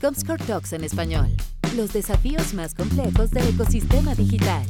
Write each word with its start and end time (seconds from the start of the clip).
Comscore 0.00 0.44
Talks 0.46 0.72
en 0.74 0.84
español. 0.84 1.26
Los 1.76 1.92
desafíos 1.92 2.54
más 2.54 2.72
complejos 2.72 3.32
del 3.32 3.48
ecosistema 3.48 4.14
digital. 4.14 4.64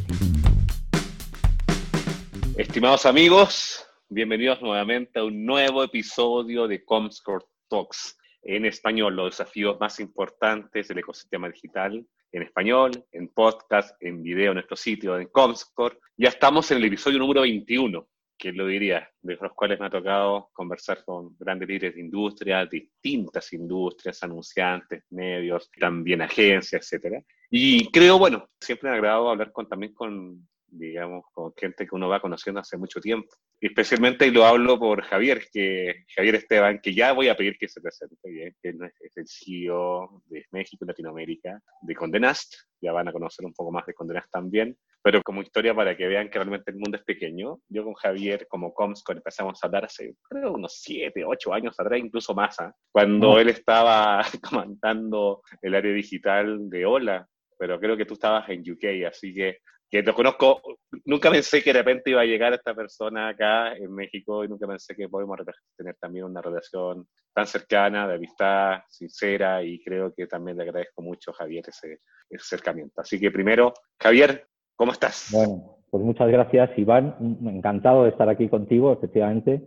Estimados 2.56 3.04
amigos, 3.04 3.86
bienvenidos 4.08 4.62
nuevamente 4.62 5.18
a 5.18 5.24
un 5.24 5.44
nuevo 5.44 5.84
episodio 5.84 6.66
de 6.66 6.82
Comscore 6.82 7.44
Talks 7.68 8.16
en 8.42 8.64
español, 8.64 9.16
los 9.16 9.36
desafíos 9.36 9.78
más 9.78 10.00
importantes 10.00 10.88
del 10.88 11.00
ecosistema 11.00 11.50
digital 11.50 12.06
en 12.32 12.42
español, 12.42 13.04
en 13.12 13.28
podcast, 13.28 14.02
en 14.02 14.22
video 14.22 14.52
en 14.52 14.54
nuestro 14.54 14.76
sitio, 14.76 15.18
en 15.18 15.28
Comscore. 15.28 15.98
Ya 16.16 16.30
estamos 16.30 16.70
en 16.70 16.78
el 16.78 16.84
episodio 16.86 17.18
número 17.18 17.42
21 17.42 18.08
¿quién 18.38 18.56
lo 18.56 18.66
diría? 18.66 19.10
De 19.20 19.36
los 19.36 19.52
cuales 19.52 19.80
me 19.80 19.86
ha 19.86 19.90
tocado 19.90 20.50
conversar 20.52 21.04
con 21.04 21.36
grandes 21.38 21.68
líderes 21.68 21.94
de 21.94 22.00
industria, 22.00 22.64
distintas 22.64 23.52
industrias, 23.52 24.22
anunciantes, 24.22 25.04
medios, 25.10 25.70
también 25.78 26.22
agencias, 26.22 26.82
etcétera. 26.82 27.22
Y 27.50 27.90
creo, 27.90 28.18
bueno, 28.18 28.48
siempre 28.60 28.88
me 28.88 28.94
ha 28.94 28.98
agradado 28.98 29.30
hablar 29.30 29.52
con, 29.52 29.68
también 29.68 29.92
con, 29.92 30.48
digamos, 30.66 31.24
con 31.32 31.52
gente 31.56 31.86
que 31.86 31.94
uno 31.94 32.08
va 32.08 32.20
conociendo 32.20 32.60
hace 32.60 32.76
mucho 32.76 33.00
tiempo. 33.00 33.28
especialmente, 33.60 34.26
y 34.26 34.30
lo 34.30 34.44
hablo 34.44 34.78
por 34.78 35.02
Javier, 35.02 35.48
que 35.52 36.04
Javier 36.14 36.36
Esteban, 36.36 36.80
que 36.80 36.94
ya 36.94 37.12
voy 37.12 37.28
a 37.28 37.36
pedir 37.36 37.58
que 37.58 37.68
se 37.68 37.80
presente, 37.80 38.30
bien, 38.30 38.54
que 38.62 38.70
es 39.00 39.16
el 39.16 39.26
CEO 39.26 40.22
de 40.26 40.44
México 40.52 40.84
y 40.84 40.88
Latinoamérica 40.88 41.60
de 41.82 41.94
Condenast. 41.94 42.54
Ya 42.80 42.92
van 42.92 43.08
a 43.08 43.12
conocer 43.12 43.44
un 43.44 43.52
poco 43.52 43.72
más 43.72 43.84
de 43.86 43.94
Condenast 43.94 44.30
también 44.30 44.76
pero 45.02 45.22
como 45.22 45.42
historia 45.42 45.74
para 45.74 45.96
que 45.96 46.06
vean 46.06 46.28
que 46.28 46.38
realmente 46.38 46.70
el 46.70 46.78
mundo 46.78 46.96
es 46.96 47.04
pequeño. 47.04 47.60
Yo 47.68 47.84
con 47.84 47.94
Javier, 47.94 48.46
como 48.48 48.74
Comscore, 48.74 49.18
empezamos 49.18 49.58
a 49.62 49.66
hablar 49.66 49.84
hace, 49.84 50.14
creo, 50.28 50.52
unos 50.52 50.80
7, 50.80 51.24
8 51.24 51.54
años 51.54 51.78
atrás, 51.78 51.98
incluso 51.98 52.34
más, 52.34 52.58
¿ah? 52.60 52.74
cuando 52.92 53.32
oh. 53.32 53.38
él 53.38 53.48
estaba 53.48 54.22
comandando 54.42 55.42
el 55.62 55.74
área 55.74 55.92
digital 55.92 56.68
de 56.68 56.84
Hola, 56.84 57.28
pero 57.58 57.78
creo 57.78 57.96
que 57.96 58.06
tú 58.06 58.14
estabas 58.14 58.48
en 58.48 58.60
UK, 58.60 59.06
así 59.06 59.34
que 59.34 59.58
que 59.90 60.02
lo 60.02 60.14
conozco, 60.14 60.60
nunca 61.06 61.30
pensé 61.30 61.62
que 61.62 61.72
de 61.72 61.78
repente 61.78 62.10
iba 62.10 62.20
a 62.20 62.26
llegar 62.26 62.52
esta 62.52 62.74
persona 62.74 63.28
acá 63.28 63.74
en 63.74 63.94
México 63.94 64.44
y 64.44 64.48
nunca 64.48 64.66
pensé 64.66 64.94
que 64.94 65.08
podemos 65.08 65.38
tener 65.76 65.96
también 65.96 66.26
una 66.26 66.42
relación 66.42 67.08
tan 67.32 67.46
cercana, 67.46 68.06
de 68.06 68.16
amistad, 68.16 68.80
sincera 68.88 69.62
y 69.62 69.82
creo 69.82 70.12
que 70.14 70.26
también 70.26 70.58
le 70.58 70.64
agradezco 70.64 71.00
mucho, 71.00 71.32
Javier, 71.32 71.64
ese, 71.66 72.00
ese 72.28 72.42
acercamiento. 72.42 73.00
Así 73.00 73.18
que 73.18 73.30
primero, 73.30 73.72
Javier, 73.98 74.47
¿Cómo 74.78 74.92
estás? 74.92 75.30
Bueno, 75.32 75.76
pues 75.90 76.04
muchas 76.04 76.28
gracias, 76.28 76.70
Iván. 76.78 77.16
Encantado 77.44 78.04
de 78.04 78.10
estar 78.10 78.28
aquí 78.28 78.48
contigo, 78.48 78.92
efectivamente. 78.92 79.60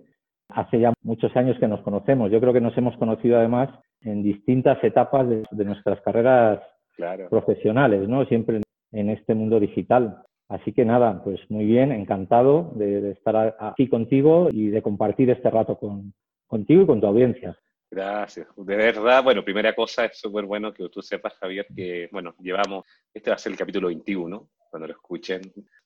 Hace 0.48 0.80
ya 0.80 0.94
muchos 1.04 1.36
años 1.36 1.58
que 1.60 1.68
nos 1.68 1.82
conocemos. 1.82 2.32
Yo 2.32 2.40
creo 2.40 2.54
que 2.54 2.62
nos 2.62 2.78
hemos 2.78 2.96
conocido 2.96 3.38
además 3.38 3.70
en 4.00 4.24
distintas 4.24 4.82
etapas 4.82 5.28
de, 5.28 5.66
nuestras 5.66 6.00
carreras 6.00 6.62
profesionales, 7.30 8.08
¿no? 8.08 8.26
Siempre 8.26 8.62
en 8.94 9.10
este 9.10 9.36
mundo 9.36 9.60
digital. 9.60 10.24
Así 10.48 10.72
que 10.72 10.86
nada, 10.86 11.22
pues 11.26 11.42
muy 11.50 11.66
bien, 11.66 11.92
encantado 11.92 12.72
de, 12.76 13.12
estar 13.12 13.58
aquí 13.60 13.90
contigo 13.90 14.48
y 14.50 14.68
de 14.68 14.82
compartir 14.82 15.30
este 15.30 15.50
rato 15.50 15.78
con, 15.78 16.14
contigo 16.48 16.84
y 16.84 16.86
con 16.86 17.02
tu 17.02 17.08
audiencia. 17.08 17.58
Gracias. 17.90 18.48
De 18.56 18.76
verdad, 18.78 19.22
bueno, 19.26 19.44
primera 19.44 19.76
cosa, 19.76 20.06
es 20.06 20.18
súper 20.18 20.46
bueno 20.46 20.74
que 20.74 20.88
tú 20.88 21.02
sepas, 21.02 21.34
Javier, 21.34 21.68
que, 21.76 22.08
bueno, 22.14 22.34
llevamos, 22.40 22.86
este 23.14 23.30
va 23.30 23.36
a 23.36 23.40
ser 23.40 23.52
el 23.52 23.58
capítulo 23.58 23.90
21, 23.90 24.48
cuando 24.72 24.88
lo 24.88 24.94
escuchen, 24.94 25.42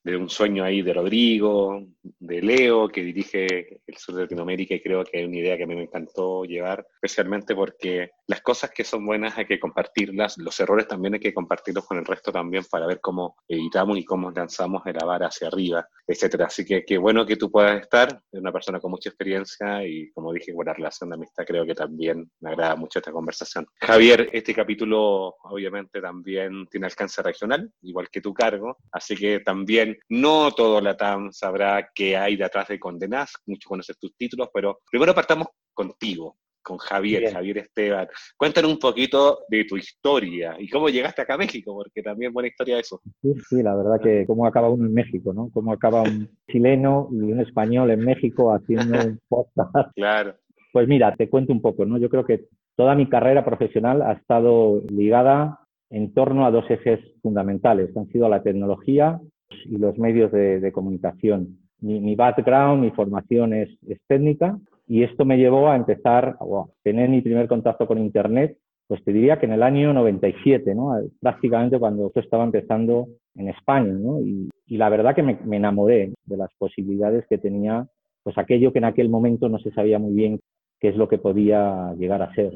de 0.05 0.15
un 0.15 0.29
sueño 0.29 0.63
ahí 0.63 0.83
de 0.83 0.93
Rodrigo, 0.93 1.83
de 2.03 2.39
Leo, 2.39 2.87
que 2.87 3.01
dirige 3.01 3.81
el 3.87 3.97
sur 3.97 4.13
de 4.13 4.21
Latinoamérica 4.21 4.75
y 4.75 4.79
creo 4.79 5.03
que 5.03 5.19
es 5.19 5.27
una 5.27 5.37
idea 5.37 5.57
que 5.57 5.63
a 5.63 5.67
mí 5.67 5.75
me 5.75 5.83
encantó 5.83 6.45
llevar, 6.45 6.85
especialmente 6.93 7.55
porque 7.55 8.11
las 8.27 8.41
cosas 8.41 8.69
que 8.69 8.83
son 8.83 9.03
buenas 9.03 9.35
hay 9.35 9.45
que 9.45 9.59
compartirlas, 9.59 10.37
los 10.37 10.59
errores 10.59 10.87
también 10.87 11.15
hay 11.15 11.19
que 11.19 11.33
compartirlos 11.33 11.85
con 11.85 11.97
el 11.97 12.05
resto 12.05 12.31
también 12.31 12.63
para 12.69 12.85
ver 12.85 12.99
cómo 13.01 13.35
evitamos 13.47 13.97
y 13.97 14.05
cómo 14.05 14.29
lanzamos 14.29 14.83
el 14.85 14.93
vara 14.93 15.27
hacia 15.27 15.47
arriba, 15.47 15.87
etcétera. 16.07 16.45
Así 16.45 16.63
que 16.63 16.85
qué 16.85 16.99
bueno 16.99 17.25
que 17.25 17.35
tú 17.35 17.49
puedas 17.49 17.81
estar, 17.81 18.21
es 18.31 18.39
una 18.39 18.51
persona 18.51 18.79
con 18.79 18.91
mucha 18.91 19.09
experiencia 19.09 19.85
y 19.85 20.11
como 20.11 20.31
dije, 20.31 20.53
buena 20.53 20.73
relación 20.73 21.09
de 21.09 21.15
amistad, 21.15 21.45
creo 21.45 21.65
que 21.65 21.73
también 21.73 22.29
me 22.41 22.51
agrada 22.51 22.75
mucho 22.75 22.99
esta 22.99 23.11
conversación. 23.11 23.65
Javier, 23.81 24.29
este 24.31 24.53
capítulo 24.53 25.35
obviamente 25.43 25.99
también 25.99 26.67
tiene 26.67 26.85
alcance 26.85 27.23
regional, 27.23 27.71
igual 27.81 28.09
que 28.11 28.21
tu 28.21 28.35
cargo, 28.35 28.77
así 28.91 29.15
que 29.15 29.39
también 29.39 29.94
no 30.09 30.51
todo 30.51 30.81
la 30.81 30.95
TAM 30.95 31.31
sabrá 31.31 31.89
qué 31.93 32.17
hay 32.17 32.35
detrás 32.35 32.67
de 32.67 32.79
Condenas, 32.79 33.33
mucho 33.45 33.69
conoces 33.69 33.97
tus 33.97 34.15
títulos, 34.15 34.49
pero 34.53 34.79
primero 34.89 35.13
partamos 35.13 35.47
contigo, 35.73 36.37
con 36.65 36.77
Javier, 36.77 37.31
Javier 37.31 37.59
Esteban. 37.59 38.07
Cuéntanos 38.35 38.71
un 38.71 38.79
poquito 38.79 39.39
de 39.47 39.65
tu 39.65 39.77
historia 39.77 40.55
y 40.57 40.67
cómo 40.67 40.89
llegaste 40.89 41.21
acá 41.21 41.35
a 41.35 41.37
México, 41.37 41.75
porque 41.75 42.01
también 42.01 42.33
buena 42.33 42.49
historia 42.49 42.79
eso. 42.79 42.99
Sí, 43.21 43.33
sí, 43.47 43.63
la 43.63 43.75
verdad 43.75 44.01
que 44.01 44.25
cómo 44.25 44.47
acaba 44.47 44.69
uno 44.69 44.87
en 44.87 44.93
México, 44.93 45.31
¿no? 45.31 45.49
Cómo 45.53 45.71
acaba 45.71 46.01
un 46.01 46.27
chileno 46.49 47.07
y 47.11 47.31
un 47.31 47.39
español 47.39 47.91
en 47.91 47.99
México 47.99 48.51
haciendo 48.51 48.97
un 48.97 49.19
podcast. 49.29 49.93
Claro. 49.95 50.35
Pues 50.73 50.87
mira, 50.87 51.15
te 51.15 51.29
cuento 51.29 51.53
un 51.53 51.61
poco, 51.61 51.85
¿no? 51.85 51.97
Yo 51.99 52.09
creo 52.09 52.25
que 52.25 52.47
toda 52.75 52.95
mi 52.95 53.07
carrera 53.07 53.45
profesional 53.45 54.01
ha 54.01 54.13
estado 54.13 54.81
ligada 54.89 55.59
en 55.91 56.13
torno 56.13 56.45
a 56.45 56.51
dos 56.51 56.65
ejes 56.69 56.99
fundamentales, 57.21 57.93
que 57.93 57.99
han 57.99 58.07
sido 58.07 58.27
la 58.27 58.41
tecnología 58.41 59.21
y 59.65 59.77
los 59.77 59.97
medios 59.97 60.31
de, 60.31 60.71
comunicación. 60.71 61.57
Mi, 61.81 62.15
background, 62.15 62.81
mi 62.81 62.91
formación 62.91 63.53
es, 63.53 63.69
técnica 64.07 64.57
y 64.87 65.03
esto 65.03 65.25
me 65.25 65.37
llevó 65.37 65.69
a 65.69 65.75
empezar 65.75 66.37
a 66.39 66.65
tener 66.83 67.09
mi 67.09 67.21
primer 67.21 67.47
contacto 67.47 67.87
con 67.87 67.97
Internet, 67.97 68.57
pues 68.87 69.03
te 69.03 69.11
diría 69.11 69.39
que 69.39 69.47
en 69.47 69.53
el 69.53 69.63
año 69.63 69.93
97, 69.93 70.75
¿no? 70.75 70.91
prácticamente 71.19 71.79
cuando 71.79 72.07
esto 72.07 72.19
estaba 72.19 72.43
empezando 72.43 73.07
en 73.35 73.49
España. 73.49 73.93
¿no? 73.93 74.19
Y, 74.21 74.49
la 74.67 74.89
verdad 74.89 75.15
que 75.15 75.23
me, 75.23 75.37
enamoré 75.55 76.13
de 76.25 76.37
las 76.37 76.49
posibilidades 76.57 77.25
que 77.27 77.37
tenía 77.37 77.87
pues 78.23 78.37
aquello 78.37 78.73
que 78.73 78.79
en 78.79 78.85
aquel 78.85 79.09
momento 79.09 79.47
no 79.49 79.59
se 79.59 79.71
sabía 79.71 79.99
muy 79.99 80.13
bien 80.13 80.39
qué 80.79 80.89
es 80.89 80.95
lo 80.95 81.07
que 81.07 81.19
podía 81.19 81.93
llegar 81.97 82.23
a 82.23 82.33
ser. 82.33 82.51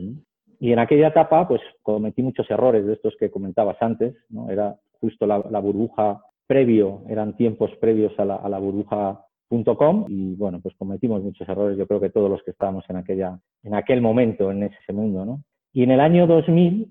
Y 0.59 0.73
en 0.73 0.79
aquella 0.79 1.09
etapa, 1.09 1.47
pues 1.47 1.61
cometí 1.83 2.23
muchos 2.23 2.49
errores 2.49 2.85
de 2.85 2.93
estos 2.93 3.15
que 3.19 3.29
comentabas 3.29 3.77
antes, 3.79 4.15
¿no? 4.29 4.49
Era 4.49 4.75
justo 4.99 5.25
la, 5.25 5.45
la 5.49 5.59
burbuja 5.59 6.21
previo, 6.49 7.03
eran 7.07 7.37
tiempos 7.37 7.69
previos 7.79 8.11
a 8.17 8.25
la, 8.25 8.35
a 8.37 8.49
la 8.49 8.57
burbuja.com 8.57 10.05
y 10.07 10.33
bueno, 10.33 10.59
pues 10.59 10.75
cometimos 10.75 11.21
muchos 11.21 11.47
errores, 11.47 11.77
yo 11.77 11.85
creo 11.85 11.99
que 12.01 12.09
todos 12.09 12.27
los 12.27 12.41
que 12.41 12.49
estábamos 12.49 12.83
en, 12.89 12.95
aquella, 12.95 13.39
en 13.61 13.75
aquel 13.75 14.01
momento, 14.01 14.49
en 14.49 14.63
ese 14.63 14.91
mundo, 14.91 15.25
¿no? 15.25 15.43
Y 15.73 15.83
en 15.83 15.91
el 15.91 15.99
año 15.99 16.25
2000, 16.25 16.88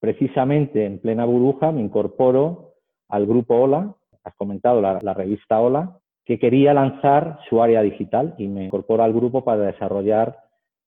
precisamente 0.00 0.84
en 0.84 0.98
plena 0.98 1.24
burbuja, 1.24 1.70
me 1.70 1.82
incorporo 1.82 2.72
al 3.08 3.26
grupo 3.26 3.54
Hola, 3.54 3.94
has 4.24 4.34
comentado 4.34 4.80
la, 4.80 4.98
la 5.00 5.14
revista 5.14 5.60
Hola, 5.60 6.00
que 6.24 6.40
quería 6.40 6.74
lanzar 6.74 7.38
su 7.48 7.62
área 7.62 7.82
digital 7.82 8.34
y 8.38 8.48
me 8.48 8.64
incorporo 8.64 9.04
al 9.04 9.12
grupo 9.12 9.44
para 9.44 9.62
desarrollar 9.62 10.36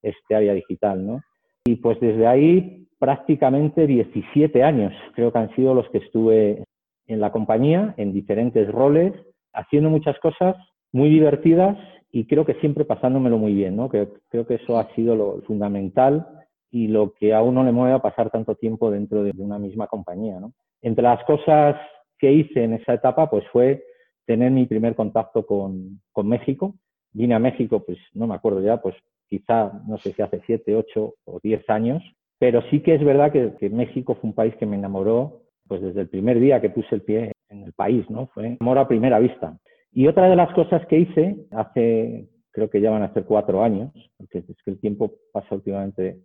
este 0.01 0.35
área 0.35 0.53
digital, 0.53 1.07
¿no? 1.07 1.21
Y 1.63 1.77
pues 1.77 1.97
desde 2.01 2.27
ahí 2.27 2.85
prácticamente 2.99 3.87
17 3.87 4.61
años 4.61 4.91
creo 5.15 5.31
que 5.31 5.39
han 5.39 5.55
sido 5.55 5.73
los 5.73 5.89
que 5.89 5.99
estuve 5.99 6.65
en 7.09 7.19
la 7.19 7.31
compañía, 7.31 7.95
en 7.97 8.13
diferentes 8.13 8.71
roles, 8.71 9.13
haciendo 9.51 9.89
muchas 9.89 10.17
cosas 10.19 10.55
muy 10.93 11.09
divertidas 11.09 11.77
y 12.11 12.25
creo 12.25 12.45
que 12.45 12.53
siempre 12.55 12.85
pasándomelo 12.85 13.37
muy 13.37 13.53
bien, 13.53 13.75
¿no? 13.75 13.89
Creo 13.89 14.47
que 14.47 14.55
eso 14.55 14.79
ha 14.79 14.93
sido 14.95 15.15
lo 15.15 15.41
fundamental 15.41 16.27
y 16.71 16.87
lo 16.87 17.13
que 17.13 17.33
a 17.33 17.41
uno 17.41 17.63
le 17.63 17.71
mueve 17.71 17.93
a 17.95 18.01
pasar 18.01 18.29
tanto 18.29 18.55
tiempo 18.55 18.91
dentro 18.91 19.23
de 19.23 19.33
una 19.37 19.57
misma 19.59 19.87
compañía, 19.87 20.39
¿no? 20.39 20.53
Entre 20.81 21.03
las 21.03 21.23
cosas 21.25 21.75
que 22.17 22.31
hice 22.31 22.63
en 22.63 22.73
esa 22.73 22.93
etapa, 22.93 23.29
pues 23.29 23.43
fue 23.51 23.83
tener 24.25 24.51
mi 24.51 24.65
primer 24.67 24.95
contacto 24.95 25.45
con, 25.45 26.01
con 26.11 26.27
México. 26.27 26.75
Vine 27.11 27.33
a 27.33 27.39
México, 27.39 27.83
pues 27.83 27.97
no 28.13 28.27
me 28.27 28.35
acuerdo 28.35 28.61
ya, 28.61 28.77
pues 28.77 28.95
quizá, 29.27 29.71
no 29.87 29.97
sé 29.97 30.13
si 30.13 30.21
hace 30.21 30.41
siete, 30.45 30.75
ocho 30.75 31.15
o 31.25 31.39
diez 31.41 31.67
años, 31.69 32.03
pero 32.37 32.61
sí 32.69 32.81
que 32.81 32.95
es 32.95 33.03
verdad 33.03 33.31
que, 33.31 33.53
que 33.59 33.69
México 33.69 34.15
fue 34.15 34.29
un 34.29 34.35
país 34.35 34.55
que 34.57 34.67
me 34.67 34.75
enamoró 34.75 35.41
pues 35.69 35.81
desde 35.81 36.01
el 36.01 36.09
primer 36.09 36.39
día 36.39 36.59
que 36.59 36.71
puse 36.71 36.95
el 36.95 37.03
pie 37.03 37.31
en 37.47 37.63
el 37.63 37.73
país, 37.73 38.09
¿no? 38.09 38.27
Fue 38.33 38.57
amor 38.59 38.79
a 38.79 38.87
primera 38.87 39.19
vista. 39.19 39.57
Y 39.93 40.07
otra 40.07 40.27
de 40.27 40.35
las 40.35 40.51
cosas 40.53 40.85
que 40.87 40.99
hice 40.99 41.37
hace, 41.51 42.27
creo 42.51 42.69
que 42.69 42.81
ya 42.81 42.89
van 42.89 43.03
a 43.03 43.13
ser 43.13 43.23
cuatro 43.23 43.63
años, 43.63 43.91
porque 44.17 44.39
es 44.39 44.63
que 44.65 44.71
el 44.71 44.79
tiempo 44.79 45.11
pasa 45.31 45.55
últimamente 45.55 46.17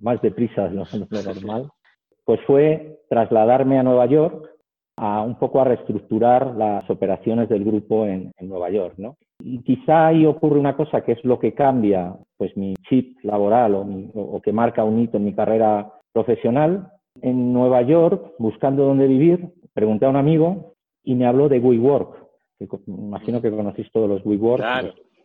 más 0.00 0.20
deprisa 0.20 0.68
de 0.68 0.74
lo, 0.74 0.84
normal, 1.34 1.70
pues 2.24 2.40
fue 2.46 3.00
trasladarme 3.08 3.78
a 3.78 3.82
Nueva 3.82 4.06
York 4.06 4.48
a 4.96 5.22
un 5.22 5.38
poco 5.38 5.62
a 5.62 5.64
reestructurar 5.64 6.54
las 6.54 6.88
operaciones 6.90 7.48
del 7.48 7.64
grupo 7.64 8.04
en, 8.04 8.32
Nueva 8.42 8.68
York, 8.68 8.94
¿no? 8.98 9.16
Y 9.42 9.62
quizá 9.62 10.08
ahí 10.08 10.26
ocurre 10.26 10.58
una 10.58 10.76
cosa 10.76 11.00
que 11.00 11.12
es 11.12 11.24
lo 11.24 11.38
que 11.38 11.54
cambia, 11.54 12.14
pues 12.36 12.54
mi 12.54 12.74
chip 12.88 13.16
laboral 13.22 13.74
o, 13.74 13.86
o 14.14 14.42
que 14.42 14.52
marca 14.52 14.84
un 14.84 14.98
hito 14.98 15.16
en 15.16 15.24
mi 15.24 15.32
carrera 15.32 15.90
profesional, 16.12 16.90
en 17.22 17.52
Nueva 17.52 17.82
York, 17.82 18.34
buscando 18.38 18.84
dónde 18.84 19.06
vivir, 19.06 19.48
pregunté 19.72 20.06
a 20.06 20.10
un 20.10 20.16
amigo 20.16 20.74
y 21.02 21.14
me 21.14 21.26
habló 21.26 21.48
de 21.48 21.58
WeWork. 21.58 22.20
Que 22.58 22.68
imagino 22.86 23.40
que 23.40 23.50
conocéis 23.50 23.90
todos 23.92 24.08
los 24.08 24.24
WeWork, 24.24 24.62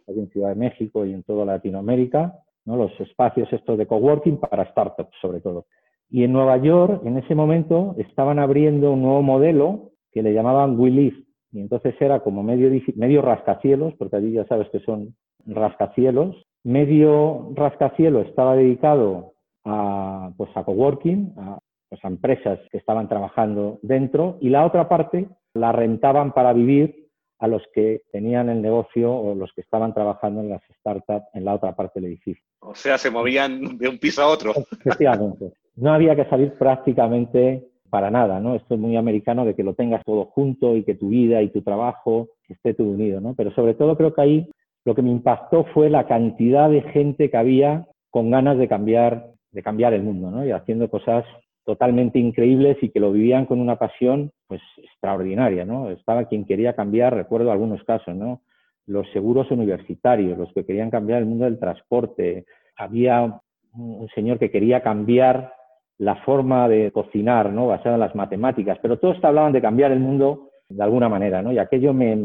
en 0.07 0.29
Ciudad 0.29 0.49
de 0.49 0.55
México 0.55 1.05
y 1.05 1.13
en 1.13 1.23
toda 1.23 1.45
Latinoamérica, 1.45 2.35
¿no? 2.65 2.77
los 2.77 2.99
espacios 2.99 3.51
estos 3.51 3.77
de 3.77 3.87
coworking 3.87 4.37
para 4.37 4.69
startups 4.71 5.15
sobre 5.21 5.41
todo. 5.41 5.65
Y 6.09 6.23
en 6.23 6.33
Nueva 6.33 6.57
York, 6.57 7.01
en 7.05 7.17
ese 7.17 7.33
momento, 7.33 7.95
estaban 7.97 8.39
abriendo 8.39 8.91
un 8.91 9.01
nuevo 9.01 9.23
modelo 9.23 9.91
que 10.11 10.21
le 10.21 10.33
llamaban 10.33 10.79
We 10.79 10.91
Live. 10.91 11.23
Y 11.51 11.59
entonces 11.59 11.95
era 11.99 12.19
como 12.19 12.43
medio, 12.43 12.69
medio 12.95 13.21
rascacielos, 13.21 13.93
porque 13.97 14.17
allí 14.17 14.31
ya 14.33 14.45
sabes 14.45 14.69
que 14.69 14.79
son 14.81 15.15
rascacielos. 15.45 16.35
Medio 16.63 17.51
rascacielos 17.55 18.27
estaba 18.27 18.55
dedicado 18.55 19.33
a, 19.63 20.31
pues, 20.37 20.49
a 20.55 20.63
coworking, 20.63 21.33
a, 21.37 21.59
a 22.03 22.07
empresas 22.07 22.59
que 22.71 22.77
estaban 22.77 23.07
trabajando 23.07 23.79
dentro, 23.81 24.37
y 24.41 24.49
la 24.49 24.65
otra 24.65 24.87
parte 24.89 25.27
la 25.53 25.71
rentaban 25.71 26.33
para 26.33 26.53
vivir 26.53 27.05
a 27.39 27.47
los 27.47 27.63
que 27.73 28.01
tenían 28.11 28.49
el 28.49 28.61
negocio 28.61 29.13
o 29.13 29.35
los 29.35 29.51
que 29.53 29.61
estaban 29.61 29.93
trabajando 29.93 30.41
en 30.41 30.49
las 30.49 30.61
startups 30.79 31.27
en 31.33 31.45
la 31.45 31.53
otra 31.53 31.75
parte 31.75 31.99
del 31.99 32.11
edificio. 32.11 32.43
O 32.59 32.75
sea, 32.75 32.97
se 32.97 33.11
movían 33.11 33.77
de 33.77 33.89
un 33.89 33.97
piso 33.97 34.21
a 34.21 34.27
otro. 34.27 34.53
Efectivamente. 34.71 35.53
No 35.75 35.93
había 35.93 36.15
que 36.15 36.25
salir 36.25 36.53
prácticamente 36.53 37.67
para 37.89 38.09
nada, 38.09 38.39
¿no? 38.39 38.55
Esto 38.55 38.75
es 38.75 38.79
muy 38.79 38.95
americano 38.95 39.45
de 39.45 39.55
que 39.55 39.63
lo 39.63 39.73
tengas 39.73 40.03
todo 40.03 40.25
junto 40.25 40.75
y 40.75 40.83
que 40.83 40.95
tu 40.95 41.09
vida 41.09 41.41
y 41.41 41.49
tu 41.49 41.61
trabajo 41.61 42.29
esté 42.47 42.73
todo 42.73 42.87
unido, 42.87 43.21
¿no? 43.21 43.35
Pero 43.35 43.51
sobre 43.51 43.73
todo 43.73 43.95
creo 43.95 44.13
que 44.13 44.21
ahí 44.21 44.49
lo 44.85 44.95
que 44.95 45.01
me 45.01 45.11
impactó 45.11 45.65
fue 45.73 45.89
la 45.89 46.07
cantidad 46.07 46.69
de 46.69 46.81
gente 46.81 47.29
que 47.29 47.37
había 47.37 47.87
con 48.09 48.31
ganas 48.31 48.57
de 48.57 48.67
cambiar, 48.67 49.27
de 49.51 49.63
cambiar 49.63 49.93
el 49.93 50.03
mundo, 50.03 50.31
¿no? 50.31 50.45
Y 50.45 50.51
haciendo 50.51 50.89
cosas 50.89 51.25
totalmente 51.65 52.19
increíbles 52.19 52.77
y 52.81 52.89
que 52.89 52.99
lo 52.99 53.11
vivían 53.11 53.45
con 53.45 53.59
una 53.59 53.77
pasión 53.77 54.31
pues 54.47 54.61
extraordinaria, 54.77 55.65
¿no? 55.65 55.89
Estaba 55.89 56.25
quien 56.25 56.45
quería 56.45 56.75
cambiar, 56.75 57.15
recuerdo 57.15 57.51
algunos 57.51 57.83
casos, 57.83 58.15
¿no? 58.15 58.41
Los 58.85 59.09
seguros 59.11 59.49
universitarios, 59.51 60.37
los 60.37 60.53
que 60.53 60.65
querían 60.65 60.91
cambiar 60.91 61.19
el 61.19 61.25
mundo 61.25 61.45
del 61.45 61.59
transporte. 61.59 62.45
Había 62.77 63.41
un 63.73 64.07
señor 64.13 64.37
que 64.39 64.51
quería 64.51 64.81
cambiar 64.81 65.53
la 65.97 66.15
forma 66.17 66.67
de 66.67 66.91
cocinar, 66.91 67.51
¿no? 67.51 67.67
Basada 67.67 67.95
en 67.95 68.01
las 68.01 68.15
matemáticas, 68.15 68.77
pero 68.81 68.99
todos 68.99 69.17
hablaban 69.23 69.53
de 69.53 69.61
cambiar 69.61 69.91
el 69.91 69.99
mundo 69.99 70.49
de 70.69 70.83
alguna 70.83 71.09
manera, 71.09 71.41
¿no? 71.41 71.51
Y 71.51 71.57
aquello 71.57 71.93
me, 71.93 72.23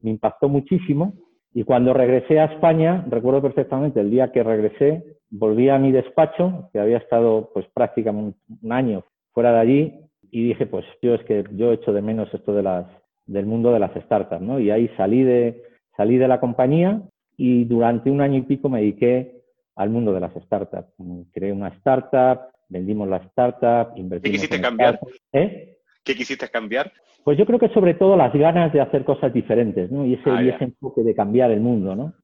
me 0.00 0.10
impactó 0.10 0.48
muchísimo. 0.48 1.14
Y 1.52 1.64
cuando 1.64 1.92
regresé 1.92 2.38
a 2.38 2.46
España, 2.46 3.04
recuerdo 3.08 3.42
perfectamente 3.42 4.00
el 4.00 4.10
día 4.10 4.30
que 4.32 4.42
regresé, 4.42 5.17
volví 5.30 5.68
a 5.68 5.78
mi 5.78 5.92
despacho, 5.92 6.70
que 6.72 6.80
había 6.80 6.98
estado 6.98 7.50
pues 7.52 7.66
prácticamente 7.74 8.38
un 8.62 8.72
año 8.72 9.04
fuera 9.32 9.52
de 9.52 9.58
allí, 9.58 9.94
y 10.30 10.48
dije, 10.48 10.66
pues 10.66 10.84
yo 11.02 11.14
es 11.14 11.24
que 11.24 11.44
yo 11.52 11.72
echo 11.72 11.92
de 11.92 12.02
menos 12.02 12.32
esto 12.32 12.52
de 12.52 12.62
las, 12.62 12.86
del 13.26 13.46
mundo 13.46 13.72
de 13.72 13.78
las 13.78 13.92
startups, 14.04 14.42
¿no? 14.42 14.60
Y 14.60 14.70
ahí 14.70 14.90
salí 14.96 15.22
de, 15.22 15.62
salí 15.96 16.18
de 16.18 16.28
la 16.28 16.40
compañía 16.40 17.02
y 17.36 17.64
durante 17.64 18.10
un 18.10 18.20
año 18.20 18.38
y 18.38 18.42
pico 18.42 18.68
me 18.68 18.80
dediqué 18.80 19.42
al 19.76 19.90
mundo 19.90 20.12
de 20.12 20.20
las 20.20 20.32
startups. 20.34 20.92
Creé 21.32 21.52
una 21.52 21.68
startup, 21.68 22.40
vendimos 22.68 23.08
la 23.08 23.18
startup, 23.18 23.96
invertimos 23.96 24.22
¿Qué 24.22 24.30
quisiste 24.30 24.60
cambiar? 24.60 25.00
¿Eh? 25.32 25.78
¿Qué 26.04 26.14
quisiste 26.14 26.48
cambiar? 26.48 26.92
Pues 27.24 27.38
yo 27.38 27.46
creo 27.46 27.58
que 27.58 27.68
sobre 27.68 27.94
todo 27.94 28.16
las 28.16 28.32
ganas 28.32 28.72
de 28.72 28.80
hacer 28.80 29.04
cosas 29.04 29.32
diferentes, 29.32 29.90
¿no? 29.90 30.04
Y 30.04 30.14
ese, 30.14 30.30
ah, 30.30 30.42
y 30.42 30.48
ese 30.48 30.64
enfoque 30.64 31.02
de 31.02 31.14
cambiar 31.14 31.50
el 31.50 31.60
mundo, 31.60 31.94
¿no? 31.94 32.14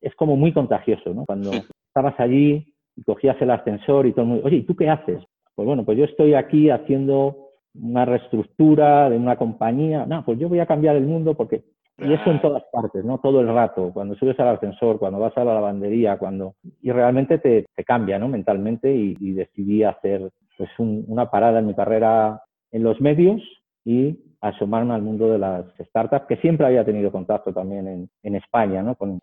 Es 0.00 0.14
como 0.14 0.36
muy 0.36 0.52
contagioso, 0.52 1.12
¿no? 1.12 1.26
Cuando 1.26 1.50
estabas 1.92 2.18
allí 2.18 2.74
y 2.96 3.02
cogías 3.02 3.36
el 3.40 3.50
ascensor 3.50 4.06
y 4.06 4.12
todo 4.12 4.22
el 4.22 4.28
mundo, 4.28 4.46
oye, 4.46 4.56
¿y 4.56 4.62
tú 4.62 4.74
qué 4.74 4.88
haces? 4.88 5.22
Pues 5.54 5.66
bueno, 5.66 5.84
pues 5.84 5.98
yo 5.98 6.04
estoy 6.04 6.32
aquí 6.32 6.70
haciendo 6.70 7.50
una 7.74 8.06
reestructura 8.06 9.10
de 9.10 9.16
una 9.18 9.36
compañía. 9.36 10.06
No, 10.06 10.24
pues 10.24 10.38
yo 10.38 10.48
voy 10.48 10.60
a 10.60 10.66
cambiar 10.66 10.96
el 10.96 11.06
mundo 11.06 11.34
porque... 11.34 11.64
Y 11.98 12.10
eso 12.12 12.30
en 12.30 12.40
todas 12.40 12.64
partes, 12.72 13.04
¿no? 13.04 13.18
Todo 13.18 13.42
el 13.42 13.48
rato, 13.48 13.90
cuando 13.92 14.14
subes 14.14 14.40
al 14.40 14.48
ascensor, 14.48 14.98
cuando 14.98 15.20
vas 15.20 15.36
a 15.36 15.44
la 15.44 15.54
lavandería, 15.54 16.16
cuando... 16.16 16.54
Y 16.80 16.90
realmente 16.90 17.38
te, 17.38 17.66
te 17.76 17.84
cambia, 17.84 18.18
¿no? 18.18 18.28
Mentalmente 18.28 18.92
y, 18.92 19.32
decidí 19.32 19.84
hacer 19.84 20.30
pues 20.56 20.70
una 20.78 21.30
parada 21.30 21.58
en 21.58 21.66
mi 21.66 21.74
carrera 21.74 22.40
en 22.70 22.82
los 22.82 23.00
medios 23.00 23.42
y 23.84 24.18
asomarme 24.40 24.94
al 24.94 25.02
mundo 25.02 25.30
de 25.30 25.38
las 25.38 25.66
startups, 25.78 26.26
que 26.26 26.36
siempre 26.38 26.66
había 26.66 26.84
tenido 26.84 27.12
contacto 27.12 27.52
también 27.52 27.86
en, 27.86 28.08
en 28.22 28.34
España, 28.36 28.82
¿no? 28.82 28.94
Con... 28.94 29.20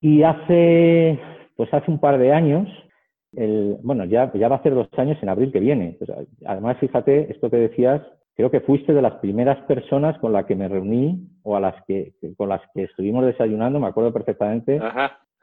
Y 0.00 0.22
hace, 0.22 1.18
pues 1.60 1.74
hace 1.74 1.90
un 1.90 1.98
par 1.98 2.16
de 2.16 2.32
años 2.32 2.66
el, 3.36 3.76
bueno, 3.82 4.06
ya, 4.06 4.32
ya 4.32 4.48
va 4.48 4.56
a 4.56 4.62
ser 4.62 4.74
dos 4.74 4.88
años 4.96 5.18
en 5.20 5.28
abril 5.28 5.52
que 5.52 5.60
viene. 5.60 5.98
además, 6.46 6.78
fíjate, 6.78 7.30
esto 7.30 7.50
que 7.50 7.58
decías, 7.58 8.00
creo 8.34 8.50
que 8.50 8.62
fuiste 8.62 8.94
de 8.94 9.02
las 9.02 9.16
primeras 9.16 9.58
personas 9.66 10.18
con 10.20 10.32
las 10.32 10.46
que 10.46 10.56
me 10.56 10.68
reuní 10.68 11.28
o 11.42 11.56
a 11.56 11.60
las 11.60 11.74
que, 11.84 12.14
con 12.38 12.48
las 12.48 12.62
que 12.72 12.84
estuvimos 12.84 13.26
desayunando, 13.26 13.78
me 13.78 13.88
acuerdo 13.88 14.10
perfectamente, 14.10 14.80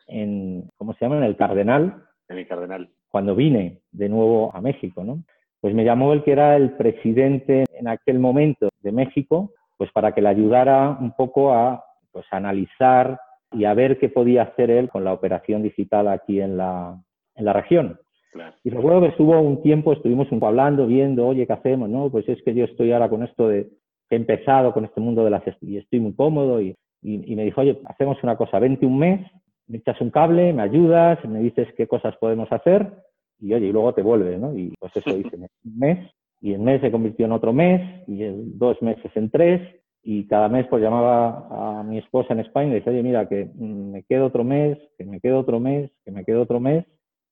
en, 0.07 0.67
¿cómo 0.75 0.93
se 0.93 1.05
llama? 1.05 1.17
En 1.17 1.23
el 1.25 1.37
Cardenal. 1.37 2.01
En 2.29 2.39
el 2.39 2.47
Cardenal. 2.47 2.89
Cuando 3.09 3.35
vine 3.35 3.81
de 3.91 4.09
nuevo 4.09 4.49
a 4.55 4.59
México, 4.59 5.03
¿no? 5.03 5.19
Pues 5.61 5.75
me 5.75 5.85
llamó 5.85 6.13
el 6.13 6.23
que 6.23 6.31
era 6.31 6.55
el 6.55 6.71
presidente 6.71 7.65
en 7.75 7.87
aquel 7.87 8.17
momento 8.17 8.69
de 8.81 8.91
México, 8.91 9.51
pues 9.77 9.91
para 9.91 10.15
que 10.15 10.23
le 10.23 10.29
ayudara 10.29 10.97
un 10.99 11.11
poco 11.11 11.53
a 11.53 11.85
pues, 12.11 12.25
analizar 12.31 13.19
y 13.51 13.65
a 13.65 13.73
ver 13.73 13.97
qué 13.99 14.09
podía 14.09 14.43
hacer 14.43 14.69
él 14.69 14.89
con 14.89 15.03
la 15.03 15.13
operación 15.13 15.63
digital 15.63 16.07
aquí 16.07 16.41
en 16.41 16.57
la, 16.57 17.01
en 17.35 17.45
la 17.45 17.53
región. 17.53 17.99
Y 18.63 18.69
recuerdo 18.69 19.01
que 19.01 19.07
estuvo 19.07 19.39
un 19.39 19.63
tiempo, 19.63 19.93
estuvimos 19.93 20.31
un 20.31 20.43
hablando, 20.43 20.85
viendo, 20.85 21.27
oye, 21.27 21.47
¿qué 21.47 21.53
hacemos? 21.53 21.89
No, 21.89 22.11
pues 22.11 22.27
es 22.29 22.41
que 22.43 22.53
yo 22.53 22.65
estoy 22.65 22.91
ahora 22.91 23.09
con 23.09 23.23
esto 23.23 23.47
de, 23.47 23.69
he 24.09 24.15
empezado 24.15 24.73
con 24.73 24.85
este 24.85 25.01
mundo 25.01 25.23
de 25.23 25.31
las, 25.31 25.43
y 25.61 25.77
estoy 25.77 25.99
muy 25.99 26.13
cómodo 26.13 26.61
y, 26.61 26.75
y, 27.01 27.35
me 27.35 27.45
dijo, 27.45 27.61
oye, 27.61 27.79
hacemos 27.85 28.21
una 28.23 28.35
cosa, 28.35 28.59
vente 28.59 28.85
un 28.85 28.99
mes, 28.99 29.25
me 29.67 29.77
echas 29.77 29.99
un 30.01 30.11
cable, 30.11 30.53
me 30.53 30.61
ayudas, 30.61 31.23
me 31.25 31.39
dices 31.39 31.67
qué 31.75 31.87
cosas 31.87 32.15
podemos 32.17 32.51
hacer 32.51 32.91
y 33.39 33.53
oye, 33.53 33.67
y 33.67 33.71
luego 33.71 33.93
te 33.93 34.01
vuelves, 34.01 34.39
¿no? 34.39 34.57
Y 34.57 34.73
pues 34.79 34.95
eso 34.95 35.17
hice 35.17 35.35
un 35.65 35.79
mes 35.79 36.11
y 36.41 36.53
el 36.53 36.59
mes 36.59 36.81
se 36.81 36.91
convirtió 36.91 37.25
en 37.25 37.31
otro 37.31 37.53
mes 37.53 37.81
y 38.07 38.19
dos 38.57 38.81
meses 38.81 39.11
en 39.15 39.29
tres 39.29 39.61
y 40.09 40.25
cada 40.25 40.47
mes 40.47 40.65
pues 40.69 40.81
llamaba 40.81 41.79
a 41.79 41.83
mi 41.83 41.97
esposa 41.97 42.31
en 42.31 42.39
España 42.39 42.71
y 42.71 42.75
decía, 42.75 42.93
oye, 42.93 43.03
mira, 43.03 43.27
que 43.27 43.43
mm, 43.53 43.91
me 43.91 44.03
quedo 44.03 44.27
otro 44.27 44.45
mes, 44.45 44.77
que 44.97 45.03
me 45.03 45.19
quedo 45.19 45.39
otro 45.39 45.59
mes, 45.59 45.91
que 46.05 46.11
me 46.11 46.23
quedo 46.23 46.43
otro 46.43 46.61
mes 46.61 46.85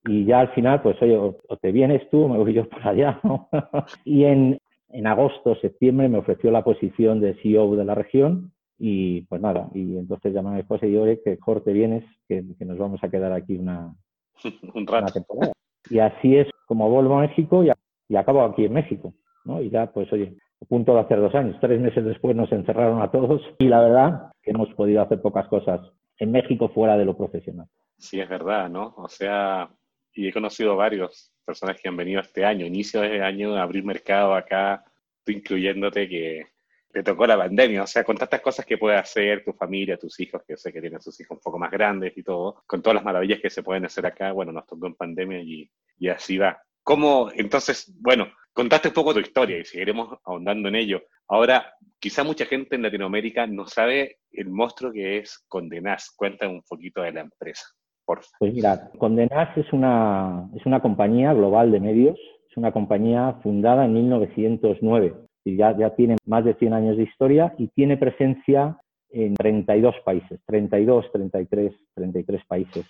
y 0.04 0.26
ya 0.26 0.40
al 0.40 0.50
final, 0.50 0.82
pues 0.82 1.00
oye, 1.00 1.16
o, 1.16 1.38
te 1.58 1.72
vienes 1.72 2.06
tú 2.10 2.24
o 2.24 2.28
me 2.28 2.36
voy 2.36 2.52
yo 2.52 2.68
por 2.68 2.86
allá, 2.86 3.18
¿no? 3.22 3.48
y 4.04 4.24
en, 4.24 4.58
en 4.90 5.06
agosto, 5.06 5.56
septiembre 5.56 6.10
me 6.10 6.18
ofreció 6.18 6.50
la 6.50 6.64
posición 6.64 7.18
de 7.18 7.32
CEO 7.42 7.76
de 7.76 7.84
la 7.86 7.94
región 7.94 8.52
y 8.78 9.22
pues 9.22 9.40
nada, 9.40 9.70
y 9.72 9.96
entonces 9.96 10.34
llamé 10.34 10.50
a 10.50 10.52
mi 10.52 10.60
esposa 10.60 10.84
y 10.84 10.92
yo, 10.92 11.04
oye, 11.04 11.22
que 11.24 11.30
mejor 11.30 11.64
te 11.64 11.72
vienes, 11.72 12.04
que, 12.28 12.44
que, 12.58 12.64
nos 12.66 12.76
vamos 12.76 13.02
a 13.02 13.08
quedar 13.08 13.32
aquí 13.32 13.56
una, 13.56 13.94
Un 14.74 14.86
rato. 14.86 15.14
temporada. 15.14 15.52
Y 15.88 15.98
así 15.98 16.36
es 16.36 16.46
como 16.66 16.90
vuelvo 16.90 17.16
a 17.16 17.22
México 17.22 17.64
y, 17.64 17.70
y 18.10 18.16
acabo 18.16 18.42
aquí 18.42 18.66
en 18.66 18.74
México, 18.74 19.14
¿no? 19.46 19.62
Y 19.62 19.70
ya, 19.70 19.90
pues 19.90 20.12
oye, 20.12 20.36
a 20.60 20.64
punto 20.64 20.94
de 20.94 21.00
hacer 21.00 21.20
dos 21.20 21.34
años, 21.34 21.56
tres 21.60 21.80
meses 21.80 22.04
después 22.04 22.34
nos 22.34 22.50
encerraron 22.52 23.02
a 23.02 23.10
todos 23.10 23.42
y 23.58 23.68
la 23.68 23.80
verdad 23.80 24.32
que 24.42 24.52
hemos 24.52 24.72
podido 24.74 25.02
hacer 25.02 25.20
pocas 25.20 25.48
cosas 25.48 25.80
en 26.18 26.32
México 26.32 26.68
fuera 26.68 26.96
de 26.96 27.04
lo 27.04 27.16
profesional. 27.16 27.66
Sí, 27.98 28.20
es 28.20 28.28
verdad, 28.28 28.68
¿no? 28.68 28.94
O 28.96 29.08
sea, 29.08 29.70
y 30.12 30.28
he 30.28 30.32
conocido 30.32 30.76
varios 30.76 31.32
personas 31.44 31.80
que 31.80 31.88
han 31.88 31.96
venido 31.96 32.20
este 32.20 32.44
año, 32.44 32.66
inicio 32.66 33.00
de 33.02 33.22
año, 33.22 33.54
a 33.54 33.62
abrir 33.62 33.84
mercado 33.84 34.34
acá, 34.34 34.84
tú 35.24 35.32
incluyéndote 35.32 36.08
que 36.08 36.46
te 36.92 37.02
tocó 37.02 37.26
la 37.26 37.36
pandemia, 37.36 37.82
o 37.82 37.86
sea, 37.86 38.04
con 38.04 38.16
tantas 38.16 38.40
cosas 38.40 38.64
que 38.64 38.78
puede 38.78 38.96
hacer 38.96 39.44
tu 39.44 39.52
familia, 39.52 39.98
tus 39.98 40.18
hijos, 40.20 40.42
que 40.46 40.56
sé 40.56 40.72
que 40.72 40.80
tienen 40.80 41.00
sus 41.00 41.20
hijos 41.20 41.36
un 41.36 41.42
poco 41.42 41.58
más 41.58 41.70
grandes 41.70 42.16
y 42.16 42.22
todo, 42.22 42.62
con 42.66 42.80
todas 42.80 42.94
las 42.94 43.04
maravillas 43.04 43.40
que 43.40 43.50
se 43.50 43.62
pueden 43.62 43.84
hacer 43.84 44.06
acá, 44.06 44.32
bueno, 44.32 44.52
nos 44.52 44.66
tocó 44.66 44.86
en 44.86 44.94
pandemia 44.94 45.40
y, 45.42 45.70
y 45.98 46.08
así 46.08 46.38
va. 46.38 46.58
¿Cómo, 46.82 47.30
entonces, 47.34 47.92
bueno, 48.00 48.28
contaste 48.56 48.88
un 48.88 48.94
poco 48.94 49.12
tu 49.12 49.20
historia 49.20 49.58
y 49.58 49.64
seguiremos 49.64 50.18
ahondando 50.24 50.68
en 50.68 50.76
ello. 50.76 51.02
Ahora, 51.28 51.74
quizá 52.00 52.24
mucha 52.24 52.46
gente 52.46 52.74
en 52.74 52.82
Latinoamérica 52.82 53.46
no 53.46 53.66
sabe 53.66 54.16
el 54.32 54.48
monstruo 54.48 54.92
que 54.92 55.18
es 55.18 55.44
Condenás. 55.46 56.14
Cuéntame 56.16 56.54
un 56.54 56.62
poquito 56.66 57.02
de 57.02 57.12
la 57.12 57.20
empresa. 57.20 57.66
Pues 58.06 58.54
mira, 58.54 58.90
Condenas 58.98 59.56
es 59.58 59.70
una, 59.72 60.48
es 60.56 60.64
una 60.64 60.80
compañía 60.80 61.34
global 61.34 61.70
de 61.70 61.80
medios, 61.80 62.18
es 62.48 62.56
una 62.56 62.72
compañía 62.72 63.38
fundada 63.42 63.84
en 63.84 63.92
1909 63.92 65.14
y 65.44 65.56
ya, 65.56 65.76
ya 65.76 65.90
tiene 65.94 66.16
más 66.24 66.44
de 66.44 66.54
100 66.54 66.72
años 66.72 66.96
de 66.96 67.02
historia 67.02 67.52
y 67.58 67.68
tiene 67.68 67.96
presencia 67.96 68.78
en 69.10 69.34
32 69.34 69.96
países, 70.04 70.40
32, 70.46 71.12
33, 71.12 71.72
33 71.94 72.44
países. 72.46 72.86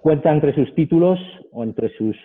Cuenta 0.00 0.32
entre 0.32 0.54
sus 0.54 0.74
títulos, 0.74 1.18
o 1.52 1.62
entre 1.62 1.88
sus, 1.96 2.16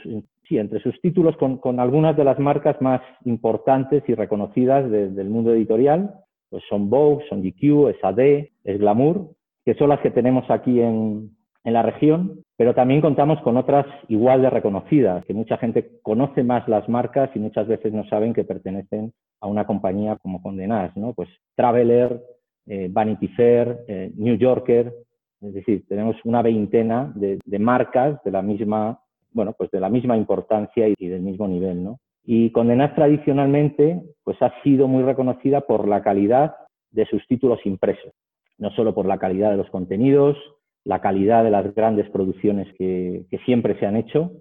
sí, 0.49 0.57
entre 0.57 0.81
sus 0.81 0.99
títulos 0.99 1.37
con, 1.37 1.79
algunas 1.79 2.17
de 2.17 2.25
las 2.25 2.39
marcas 2.39 2.81
más 2.81 3.01
importantes 3.23 4.03
y 4.07 4.15
reconocidas 4.15 4.89
del 4.91 5.29
mundo 5.29 5.53
editorial, 5.53 6.13
pues 6.49 6.63
son 6.67 6.89
Vogue, 6.89 7.23
son 7.29 7.41
GQ, 7.41 7.89
es 7.89 8.03
AD, 8.03 8.19
es 8.19 8.79
Glamour, 8.79 9.29
que 9.63 9.75
son 9.75 9.89
las 9.89 10.01
que 10.01 10.11
tenemos 10.11 10.49
aquí 10.49 10.81
en, 10.81 11.29
en 11.63 11.73
la 11.73 11.83
región, 11.83 12.43
pero 12.57 12.73
también 12.73 13.01
contamos 13.01 13.39
con 13.41 13.55
otras 13.55 13.85
igual 14.07 14.41
de 14.41 14.49
reconocidas, 14.49 15.23
que 15.25 15.33
mucha 15.33 15.57
gente 15.57 15.99
conoce 16.01 16.43
más 16.43 16.67
las 16.67 16.89
marcas 16.89 17.29
y 17.35 17.39
muchas 17.39 17.67
veces 17.67 17.93
no 17.93 18.03
saben 18.09 18.33
que 18.33 18.43
pertenecen 18.43 19.13
a 19.41 19.47
una 19.47 19.65
compañía 19.65 20.17
como 20.17 20.41
Condenas, 20.41 20.95
¿no? 20.97 21.13
Pues 21.13 21.29
Traveler, 21.55 22.21
eh, 22.65 22.89
Vanity 22.91 23.27
Fair, 23.29 23.85
eh, 23.87 24.11
New 24.15 24.35
Yorker, 24.35 24.93
es 25.41 25.53
decir, 25.53 25.85
tenemos 25.87 26.15
una 26.25 26.41
veintena 26.41 27.11
de, 27.15 27.39
marcas 27.59 28.21
de 28.23 28.31
la 28.31 28.41
misma, 28.41 28.99
bueno, 29.31 29.53
pues 29.57 29.71
de 29.71 29.79
la 29.79 29.89
misma 29.89 30.17
importancia 30.17 30.87
y, 30.87 31.07
del 31.07 31.21
mismo 31.21 31.47
nivel, 31.47 31.83
¿no? 31.83 31.99
Y 32.23 32.51
Condenaz 32.51 32.95
tradicionalmente 32.95 34.01
pues 34.23 34.41
ha 34.41 34.53
sido 34.61 34.87
muy 34.87 35.03
reconocida 35.03 35.61
por 35.61 35.87
la 35.87 36.01
calidad 36.01 36.55
de 36.91 37.05
sus 37.05 37.25
títulos 37.27 37.59
impresos, 37.65 38.13
no 38.57 38.71
solo 38.71 38.93
por 38.93 39.05
la 39.05 39.17
calidad 39.17 39.51
de 39.51 39.57
los 39.57 39.69
contenidos, 39.69 40.37
la 40.83 41.01
calidad 41.01 41.43
de 41.43 41.51
las 41.51 41.73
grandes 41.73 42.09
producciones 42.09 42.67
que, 42.77 43.25
siempre 43.45 43.77
se 43.79 43.85
han 43.85 43.95
hecho, 43.95 44.31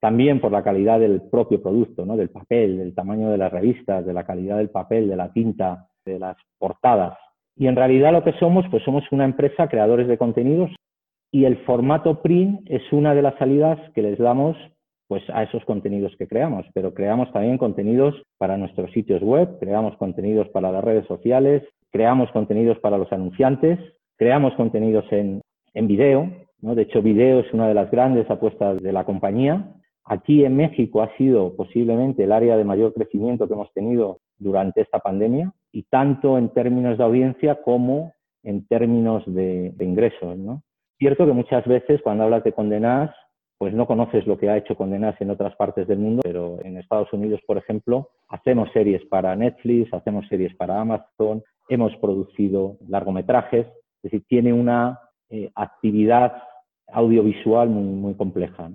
también 0.00 0.40
por 0.40 0.52
la 0.52 0.64
calidad 0.64 0.98
del 1.00 1.22
propio 1.22 1.62
producto, 1.62 2.04
¿no? 2.04 2.16
del 2.16 2.30
papel, 2.30 2.78
del 2.78 2.94
tamaño 2.94 3.30
de 3.30 3.38
las 3.38 3.52
revistas, 3.52 4.04
de 4.04 4.12
la 4.12 4.24
calidad 4.24 4.58
del 4.58 4.70
papel, 4.70 5.08
de 5.08 5.16
la 5.16 5.32
tinta, 5.32 5.86
de 6.04 6.18
las 6.18 6.36
portadas. 6.58 7.16
Y 7.56 7.66
en 7.66 7.76
realidad 7.76 8.12
lo 8.12 8.24
que 8.24 8.32
somos, 8.32 8.64
pues 8.70 8.82
somos 8.82 9.04
una 9.12 9.24
empresa 9.24 9.68
creadores 9.68 10.08
de 10.08 10.18
contenidos 10.18 10.70
y 11.32 11.46
el 11.46 11.56
formato 11.64 12.22
print 12.22 12.60
es 12.66 12.82
una 12.92 13.14
de 13.14 13.22
las 13.22 13.34
salidas 13.38 13.80
que 13.94 14.02
les 14.02 14.18
damos 14.18 14.56
pues 15.08 15.22
a 15.30 15.42
esos 15.42 15.64
contenidos 15.64 16.14
que 16.16 16.28
creamos, 16.28 16.64
pero 16.72 16.94
creamos 16.94 17.32
también 17.32 17.58
contenidos 17.58 18.14
para 18.38 18.56
nuestros 18.56 18.90
sitios 18.92 19.22
web, 19.22 19.58
creamos 19.58 19.96
contenidos 19.96 20.48
para 20.50 20.70
las 20.70 20.84
redes 20.84 21.06
sociales, 21.06 21.62
creamos 21.90 22.30
contenidos 22.30 22.78
para 22.78 22.96
los 22.96 23.12
anunciantes, 23.12 23.78
creamos 24.16 24.54
contenidos 24.54 25.04
en, 25.10 25.42
en 25.74 25.86
video, 25.86 26.30
¿no? 26.60 26.74
de 26.74 26.82
hecho 26.82 27.02
video 27.02 27.40
es 27.40 27.52
una 27.52 27.68
de 27.68 27.74
las 27.74 27.90
grandes 27.90 28.30
apuestas 28.30 28.80
de 28.80 28.92
la 28.92 29.04
compañía. 29.04 29.74
Aquí 30.04 30.44
en 30.44 30.56
México 30.56 31.02
ha 31.02 31.14
sido 31.16 31.54
posiblemente 31.56 32.24
el 32.24 32.32
área 32.32 32.56
de 32.56 32.64
mayor 32.64 32.92
crecimiento 32.94 33.46
que 33.46 33.54
hemos 33.54 33.72
tenido 33.72 34.18
durante 34.38 34.80
esta 34.80 34.98
pandemia 34.98 35.52
y 35.72 35.84
tanto 35.84 36.38
en 36.38 36.50
términos 36.50 36.98
de 36.98 37.04
audiencia 37.04 37.62
como 37.62 38.12
en 38.42 38.66
términos 38.66 39.22
de, 39.26 39.72
ingresos. 39.80 40.36
¿no? 40.36 40.62
Cierto 41.02 41.26
que 41.26 41.32
muchas 41.32 41.66
veces 41.66 42.00
cuando 42.00 42.22
hablas 42.22 42.44
de 42.44 42.52
condenas 42.52 43.10
pues 43.58 43.74
no 43.74 43.88
conoces 43.88 44.24
lo 44.24 44.38
que 44.38 44.48
ha 44.48 44.56
hecho 44.56 44.76
Condenas 44.76 45.20
en 45.20 45.30
otras 45.30 45.56
partes 45.56 45.88
del 45.88 45.98
mundo, 45.98 46.20
pero 46.22 46.60
en 46.62 46.76
Estados 46.76 47.12
Unidos, 47.12 47.40
por 47.44 47.58
ejemplo, 47.58 48.10
hacemos 48.28 48.70
series 48.72 49.04
para 49.06 49.34
Netflix, 49.34 49.92
hacemos 49.92 50.28
series 50.28 50.54
para 50.54 50.80
Amazon, 50.80 51.42
hemos 51.68 51.92
producido 51.96 52.76
largometrajes, 52.86 53.66
es 53.66 54.02
decir, 54.02 54.24
tiene 54.28 54.52
una 54.52 55.00
eh, 55.28 55.50
actividad 55.56 56.40
audiovisual 56.92 57.68
muy, 57.68 57.82
muy 57.82 58.14
compleja. 58.14 58.70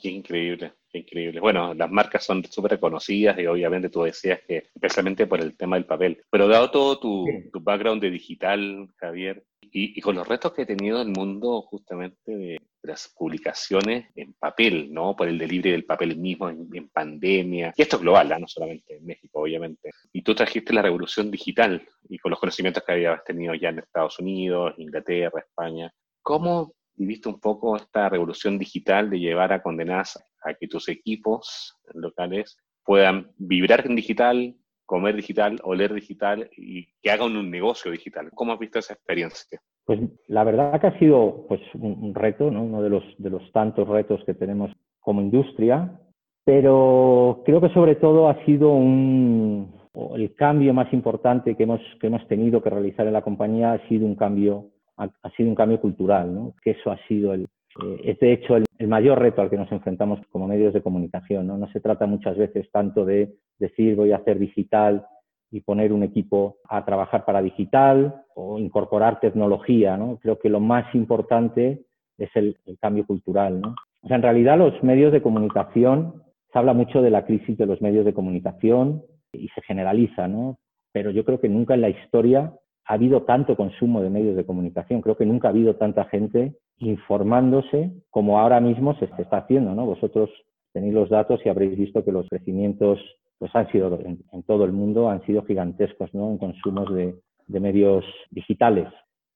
Qué 0.00 0.08
increíble, 0.10 0.72
qué 0.90 0.98
increíble. 0.98 1.38
Bueno, 1.38 1.74
las 1.74 1.90
marcas 1.92 2.24
son 2.24 2.44
súper 2.44 2.72
reconocidas 2.72 3.38
y 3.38 3.46
obviamente 3.46 3.88
tú 3.88 4.02
decías 4.02 4.40
que 4.48 4.68
especialmente 4.74 5.28
por 5.28 5.40
el 5.40 5.56
tema 5.56 5.76
del 5.76 5.86
papel. 5.86 6.22
Pero 6.28 6.48
dado 6.48 6.72
todo 6.72 6.98
tu, 6.98 7.24
tu 7.52 7.60
background 7.60 8.02
de 8.02 8.10
digital, 8.10 8.88
Javier, 8.96 9.44
y, 9.72 10.00
con 10.00 10.16
los 10.16 10.26
retos 10.26 10.52
que 10.52 10.62
ha 10.62 10.66
tenido 10.66 11.00
el 11.02 11.08
mundo 11.08 11.62
justamente 11.62 12.36
de 12.36 12.60
las 12.82 13.12
publicaciones 13.16 14.08
en 14.14 14.34
papel, 14.34 14.92
¿no? 14.92 15.14
Por 15.14 15.28
el 15.28 15.38
delivery 15.38 15.72
del 15.72 15.84
papel 15.84 16.16
mismo 16.16 16.48
en, 16.48 16.88
pandemia. 16.88 17.72
Y 17.76 17.82
esto 17.82 17.96
es 17.96 18.02
global, 18.02 18.32
¿ah? 18.32 18.38
no 18.38 18.48
solamente 18.48 18.96
en 18.96 19.06
México, 19.06 19.40
obviamente. 19.40 19.90
Y 20.12 20.22
tú 20.22 20.34
trajiste 20.34 20.72
la 20.72 20.82
revolución 20.82 21.30
digital 21.30 21.86
y 22.08 22.18
con 22.18 22.30
los 22.30 22.40
conocimientos 22.40 22.82
que 22.84 22.92
habías 22.92 23.24
tenido 23.24 23.54
ya 23.54 23.70
en 23.70 23.80
Estados 23.80 24.18
Unidos, 24.18 24.74
Inglaterra, 24.78 25.40
España. 25.40 25.92
¿Cómo 26.22 26.74
viviste 26.94 27.28
un 27.28 27.40
poco 27.40 27.76
esta 27.76 28.08
revolución 28.08 28.58
digital 28.58 29.08
de 29.08 29.20
llevar 29.20 29.52
a 29.52 29.62
condenas 29.62 30.18
a 30.42 30.54
que 30.54 30.66
tus 30.66 30.88
equipos 30.88 31.76
locales 31.94 32.58
puedan 32.84 33.30
vibrar 33.36 33.86
en 33.86 33.96
digital, 33.96 34.56
comer 34.88 35.14
digital, 35.14 35.58
oler 35.64 35.92
digital 35.92 36.48
y 36.56 36.86
que 37.02 37.10
hagan 37.10 37.36
un 37.36 37.50
negocio 37.50 37.90
digital. 37.90 38.30
¿Cómo 38.34 38.54
has 38.54 38.58
visto 38.58 38.78
esa 38.78 38.94
experiencia? 38.94 39.60
Pues 39.84 40.00
la 40.28 40.44
verdad 40.44 40.80
que 40.80 40.86
ha 40.86 40.98
sido 40.98 41.44
pues, 41.46 41.60
un 41.74 42.14
reto, 42.14 42.50
¿no? 42.50 42.64
uno 42.64 42.82
de 42.82 42.88
los, 42.88 43.04
de 43.18 43.28
los 43.28 43.52
tantos 43.52 43.86
retos 43.86 44.24
que 44.24 44.32
tenemos 44.32 44.70
como 44.98 45.20
industria, 45.20 46.00
pero 46.42 47.42
creo 47.44 47.60
que 47.60 47.68
sobre 47.74 47.96
todo 47.96 48.30
ha 48.30 48.42
sido 48.46 48.70
un, 48.70 49.74
el 50.14 50.34
cambio 50.34 50.72
más 50.72 50.90
importante 50.94 51.54
que 51.54 51.64
hemos, 51.64 51.82
que 52.00 52.06
hemos 52.06 52.26
tenido 52.26 52.62
que 52.62 52.70
realizar 52.70 53.06
en 53.06 53.12
la 53.12 53.22
compañía 53.22 53.72
ha 53.72 53.88
sido 53.88 54.06
un 54.06 54.14
cambio, 54.14 54.70
ha, 54.96 55.30
sido 55.36 55.50
un 55.50 55.54
cambio 55.54 55.82
cultural, 55.82 56.34
¿no? 56.34 56.54
que 56.62 56.70
eso 56.70 56.90
ha 56.90 56.98
sido 57.06 57.34
el, 57.34 57.46
eh, 57.82 58.00
es 58.04 58.18
de 58.18 58.32
hecho 58.32 58.56
el, 58.56 58.64
el, 58.78 58.88
mayor 58.88 59.18
reto 59.18 59.42
al 59.42 59.50
que 59.50 59.56
nos 59.56 59.70
enfrentamos 59.72 60.20
como 60.30 60.46
medios 60.46 60.74
de 60.74 60.82
comunicación. 60.82 61.46
¿no? 61.46 61.58
no 61.58 61.68
se 61.72 61.80
trata 61.80 62.06
muchas 62.06 62.36
veces 62.36 62.70
tanto 62.70 63.04
de 63.04 63.34
decir 63.58 63.96
voy 63.96 64.12
a 64.12 64.16
hacer 64.16 64.38
digital 64.38 65.06
y 65.50 65.60
poner 65.60 65.92
un 65.92 66.02
equipo 66.02 66.58
a 66.68 66.84
trabajar 66.84 67.24
para 67.24 67.42
digital 67.42 68.22
o 68.34 68.58
incorporar 68.58 69.20
tecnología, 69.20 69.96
¿no? 69.96 70.18
Creo 70.18 70.38
que 70.38 70.50
lo 70.50 70.60
más 70.60 70.94
importante 70.94 71.84
es 72.18 72.30
el, 72.34 72.58
cambio 72.80 73.06
cultural, 73.06 73.60
¿no? 73.60 73.74
O 74.02 74.08
sea, 74.08 74.16
en 74.16 74.22
realidad 74.22 74.58
los 74.58 74.82
medios 74.82 75.12
de 75.12 75.22
comunicación, 75.22 76.22
se 76.52 76.58
habla 76.58 76.72
mucho 76.72 77.02
de 77.02 77.10
la 77.10 77.24
crisis 77.24 77.56
de 77.56 77.66
los 77.66 77.80
medios 77.80 78.04
de 78.04 78.14
comunicación 78.14 79.02
y 79.32 79.48
se 79.48 79.62
generaliza, 79.62 80.28
¿no? 80.28 80.58
Pero 80.92 81.10
yo 81.10 81.24
creo 81.24 81.40
que 81.40 81.48
nunca 81.48 81.74
en 81.74 81.82
la 81.82 81.90
historia 81.90 82.52
ha 82.84 82.94
habido 82.94 83.22
tanto 83.22 83.56
consumo 83.56 84.02
de 84.02 84.10
medios 84.10 84.36
de 84.36 84.46
comunicación. 84.46 85.02
Creo 85.02 85.16
que 85.16 85.26
nunca 85.26 85.48
ha 85.48 85.50
habido 85.50 85.76
tanta 85.76 86.04
gente 86.04 86.54
informándose 86.78 87.92
como 88.10 88.38
ahora 88.38 88.60
mismo 88.60 88.94
se 88.98 89.06
está 89.06 89.38
haciendo, 89.38 89.74
¿no? 89.74 89.86
Vosotros 89.86 90.30
tenéis 90.72 90.94
los 90.94 91.08
datos 91.08 91.40
y 91.44 91.48
habréis 91.48 91.76
visto 91.76 92.04
que 92.04 92.12
los 92.12 92.28
crecimientos 92.28 93.00
pues 93.38 93.54
han 93.54 93.70
sido 93.70 93.98
en, 94.00 94.42
todo 94.44 94.64
el 94.64 94.72
mundo, 94.72 95.08
han 95.08 95.24
sido 95.24 95.44
gigantescos 95.44 96.12
¿no? 96.12 96.30
en 96.30 96.38
consumos 96.38 96.92
de, 96.94 97.14
medios 97.48 98.04
digitales. 98.30 98.88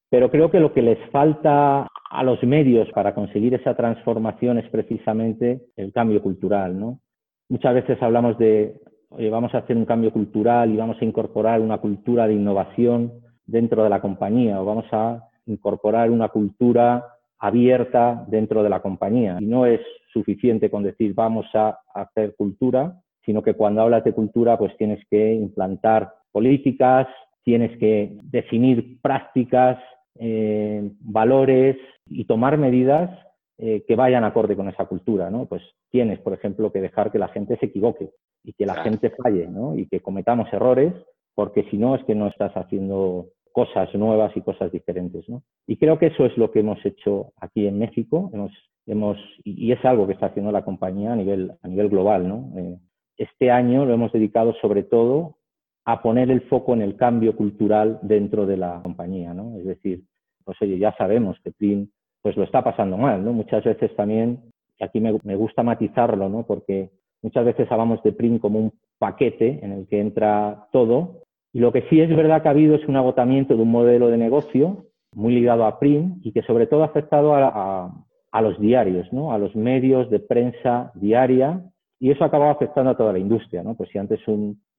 Pero 0.09 0.29
creo 0.29 0.51
que 0.51 0.59
lo 0.59 0.71
que 0.71 0.83
les 0.83 0.99
falta 1.09 1.87
a 2.11 2.23
los 2.23 2.43
medios 2.43 2.87
para 2.91 3.15
conseguir 3.15 3.55
esa 3.55 3.75
transformación 3.75 4.59
es 4.59 4.69
precisamente 4.69 5.63
el 5.75 5.91
cambio 5.91 6.21
cultural. 6.21 6.79
¿no? 6.79 6.99
Muchas 7.49 7.73
veces 7.73 7.99
hablamos 8.03 8.37
de, 8.37 8.79
vamos 9.31 9.55
a 9.55 9.59
hacer 9.59 9.75
un 9.75 9.85
cambio 9.85 10.11
cultural 10.11 10.71
y 10.71 10.77
vamos 10.77 10.97
a 11.01 11.05
incorporar 11.05 11.59
una 11.59 11.79
cultura 11.79 12.27
de 12.27 12.35
innovación 12.35 13.13
dentro 13.45 13.83
de 13.83 13.89
la 13.89 14.01
compañía 14.01 14.61
o 14.61 14.65
vamos 14.65 14.85
a 14.91 15.27
incorporar 15.47 16.11
una 16.11 16.29
cultura 16.29 17.03
abierta 17.43 18.23
dentro 18.29 18.63
de 18.63 18.69
la 18.69 18.81
compañía. 18.81 19.37
Y 19.41 19.45
no 19.45 19.65
es 19.65 19.81
suficiente 20.13 20.69
con 20.69 20.81
decir 20.81 21.13
vamos 21.13 21.45
a 21.53 21.77
hacer 21.93 22.35
cultura, 22.37 23.01
sino 23.25 23.43
que 23.43 23.53
cuando 23.53 23.81
hablas 23.81 24.05
de 24.05 24.13
cultura, 24.13 24.57
pues 24.57 24.75
tienes 24.77 25.05
que 25.09 25.33
implantar 25.33 26.13
políticas, 26.31 27.05
tienes 27.43 27.77
que 27.79 28.15
definir 28.23 29.01
prácticas, 29.01 29.77
eh, 30.19 30.89
valores 31.01 31.75
y 32.07 32.23
tomar 32.23 32.57
medidas 32.57 33.09
eh, 33.57 33.83
que 33.85 33.95
vayan 33.97 34.23
acorde 34.23 34.55
con 34.55 34.69
esa 34.69 34.85
cultura, 34.85 35.29
¿no? 35.29 35.45
Pues 35.45 35.63
tienes, 35.91 36.19
por 36.19 36.31
ejemplo, 36.31 36.71
que 36.71 36.79
dejar 36.79 37.11
que 37.11 37.19
la 37.19 37.27
gente 37.27 37.57
se 37.57 37.65
equivoque 37.65 38.11
y 38.45 38.53
que 38.53 38.65
la 38.65 38.75
gente 38.75 39.09
falle, 39.09 39.47
¿no? 39.47 39.75
Y 39.75 39.87
que 39.87 39.99
cometamos 39.99 40.47
errores, 40.53 40.93
porque 41.35 41.63
si 41.69 41.77
no 41.77 41.95
es 41.95 42.03
que 42.05 42.15
no 42.15 42.27
estás 42.27 42.53
haciendo 42.53 43.27
cosas 43.53 43.93
nuevas 43.95 44.35
y 44.35 44.41
cosas 44.41 44.71
diferentes, 44.71 45.29
¿no? 45.29 45.43
Y 45.65 45.77
creo 45.77 45.97
que 45.97 46.07
eso 46.07 46.25
es 46.25 46.37
lo 46.37 46.51
que 46.51 46.59
hemos 46.59 46.83
hecho 46.85 47.31
aquí 47.39 47.65
en 47.67 47.79
México, 47.79 48.29
hemos, 48.33 48.51
hemos 48.85 49.17
y 49.45 49.71
es 49.71 49.83
algo 49.85 50.05
que 50.05 50.13
está 50.13 50.25
haciendo 50.25 50.51
la 50.51 50.65
compañía 50.65 51.13
a 51.13 51.15
nivel, 51.15 51.53
a 51.61 51.67
nivel 51.67 51.87
global, 51.87 52.27
¿no? 52.27 52.51
Eh, 52.57 52.77
este 53.17 53.51
año 53.51 53.85
lo 53.85 53.93
hemos 53.93 54.11
dedicado 54.11 54.53
sobre 54.61 54.83
todo 54.83 55.37
a 55.85 56.01
poner 56.01 56.31
el 56.31 56.41
foco 56.41 56.73
en 56.73 56.81
el 56.81 56.95
cambio 56.95 57.35
cultural 57.35 57.99
dentro 58.01 58.45
de 58.45 58.57
la 58.57 58.81
compañía, 58.83 59.33
¿no? 59.33 59.57
Es 59.57 59.65
decir, 59.65 60.03
pues 60.43 60.61
oye, 60.61 60.77
ya 60.77 60.93
sabemos 60.97 61.37
que 61.43 61.51
Plin 61.51 61.91
pues 62.21 62.37
lo 62.37 62.43
está 62.43 62.63
pasando 62.63 62.97
mal, 62.97 63.23
¿no? 63.23 63.33
Muchas 63.33 63.63
veces 63.63 63.93
también, 63.95 64.39
aquí 64.79 65.01
me, 65.01 65.11
gusta 65.35 65.61
matizarlo, 65.61 66.29
¿no? 66.29 66.43
Porque 66.43 66.89
muchas 67.21 67.45
veces 67.45 67.69
hablamos 67.69 68.01
de 68.01 68.13
Plin 68.13 68.39
como 68.39 68.59
un 68.59 68.73
paquete 68.97 69.59
en 69.61 69.73
el 69.73 69.87
que 69.87 69.99
entra 69.99 70.67
todo, 70.71 71.22
y 71.53 71.59
lo 71.59 71.71
que 71.71 71.83
sí 71.89 72.01
es 72.01 72.09
verdad 72.15 72.41
que 72.41 72.47
ha 72.47 72.51
habido 72.51 72.75
es 72.75 72.85
un 72.87 72.97
agotamiento 72.97 73.55
de 73.55 73.61
un 73.61 73.71
modelo 73.71 74.09
de 74.09 74.17
negocio 74.17 74.87
muy 75.13 75.33
ligado 75.35 75.65
a 75.65 75.79
Print 75.79 76.25
y 76.25 76.31
que 76.31 76.41
sobre 76.41 76.65
todo 76.65 76.81
ha 76.81 76.87
afectado 76.87 77.35
a, 77.35 78.41
los 78.41 78.59
diarios, 78.59 79.13
¿no? 79.13 79.31
a 79.31 79.37
los 79.37 79.55
medios 79.55 80.09
de 80.09 80.19
prensa 80.19 80.91
diaria 80.95 81.63
y 81.99 82.09
eso 82.09 82.25
acababa 82.25 82.51
afectando 82.51 82.91
a 82.91 82.97
toda 82.97 83.13
la 83.13 83.19
industria, 83.19 83.63
¿no? 83.63 83.75
Pues 83.75 83.89
si 83.91 83.97
antes 83.97 84.19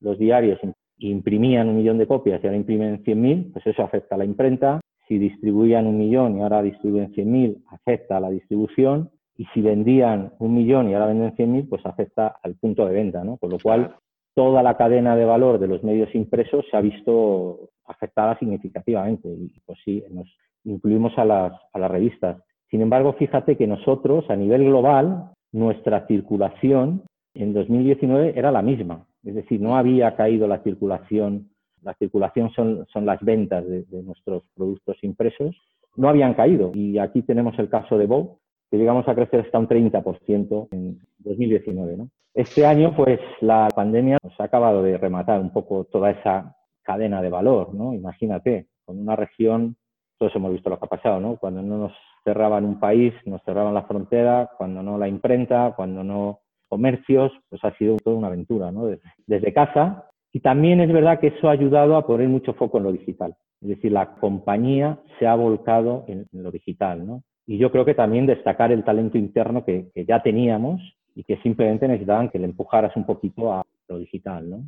los 0.00 0.18
diarios 0.18 0.58
imprimían 0.98 1.68
un 1.68 1.76
millón 1.76 1.96
de 1.96 2.06
copias 2.06 2.42
y 2.42 2.46
ahora 2.46 2.58
imprimen 2.58 3.02
100.000, 3.02 3.52
pues 3.52 3.66
eso 3.66 3.82
afecta 3.82 4.16
a 4.16 4.18
la 4.18 4.26
imprenta. 4.26 4.80
Si 5.08 5.16
distribuían 5.16 5.86
un 5.86 5.96
millón 5.96 6.36
y 6.36 6.42
ahora 6.42 6.60
distribuyen 6.62 7.14
100.000, 7.14 7.62
afecta 7.70 8.18
a 8.18 8.20
la 8.20 8.30
distribución. 8.30 9.10
Y 9.36 9.46
si 9.54 9.62
vendían 9.62 10.34
un 10.38 10.54
millón 10.54 10.90
y 10.90 10.94
ahora 10.94 11.06
venden 11.06 11.34
100.000, 11.34 11.68
pues 11.68 11.86
afecta 11.86 12.36
al 12.42 12.56
punto 12.56 12.84
de 12.84 12.92
venta, 12.92 13.24
¿no? 13.24 13.38
Con 13.38 13.50
lo 13.50 13.58
cual, 13.58 13.96
toda 14.34 14.62
la 14.62 14.76
cadena 14.76 15.16
de 15.16 15.24
valor 15.24 15.58
de 15.58 15.68
los 15.68 15.82
medios 15.82 16.14
impresos 16.14 16.64
se 16.70 16.76
ha 16.76 16.80
visto 16.80 17.70
afectada 17.86 18.38
significativamente. 18.38 19.28
Y 19.28 19.60
pues 19.64 19.78
sí, 19.84 20.02
nos 20.10 20.26
incluimos 20.64 21.16
a 21.18 21.24
las, 21.24 21.52
a 21.72 21.78
las 21.78 21.90
revistas. 21.90 22.38
Sin 22.70 22.80
embargo, 22.80 23.12
fíjate 23.14 23.56
que 23.56 23.66
nosotros, 23.66 24.28
a 24.30 24.36
nivel 24.36 24.64
global, 24.64 25.30
nuestra 25.52 26.06
circulación 26.06 27.02
en 27.34 27.54
2019 27.54 28.32
era 28.36 28.50
la 28.50 28.62
misma, 28.62 29.06
es 29.24 29.34
decir, 29.34 29.60
no 29.60 29.76
había 29.76 30.14
caído 30.16 30.46
la 30.46 30.62
circulación, 30.62 31.50
la 31.82 31.94
circulación 31.94 32.50
son, 32.50 32.86
son 32.92 33.06
las 33.06 33.20
ventas 33.20 33.64
de, 33.66 33.84
nuestros 34.02 34.42
productos 34.54 34.96
impresos, 35.02 35.56
no 35.96 36.08
habían 36.08 36.34
caído. 36.34 36.72
Y 36.74 36.98
aquí 36.98 37.22
tenemos 37.22 37.58
el 37.58 37.68
caso 37.68 37.98
de 37.98 38.06
Bob, 38.06 38.38
que 38.74 38.78
llegamos 38.78 39.06
a 39.06 39.14
crecer 39.14 39.38
hasta 39.38 39.56
un 39.56 39.68
30% 39.68 40.68
en 40.72 40.98
2019. 41.18 41.96
¿no? 41.96 42.08
Este 42.34 42.66
año, 42.66 42.92
pues 42.96 43.20
la 43.40 43.68
pandemia 43.72 44.18
nos 44.20 44.40
ha 44.40 44.44
acabado 44.44 44.82
de 44.82 44.98
rematar 44.98 45.40
un 45.40 45.52
poco 45.52 45.84
toda 45.84 46.10
esa 46.10 46.56
cadena 46.82 47.22
de 47.22 47.30
valor, 47.30 47.72
¿no? 47.72 47.94
Imagínate, 47.94 48.66
con 48.84 48.98
una 48.98 49.14
región, 49.14 49.76
todos 50.18 50.34
hemos 50.34 50.50
visto 50.52 50.70
lo 50.70 50.78
que 50.80 50.86
ha 50.86 50.88
pasado, 50.88 51.20
¿no? 51.20 51.36
Cuando 51.36 51.62
no 51.62 51.78
nos 51.78 51.92
cerraban 52.24 52.64
un 52.64 52.80
país, 52.80 53.14
nos 53.26 53.40
cerraban 53.44 53.74
la 53.74 53.84
frontera, 53.84 54.50
cuando 54.58 54.82
no 54.82 54.98
la 54.98 55.06
imprenta, 55.06 55.72
cuando 55.76 56.02
no 56.02 56.40
comercios, 56.68 57.30
pues 57.48 57.62
ha 57.62 57.76
sido 57.76 57.96
toda 57.98 58.16
una 58.16 58.26
aventura, 58.26 58.72
¿no? 58.72 58.88
Desde, 59.26 59.52
casa. 59.52 60.08
Y 60.32 60.40
también 60.40 60.80
es 60.80 60.92
verdad 60.92 61.20
que 61.20 61.28
eso 61.28 61.48
ha 61.48 61.52
ayudado 61.52 61.96
a 61.96 62.04
poner 62.04 62.28
mucho 62.28 62.54
foco 62.54 62.78
en 62.78 62.84
lo 62.84 62.92
digital. 62.92 63.36
Es 63.60 63.68
decir, 63.68 63.92
la 63.92 64.16
compañía 64.16 64.98
se 65.20 65.28
ha 65.28 65.36
volcado 65.36 66.04
en, 66.08 66.26
lo 66.32 66.50
digital, 66.50 67.06
¿no? 67.06 67.22
Y 67.46 67.58
yo 67.58 67.70
creo 67.70 67.84
que 67.84 67.94
también 67.94 68.26
destacar 68.26 68.72
el 68.72 68.84
talento 68.84 69.18
interno 69.18 69.64
que, 69.64 69.90
que 69.94 70.04
ya 70.04 70.22
teníamos 70.22 70.80
y 71.14 71.24
que 71.24 71.36
simplemente 71.38 71.86
necesitaban 71.86 72.30
que 72.30 72.38
le 72.38 72.46
empujaras 72.46 72.96
un 72.96 73.04
poquito 73.06 73.52
a 73.52 73.62
lo 73.88 73.98
digital, 73.98 74.48
¿no? 74.48 74.64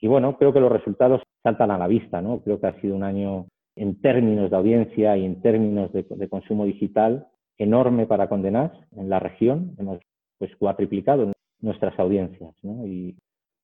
Y 0.00 0.08
bueno, 0.08 0.36
creo 0.36 0.52
que 0.52 0.60
los 0.60 0.72
resultados 0.72 1.22
saltan 1.44 1.70
a 1.70 1.78
la 1.78 1.86
vista, 1.86 2.20
¿no? 2.20 2.40
Creo 2.40 2.60
que 2.60 2.66
ha 2.66 2.80
sido 2.80 2.96
un 2.96 3.04
año 3.04 3.46
en 3.76 4.00
términos 4.00 4.50
de 4.50 4.56
audiencia 4.56 5.16
y 5.16 5.24
en 5.24 5.40
términos 5.40 5.92
de, 5.92 6.28
consumo 6.28 6.64
digital 6.64 7.28
enorme 7.58 8.06
para 8.06 8.28
Condenas 8.28 8.72
en 8.96 9.08
la 9.08 9.20
región. 9.20 9.74
Hemos 9.78 10.00
pues 10.38 10.54
cuatriplicado 10.56 11.32
nuestras 11.60 11.96
audiencias. 11.98 12.52
¿no? 12.62 12.84
Y, 12.86 13.16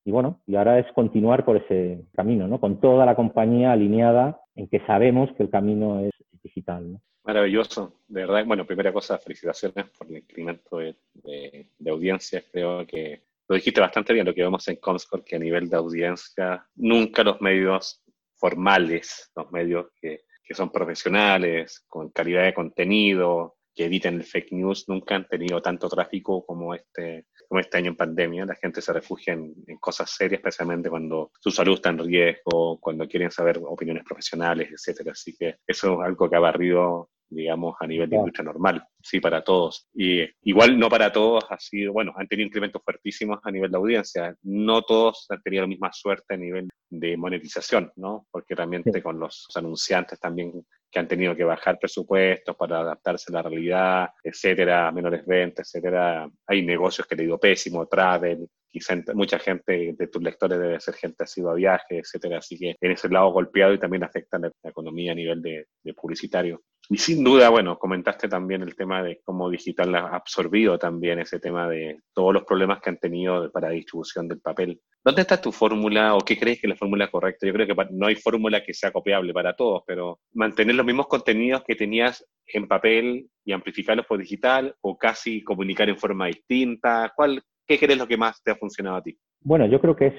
bueno, 0.06 0.40
y 0.46 0.56
ahora 0.56 0.78
es 0.78 0.86
continuar 0.92 1.44
por 1.44 1.56
ese 1.56 2.04
camino, 2.14 2.48
¿no? 2.48 2.60
con 2.60 2.80
toda 2.80 3.04
la 3.04 3.16
compañía 3.16 3.72
alineada 3.72 4.40
en 4.54 4.68
que 4.68 4.80
sabemos 4.86 5.30
que 5.32 5.42
el 5.42 5.50
camino 5.50 6.00
es 6.00 6.12
digital. 6.42 6.92
¿no? 6.92 7.00
Maravilloso, 7.28 8.00
de 8.08 8.22
verdad. 8.22 8.46
Bueno, 8.46 8.66
primera 8.66 8.90
cosa, 8.90 9.18
felicitaciones 9.18 9.90
por 9.90 10.06
el 10.06 10.16
incremento 10.16 10.78
de, 10.78 10.96
de, 11.12 11.90
audiencias. 11.90 12.42
Creo 12.50 12.86
que 12.86 13.22
lo 13.46 13.54
dijiste 13.54 13.82
bastante 13.82 14.14
bien, 14.14 14.24
lo 14.24 14.32
que 14.32 14.42
vemos 14.42 14.66
en 14.68 14.76
Comscore, 14.76 15.24
que 15.24 15.36
a 15.36 15.38
nivel 15.38 15.68
de 15.68 15.76
audiencia 15.76 16.66
nunca 16.76 17.22
los 17.22 17.38
medios 17.42 18.02
formales, 18.34 19.30
los 19.36 19.52
medios 19.52 19.88
que, 20.00 20.22
que 20.42 20.54
son 20.54 20.72
profesionales, 20.72 21.84
con 21.86 22.08
calidad 22.12 22.44
de 22.44 22.54
contenido, 22.54 23.58
que 23.74 23.84
eviten 23.84 24.14
el 24.14 24.24
fake 24.24 24.52
news, 24.52 24.88
nunca 24.88 25.14
han 25.14 25.28
tenido 25.28 25.60
tanto 25.60 25.86
tráfico 25.90 26.46
como 26.46 26.74
este, 26.74 27.26
como 27.46 27.60
este 27.60 27.76
año 27.76 27.90
en 27.90 27.96
pandemia. 27.96 28.46
La 28.46 28.54
gente 28.54 28.80
se 28.80 28.92
refugia 28.92 29.34
en, 29.34 29.54
cosas 29.78 30.10
serias, 30.10 30.38
especialmente 30.38 30.88
cuando 30.88 31.30
su 31.38 31.50
salud 31.50 31.74
está 31.74 31.90
en 31.90 31.98
riesgo, 31.98 32.80
cuando 32.80 33.06
quieren 33.06 33.30
saber 33.30 33.60
opiniones 33.62 34.04
profesionales, 34.04 34.70
etcétera. 34.72 35.12
Así 35.12 35.36
que 35.36 35.58
eso 35.66 35.92
es 35.92 36.06
algo 36.08 36.30
que 36.30 36.36
ha 36.36 36.40
barrido 36.40 37.10
digamos, 37.30 37.76
a 37.80 37.86
nivel 37.86 38.08
de 38.08 38.16
industria 38.16 38.44
normal, 38.44 38.84
sí, 39.02 39.20
para 39.20 39.42
todos. 39.42 39.88
Y 39.94 40.24
igual 40.42 40.78
no 40.78 40.88
para 40.88 41.12
todos 41.12 41.44
ha 41.50 41.58
sido, 41.58 41.92
bueno, 41.92 42.12
han 42.16 42.26
tenido 42.26 42.46
incrementos 42.46 42.82
fuertísimos 42.84 43.38
a 43.42 43.50
nivel 43.50 43.70
de 43.70 43.76
audiencia. 43.76 44.36
No 44.42 44.82
todos 44.82 45.26
han 45.28 45.42
tenido 45.42 45.62
la 45.62 45.68
misma 45.68 45.92
suerte 45.92 46.34
a 46.34 46.36
nivel 46.36 46.68
de 46.90 47.16
monetización, 47.16 47.92
¿no? 47.96 48.26
Porque 48.30 48.54
realmente 48.54 49.02
con 49.02 49.18
los 49.18 49.46
anunciantes 49.54 50.18
también 50.18 50.64
que 50.90 50.98
han 50.98 51.08
tenido 51.08 51.36
que 51.36 51.44
bajar 51.44 51.78
presupuestos 51.78 52.56
para 52.56 52.80
adaptarse 52.80 53.26
a 53.30 53.34
la 53.34 53.42
realidad, 53.42 54.08
etcétera, 54.22 54.90
menores 54.90 55.24
ventas, 55.26 55.68
etcétera. 55.68 56.30
Hay 56.46 56.64
negocios 56.64 57.06
que 57.06 57.14
le 57.14 57.24
digo 57.24 57.38
pésimo, 57.38 57.86
travel, 57.86 58.48
quizá 58.70 58.94
mucha 59.14 59.38
gente 59.38 59.94
de 59.96 60.06
tus 60.06 60.22
lectores 60.22 60.58
debe 60.58 60.80
ser 60.80 60.94
gente 60.94 61.24
ha 61.24 61.50
a 61.50 61.54
viajes, 61.54 61.98
etcétera, 61.98 62.38
así 62.38 62.58
que 62.58 62.76
en 62.80 62.92
ese 62.92 63.08
lado 63.08 63.32
golpeado 63.32 63.74
y 63.74 63.78
también 63.78 64.04
afecta 64.04 64.38
la, 64.38 64.50
la 64.62 64.70
economía 64.70 65.12
a 65.12 65.14
nivel 65.14 65.42
de, 65.42 65.66
de 65.82 65.94
publicitario. 65.94 66.62
Y 66.90 66.96
sin 66.96 67.22
duda, 67.22 67.50
bueno, 67.50 67.78
comentaste 67.78 68.28
también 68.28 68.62
el 68.62 68.74
tema 68.74 69.02
de 69.02 69.20
cómo 69.22 69.50
digital 69.50 69.94
ha 69.94 70.06
absorbido 70.08 70.78
también 70.78 71.18
ese 71.18 71.38
tema 71.38 71.68
de 71.68 72.00
todos 72.14 72.32
los 72.32 72.44
problemas 72.44 72.80
que 72.80 72.88
han 72.88 72.98
tenido 72.98 73.50
para 73.52 73.68
distribución 73.68 74.26
del 74.26 74.40
papel. 74.40 74.80
¿Dónde 75.04 75.20
está 75.20 75.38
tu 75.38 75.52
fórmula 75.52 76.14
o 76.14 76.20
qué 76.20 76.38
crees 76.38 76.60
que 76.60 76.66
es 76.66 76.70
la 76.70 76.76
fórmula 76.76 77.10
correcta? 77.10 77.46
Yo 77.46 77.52
creo 77.52 77.66
que 77.66 77.74
no 77.90 78.06
hay 78.06 78.14
fórmula 78.16 78.64
que 78.64 78.72
sea 78.72 78.90
copiable 78.90 79.34
para 79.34 79.54
todos, 79.54 79.82
pero 79.86 80.20
mantener 80.32 80.76
los 80.76 80.86
mismos 80.86 81.08
contenidos 81.08 81.62
que 81.62 81.76
tenías 81.76 82.26
en 82.46 82.66
papel 82.66 83.28
y 83.44 83.52
amplificarlos 83.52 84.06
por 84.06 84.18
digital 84.18 84.74
o 84.80 84.96
casi 84.96 85.44
comunicar 85.44 85.90
en 85.90 85.98
forma 85.98 86.28
distinta. 86.28 87.12
¿Cuál, 87.14 87.42
¿Qué 87.66 87.78
crees 87.78 87.98
lo 87.98 88.08
que 88.08 88.16
más 88.16 88.42
te 88.42 88.50
ha 88.50 88.56
funcionado 88.56 88.96
a 88.96 89.02
ti? 89.02 89.14
Bueno, 89.42 89.66
yo 89.66 89.78
creo 89.78 89.94
que 89.94 90.06
es 90.06 90.14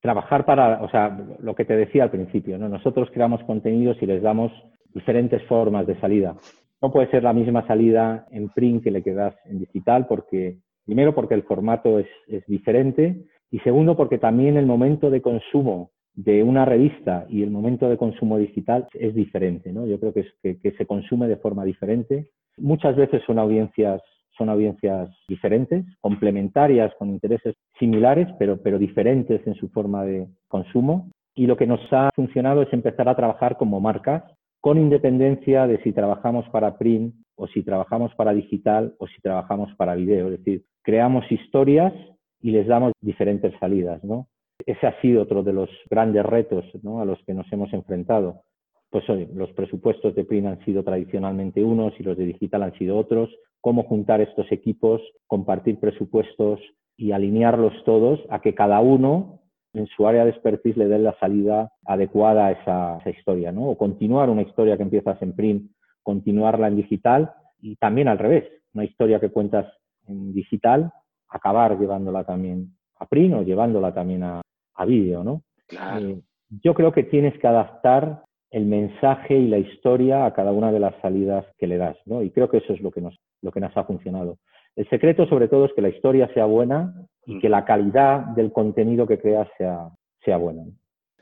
trabajar 0.00 0.46
para, 0.46 0.80
o 0.82 0.90
sea, 0.90 1.18
lo 1.40 1.54
que 1.54 1.66
te 1.66 1.76
decía 1.76 2.04
al 2.04 2.10
principio, 2.10 2.56
¿no? 2.56 2.68
Nosotros 2.68 3.10
creamos 3.12 3.42
contenidos 3.44 3.98
y 4.00 4.06
les 4.06 4.22
damos 4.22 4.50
diferentes 4.94 5.42
formas 5.44 5.86
de 5.86 5.98
salida. 6.00 6.36
No 6.80 6.92
puede 6.92 7.10
ser 7.10 7.24
la 7.24 7.32
misma 7.32 7.66
salida 7.66 8.26
en 8.30 8.48
print 8.50 8.84
que 8.84 8.90
le 8.90 9.02
quedas 9.02 9.34
en 9.46 9.60
digital 9.60 10.06
porque, 10.06 10.58
primero, 10.84 11.14
porque 11.14 11.34
el 11.34 11.42
formato 11.42 11.98
es, 11.98 12.06
diferente 12.46 13.24
y 13.50 13.58
segundo, 13.60 13.96
porque 13.96 14.18
también 14.18 14.56
el 14.56 14.66
momento 14.66 15.10
de 15.10 15.20
consumo 15.20 15.90
de 16.14 16.42
una 16.42 16.64
revista 16.64 17.26
y 17.28 17.42
el 17.42 17.50
momento 17.50 17.88
de 17.88 17.96
consumo 17.96 18.38
digital 18.38 18.86
es 18.92 19.14
diferente. 19.14 19.72
¿no? 19.72 19.86
Yo 19.86 19.98
creo 19.98 20.12
que, 20.12 20.20
es, 20.20 20.60
que, 20.60 20.72
se 20.72 20.86
consume 20.86 21.26
de 21.26 21.36
forma 21.36 21.64
diferente. 21.64 22.30
Muchas 22.56 22.96
veces 22.96 23.22
son 23.26 23.38
audiencias 23.38 24.00
son 24.36 24.50
audiencias 24.50 25.10
diferentes, 25.26 25.84
complementarias, 26.00 26.94
con 26.96 27.08
intereses 27.08 27.56
similares, 27.76 28.28
pero, 28.38 28.62
pero 28.62 28.78
diferentes 28.78 29.44
en 29.48 29.56
su 29.56 29.68
forma 29.70 30.04
de 30.04 30.28
consumo. 30.46 31.10
Y 31.34 31.48
lo 31.48 31.56
que 31.56 31.66
nos 31.66 31.80
ha 31.92 32.10
funcionado 32.14 32.62
es 32.62 32.72
empezar 32.72 33.08
a 33.08 33.16
trabajar 33.16 33.56
como 33.56 33.80
marcas 33.80 34.22
con 34.60 34.78
independencia 34.78 35.66
de 35.66 35.80
si 35.82 35.92
trabajamos 35.92 36.48
para 36.50 36.76
print 36.78 37.14
o 37.36 37.46
si 37.46 37.62
trabajamos 37.62 38.14
para 38.14 38.34
digital 38.34 38.94
o 38.98 39.06
si 39.06 39.20
trabajamos 39.20 39.74
para 39.76 39.94
video. 39.94 40.26
Es 40.26 40.38
decir, 40.38 40.64
creamos 40.82 41.30
historias 41.30 41.92
y 42.40 42.50
les 42.50 42.66
damos 42.66 42.92
diferentes 43.00 43.54
salidas, 43.60 44.02
¿no? 44.04 44.28
Ese 44.66 44.86
ha 44.86 45.00
sido 45.00 45.22
otro 45.22 45.42
de 45.42 45.52
los 45.52 45.70
grandes 45.88 46.26
retos 46.26 46.64
a 46.74 47.04
los 47.04 47.22
que 47.24 47.34
nos 47.34 47.50
hemos 47.52 47.72
enfrentado. 47.72 48.42
Pues 48.90 49.04
los 49.34 49.52
presupuestos 49.52 50.14
de 50.14 50.24
print 50.24 50.46
han 50.46 50.64
sido 50.64 50.82
tradicionalmente 50.82 51.62
unos 51.62 51.92
y 52.00 52.02
los 52.02 52.16
de 52.16 52.24
digital 52.24 52.64
han 52.64 52.74
sido 52.74 52.96
otros. 52.96 53.30
Cómo 53.60 53.84
juntar 53.84 54.20
estos 54.20 54.50
equipos, 54.50 55.00
compartir 55.26 55.78
presupuestos 55.78 56.60
y 56.96 57.12
alinearlos 57.12 57.72
todos 57.84 58.20
a 58.30 58.40
que 58.40 58.54
cada 58.54 58.80
uno 58.80 59.37
en 59.72 59.86
su 59.86 60.06
área 60.06 60.24
de 60.24 60.30
expertise 60.30 60.76
le 60.76 60.88
den 60.88 61.04
la 61.04 61.18
salida 61.18 61.72
adecuada 61.84 62.46
a 62.46 62.52
esa, 62.52 63.10
historia, 63.10 63.52
¿no? 63.52 63.70
O 63.70 63.78
continuar 63.78 64.30
una 64.30 64.42
historia 64.42 64.76
que 64.76 64.82
empiezas 64.82 65.20
en 65.22 65.34
print, 65.34 65.70
continuarla 66.02 66.68
en 66.68 66.76
digital 66.76 67.32
y 67.60 67.76
también 67.76 68.08
al 68.08 68.18
revés, 68.18 68.44
una 68.74 68.84
historia 68.84 69.20
que 69.20 69.30
cuentas 69.30 69.66
en 70.06 70.32
digital, 70.32 70.92
acabar 71.28 71.78
llevándola 71.78 72.24
también 72.24 72.74
a 72.98 73.06
print 73.06 73.34
o 73.34 73.42
llevándola 73.42 73.92
también 73.92 74.22
a, 74.22 74.40
a 74.74 74.84
vídeo, 74.84 75.22
¿no? 75.22 75.42
Eh, 75.70 76.20
yo 76.62 76.74
creo 76.74 76.92
que 76.92 77.02
tienes 77.02 77.38
que 77.38 77.46
adaptar 77.46 78.24
el 78.50 78.64
mensaje 78.64 79.36
y 79.36 79.48
la 79.48 79.58
historia 79.58 80.24
a 80.24 80.32
cada 80.32 80.52
una 80.52 80.72
de 80.72 80.80
las 80.80 80.94
salidas 81.02 81.44
que 81.58 81.66
le 81.66 81.76
das, 81.76 81.96
¿no? 82.06 82.22
Y 82.22 82.30
creo 82.30 82.48
que 82.48 82.58
eso 82.58 82.72
es 82.72 82.80
lo 82.80 82.90
que 82.90 83.02
nos, 83.02 83.18
lo 83.42 83.52
que 83.52 83.60
nos 83.60 83.76
ha 83.76 83.84
funcionado. 83.84 84.38
El 84.78 84.88
secreto, 84.88 85.26
sobre 85.26 85.48
todo, 85.48 85.64
es 85.64 85.72
que 85.72 85.82
la 85.82 85.88
historia 85.88 86.32
sea 86.32 86.44
buena 86.44 86.94
y 87.26 87.34
mm. 87.34 87.40
que 87.40 87.48
la 87.48 87.64
calidad 87.64 88.20
del 88.36 88.52
contenido 88.52 89.08
que 89.08 89.18
creas 89.18 89.48
sea, 89.58 89.90
sea 90.24 90.36
buena. 90.36 90.62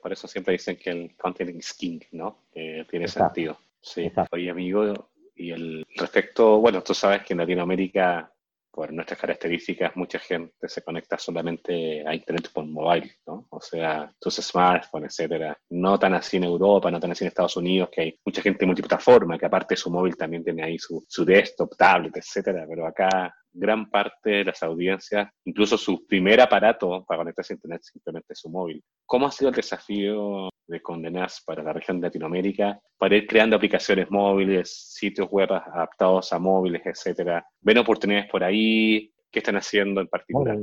Por 0.03 0.13
eso 0.13 0.29
siempre 0.29 0.53
dicen 0.53 0.77
que 0.77 0.91
el 0.91 1.17
content 1.17 1.57
is 1.57 1.73
king, 1.73 2.01
¿no? 2.13 2.43
tiene 2.53 3.09
sentido. 3.09 3.57
Sí. 3.81 4.13
Oye, 4.31 4.51
amigo, 4.51 5.09
y 5.35 5.53
el 5.53 5.87
respecto, 5.97 6.61
bueno, 6.61 6.83
tú 6.83 6.93
sabes 6.93 7.23
que 7.23 7.33
en 7.33 7.39
Latinoamérica 7.39 8.31
por 8.77 8.93
nuestras 8.93 9.19
características, 9.19 9.97
mucha 9.97 10.19
gente 10.19 10.69
se 10.69 10.83
conecta 10.83 11.17
solamente 11.17 12.07
a 12.07 12.15
Internet 12.15 12.51
por 12.53 12.67
mobile, 12.67 13.11
¿no? 13.27 13.47
O 13.49 13.59
sea, 13.59 14.13
tus 14.21 14.35
smartphones, 14.35 15.19
etcétera. 15.19 15.57
No 15.71 15.99
tan 15.99 16.13
así 16.13 16.37
en 16.37 16.45
Europa, 16.45 16.91
no 16.91 17.01
tan 17.01 17.13
así 17.13 17.25
en 17.25 17.29
Estados 17.29 17.57
Unidos, 17.57 17.89
que 17.91 18.03
hay 18.03 18.21
mucha 18.23 18.43
gente 18.43 18.67
multiplataforma, 18.67 19.39
que 19.39 19.47
aparte 19.47 19.73
de 19.73 19.79
su 19.79 19.91
móvil 19.91 20.15
también 20.15 20.45
tiene 20.45 20.63
ahí 20.63 20.79
su, 20.79 21.03
su 21.09 21.25
desktop, 21.25 21.75
tablet, 21.75 22.19
etcétera. 22.19 22.67
Pero 22.69 22.87
acá 22.87 23.35
gran 23.57 23.91
parte 23.91 24.31
de 24.31 24.45
las 24.45 24.63
audiencias, 24.63 25.29
incluso 25.45 25.79
su 25.79 26.07
primer 26.07 26.41
aparato 26.41 27.05
para 27.07 27.19
conectarse 27.19 27.55
a 27.55 27.57
Internet 27.57 27.83
simplemente 27.83 28.35
su 28.35 28.51
móvil. 28.51 28.83
¿Cómo 29.07 29.27
ha 29.27 29.31
sido 29.31 29.49
el 29.49 29.57
desafío 29.57 30.49
de 30.67 30.83
Condenas 30.83 31.43
para 31.47 31.63
la 31.63 31.73
región 31.73 32.01
de 32.01 32.09
Latinoamérica 32.09 32.79
para 32.99 33.17
ir 33.17 33.27
creando 33.27 33.57
aplicaciones 33.57 34.11
móviles, 34.11 34.95
sitios 34.95 35.29
web 35.31 35.53
adaptados 35.53 36.33
a 36.33 36.39
móviles, 36.39 36.83
etcétera? 36.85 37.45
¿Ven 37.61 37.79
oportunidades 37.79 38.31
por 38.31 38.45
ahí? 38.45 39.11
¿Qué 39.31 39.41
están 39.41 39.57
haciendo 39.57 40.01
en 40.01 40.09
particular? 40.09 40.57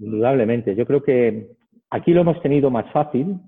indudablemente. 0.00 0.74
Yo 0.76 0.86
creo 0.86 1.02
que 1.02 1.48
aquí 1.90 2.12
lo 2.12 2.20
hemos 2.20 2.40
tenido 2.42 2.70
más 2.70 2.90
fácil. 2.92 3.38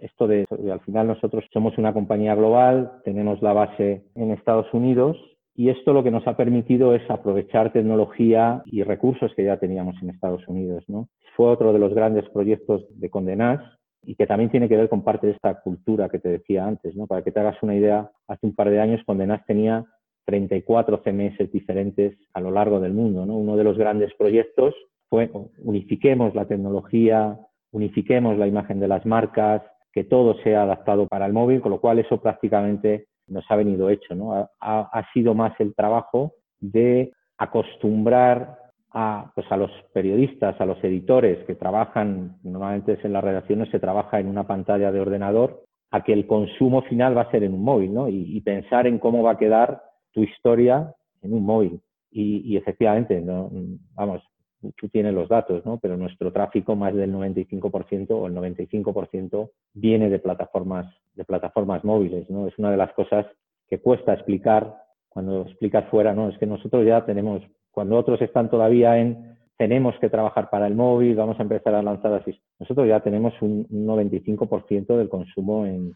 Esto 0.00 0.26
de, 0.26 0.44
al 0.70 0.80
final 0.80 1.06
nosotros 1.06 1.44
somos 1.52 1.78
una 1.78 1.92
compañía 1.92 2.34
global, 2.34 3.00
tenemos 3.04 3.40
la 3.40 3.52
base 3.52 4.04
en 4.16 4.32
Estados 4.32 4.66
Unidos 4.72 5.16
y 5.54 5.68
esto 5.68 5.92
lo 5.92 6.02
que 6.02 6.10
nos 6.10 6.26
ha 6.26 6.36
permitido 6.36 6.94
es 6.94 7.08
aprovechar 7.10 7.72
tecnología 7.72 8.62
y 8.64 8.82
recursos 8.82 9.34
que 9.34 9.44
ya 9.44 9.58
teníamos 9.58 9.96
en 10.02 10.10
Estados 10.10 10.46
Unidos. 10.48 10.84
¿no? 10.88 11.08
Fue 11.36 11.48
otro 11.48 11.72
de 11.72 11.78
los 11.78 11.92
grandes 11.94 12.28
proyectos 12.30 12.84
de 12.98 13.10
Condenas 13.10 13.60
y 14.02 14.14
que 14.14 14.26
también 14.26 14.50
tiene 14.50 14.68
que 14.68 14.76
ver 14.76 14.88
con 14.88 15.04
parte 15.04 15.26
de 15.26 15.34
esta 15.34 15.60
cultura 15.60 16.08
que 16.08 16.18
te 16.18 16.30
decía 16.30 16.66
antes. 16.66 16.96
¿no? 16.96 17.06
Para 17.06 17.22
que 17.22 17.32
te 17.32 17.40
hagas 17.40 17.62
una 17.62 17.74
idea, 17.74 18.10
hace 18.28 18.46
un 18.46 18.54
par 18.54 18.70
de 18.70 18.80
años 18.80 19.02
Condenas 19.04 19.44
tenía 19.46 19.84
34 20.24 21.02
CMS 21.02 21.52
diferentes 21.52 22.16
a 22.32 22.40
lo 22.40 22.50
largo 22.50 22.80
del 22.80 22.94
mundo. 22.94 23.26
¿no? 23.26 23.36
Uno 23.36 23.56
de 23.56 23.64
los 23.64 23.76
grandes 23.76 24.14
proyectos 24.14 24.74
fue 25.10 25.30
unifiquemos 25.58 26.34
la 26.34 26.46
tecnología, 26.46 27.38
unifiquemos 27.72 28.38
la 28.38 28.46
imagen 28.46 28.80
de 28.80 28.88
las 28.88 29.04
marcas, 29.04 29.62
que 29.92 30.04
todo 30.04 30.34
sea 30.42 30.62
adaptado 30.62 31.06
para 31.06 31.26
el 31.26 31.34
móvil, 31.34 31.60
con 31.60 31.72
lo 31.72 31.80
cual 31.80 31.98
eso 31.98 32.22
prácticamente 32.22 33.08
nos 33.32 33.44
ha 33.50 33.56
venido 33.56 33.90
hecho. 33.90 34.14
¿no? 34.14 34.34
Ha, 34.34 34.48
ha 34.60 35.12
sido 35.12 35.34
más 35.34 35.58
el 35.60 35.74
trabajo 35.74 36.34
de 36.60 37.12
acostumbrar 37.38 38.58
a, 38.92 39.32
pues 39.34 39.50
a 39.50 39.56
los 39.56 39.70
periodistas, 39.92 40.60
a 40.60 40.66
los 40.66 40.82
editores 40.84 41.44
que 41.46 41.54
trabajan, 41.54 42.36
normalmente 42.42 42.98
en 43.02 43.12
las 43.12 43.24
redacciones 43.24 43.70
se 43.70 43.80
trabaja 43.80 44.20
en 44.20 44.28
una 44.28 44.46
pantalla 44.46 44.92
de 44.92 45.00
ordenador, 45.00 45.64
a 45.90 46.02
que 46.02 46.12
el 46.12 46.26
consumo 46.26 46.82
final 46.82 47.16
va 47.16 47.22
a 47.22 47.30
ser 47.30 47.42
en 47.44 47.54
un 47.54 47.64
móvil, 47.64 47.92
¿no? 47.92 48.08
Y, 48.08 48.40
pensar 48.40 48.86
en 48.86 48.98
cómo 48.98 49.22
va 49.22 49.32
a 49.32 49.38
quedar 49.38 49.82
tu 50.12 50.22
historia 50.22 50.94
en 51.20 51.34
un 51.34 51.44
móvil. 51.44 51.80
Y, 52.10 52.56
efectivamente, 52.56 53.20
¿no? 53.20 53.50
vamos, 53.94 54.22
tú 54.76 54.88
tienes 54.88 55.14
los 55.14 55.28
datos, 55.28 55.64
¿no? 55.66 55.78
Pero 55.78 55.96
nuestro 55.96 56.32
tráfico, 56.32 56.76
más 56.76 56.94
del 56.94 57.12
95% 57.12 58.10
o 58.10 58.26
el 58.26 58.34
95% 58.34 59.50
viene 59.74 60.08
de 60.08 60.18
plataformas, 60.18 60.86
de 61.14 61.24
plataformas 61.24 61.84
móviles, 61.84 62.28
¿no? 62.30 62.46
Es 62.46 62.58
una 62.58 62.70
de 62.70 62.76
las 62.76 62.92
cosas 62.92 63.26
que 63.68 63.80
cuesta 63.80 64.14
explicar 64.14 64.74
cuando 65.08 65.42
explicas 65.42 65.84
fuera, 65.90 66.14
¿no? 66.14 66.28
Es 66.28 66.38
que 66.38 66.46
nosotros 66.46 66.86
ya 66.86 67.04
tenemos, 67.04 67.42
cuando 67.70 67.96
otros 67.96 68.20
están 68.22 68.50
todavía 68.50 68.98
en 68.98 69.32
tenemos 69.62 69.94
que 70.00 70.10
trabajar 70.10 70.50
para 70.50 70.66
el 70.66 70.74
móvil, 70.74 71.14
vamos 71.14 71.38
a 71.38 71.42
empezar 71.42 71.74
a 71.76 71.82
lanzar 71.82 72.12
así. 72.14 72.36
Nosotros 72.58 72.88
ya 72.88 72.98
tenemos 72.98 73.32
un, 73.40 73.64
95% 73.68 74.96
del 74.96 75.08
consumo 75.08 75.66
en, 75.66 75.94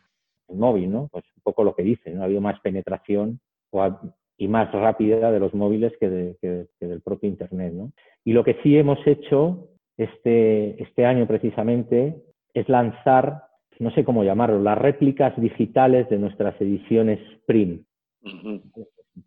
móvil, 0.48 0.92
¿no? 0.92 1.08
Pues 1.10 1.24
un 1.34 1.42
poco 1.42 1.64
lo 1.64 1.74
que 1.74 1.82
dice, 1.82 2.12
¿no? 2.12 2.22
Ha 2.22 2.26
habido 2.26 2.40
más 2.40 2.60
penetración 2.60 3.40
y 4.38 4.46
más 4.46 4.70
rápida 4.70 5.32
de 5.32 5.40
los 5.40 5.52
móviles 5.52 5.92
que, 5.98 6.36
del 6.80 7.00
propio 7.00 7.28
Internet, 7.28 7.72
¿no? 7.72 7.90
Y 8.24 8.32
lo 8.32 8.44
que 8.44 8.56
sí 8.62 8.78
hemos 8.78 9.04
hecho 9.04 9.70
este, 9.96 10.80
este 10.80 11.04
año 11.04 11.26
precisamente 11.26 12.22
es 12.54 12.68
lanzar, 12.68 13.45
no 13.78 13.90
sé 13.90 14.04
cómo 14.04 14.24
llamarlo, 14.24 14.60
las 14.60 14.78
réplicas 14.78 15.38
digitales 15.40 16.08
de 16.08 16.18
nuestras 16.18 16.60
ediciones 16.60 17.20
print. 17.46 17.82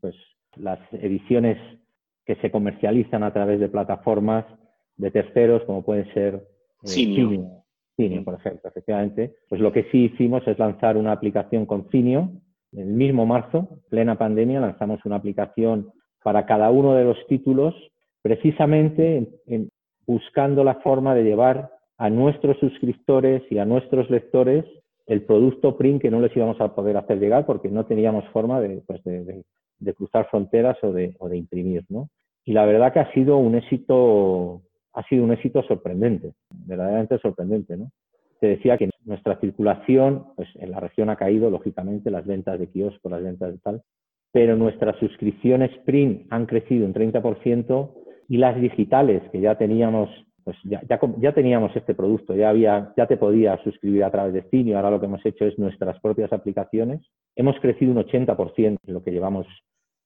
Pues 0.02 0.16
las 0.56 0.80
ediciones 0.94 1.58
que 2.26 2.36
se 2.36 2.52
comercializan 2.52 3.24
a 3.24 3.34
través 3.34 3.60
de 3.60 3.70
plataformas 3.70 4.46
de 4.98 5.12
terceros, 5.12 5.64
como 5.64 5.84
pueden 5.84 6.12
ser 6.14 6.36
eh, 6.36 6.88
Cineo. 6.88 7.64
Cineo, 7.96 8.24
por 8.24 8.36
ejemplo, 8.36 8.70
efectivamente. 8.70 9.36
Pues 9.48 9.62
lo 9.62 9.72
que 9.72 9.86
sí 9.92 10.06
hicimos 10.06 10.48
es 10.48 10.60
lanzar 10.60 10.98
una 10.98 11.12
aplicación 11.12 11.66
con 11.66 11.90
Cineo. 11.90 12.30
En 12.72 12.80
el 12.80 12.94
mismo 12.94 13.26
marzo, 13.26 13.82
plena 13.90 14.18
pandemia, 14.18 14.60
lanzamos 14.60 15.04
una 15.06 15.16
aplicación 15.16 15.92
para 16.24 16.46
cada 16.46 16.70
uno 16.70 16.94
de 16.94 17.06
los 17.06 17.18
títulos, 17.28 17.74
precisamente 18.22 19.28
buscando 20.06 20.64
la 20.64 20.76
forma 20.76 21.16
de 21.16 21.24
llevar 21.24 21.72
a 22.00 22.10
nuestros 22.10 22.58
suscriptores 22.58 23.44
y 23.52 23.60
a 23.60 23.66
nuestros 23.66 24.10
lectores 24.10 24.66
el 25.06 25.24
producto 25.24 25.78
print 25.78 26.02
que 26.02 26.10
no 26.10 26.20
les 26.20 26.36
íbamos 26.36 26.60
a 26.62 26.74
poder 26.74 26.98
hacer 26.98 27.20
llegar 27.20 27.46
porque 27.46 27.70
no 27.70 27.86
teníamos 27.86 28.26
forma 28.30 28.60
de, 28.62 28.82
pues 28.88 29.04
de, 29.04 29.94
cruzar 29.94 30.28
fronteras 30.30 30.78
o 30.84 30.92
de, 30.92 31.16
o 31.20 31.30
de 31.30 31.38
imprimir, 31.38 31.84
¿no? 31.90 32.10
Y 32.46 32.54
la 32.54 32.66
verdad 32.66 32.94
que 32.94 33.00
ha 33.00 33.12
sido 33.14 33.38
un 33.38 33.56
éxito, 33.56 34.62
ha 34.94 35.04
sido 35.04 35.24
un 35.24 35.34
éxito 35.34 35.62
sorprendente, 35.64 36.34
verdaderamente 36.50 37.18
sorprendente, 37.20 37.76
¿no? 37.76 37.92
Te 38.40 38.48
decía 38.48 38.78
que 38.78 38.90
nuestra 39.04 39.38
circulación, 39.40 40.28
pues 40.36 40.48
en 40.56 40.72
la 40.72 40.80
región 40.80 41.10
ha 41.10 41.18
caído, 41.18 41.50
lógicamente, 41.50 42.10
las 42.10 42.26
ventas 42.26 42.58
de 42.60 42.68
kiosco, 42.68 43.10
las 43.10 43.22
ventas 43.22 43.52
de 43.52 43.58
tal, 43.58 43.82
pero 44.32 44.56
nuestras 44.56 44.96
suscripciones 44.98 45.72
print 45.86 46.28
han 46.30 46.46
crecido 46.46 46.86
un 46.86 46.94
30% 46.94 47.92
y 48.30 48.38
las 48.38 48.60
digitales, 48.62 49.24
que 49.32 49.42
ya 49.42 49.58
teníamos, 49.58 50.10
pues 50.50 50.58
ya, 50.64 50.82
ya, 50.90 51.00
ya, 51.20 51.32
teníamos 51.32 51.76
este 51.76 51.94
producto, 51.94 52.34
ya 52.34 52.50
había, 52.50 52.92
ya 52.98 53.06
te 53.06 53.18
podías 53.18 53.62
suscribir 53.62 54.04
a 54.04 54.10
través 54.10 54.34
de 54.34 54.42
Cine, 54.50 54.74
ahora 54.74 54.90
lo 54.90 55.00
que 55.00 55.06
hemos 55.06 55.24
hecho 55.24 55.46
es 55.46 55.60
nuestras 55.60 56.00
propias 56.00 56.34
aplicaciones, 56.34 57.02
hemos 57.36 57.60
crecido 57.60 57.92
un 57.92 58.00
80% 58.00 58.78
en 58.84 58.94
lo 58.94 59.04
que 59.04 59.12
llevamos 59.12 59.46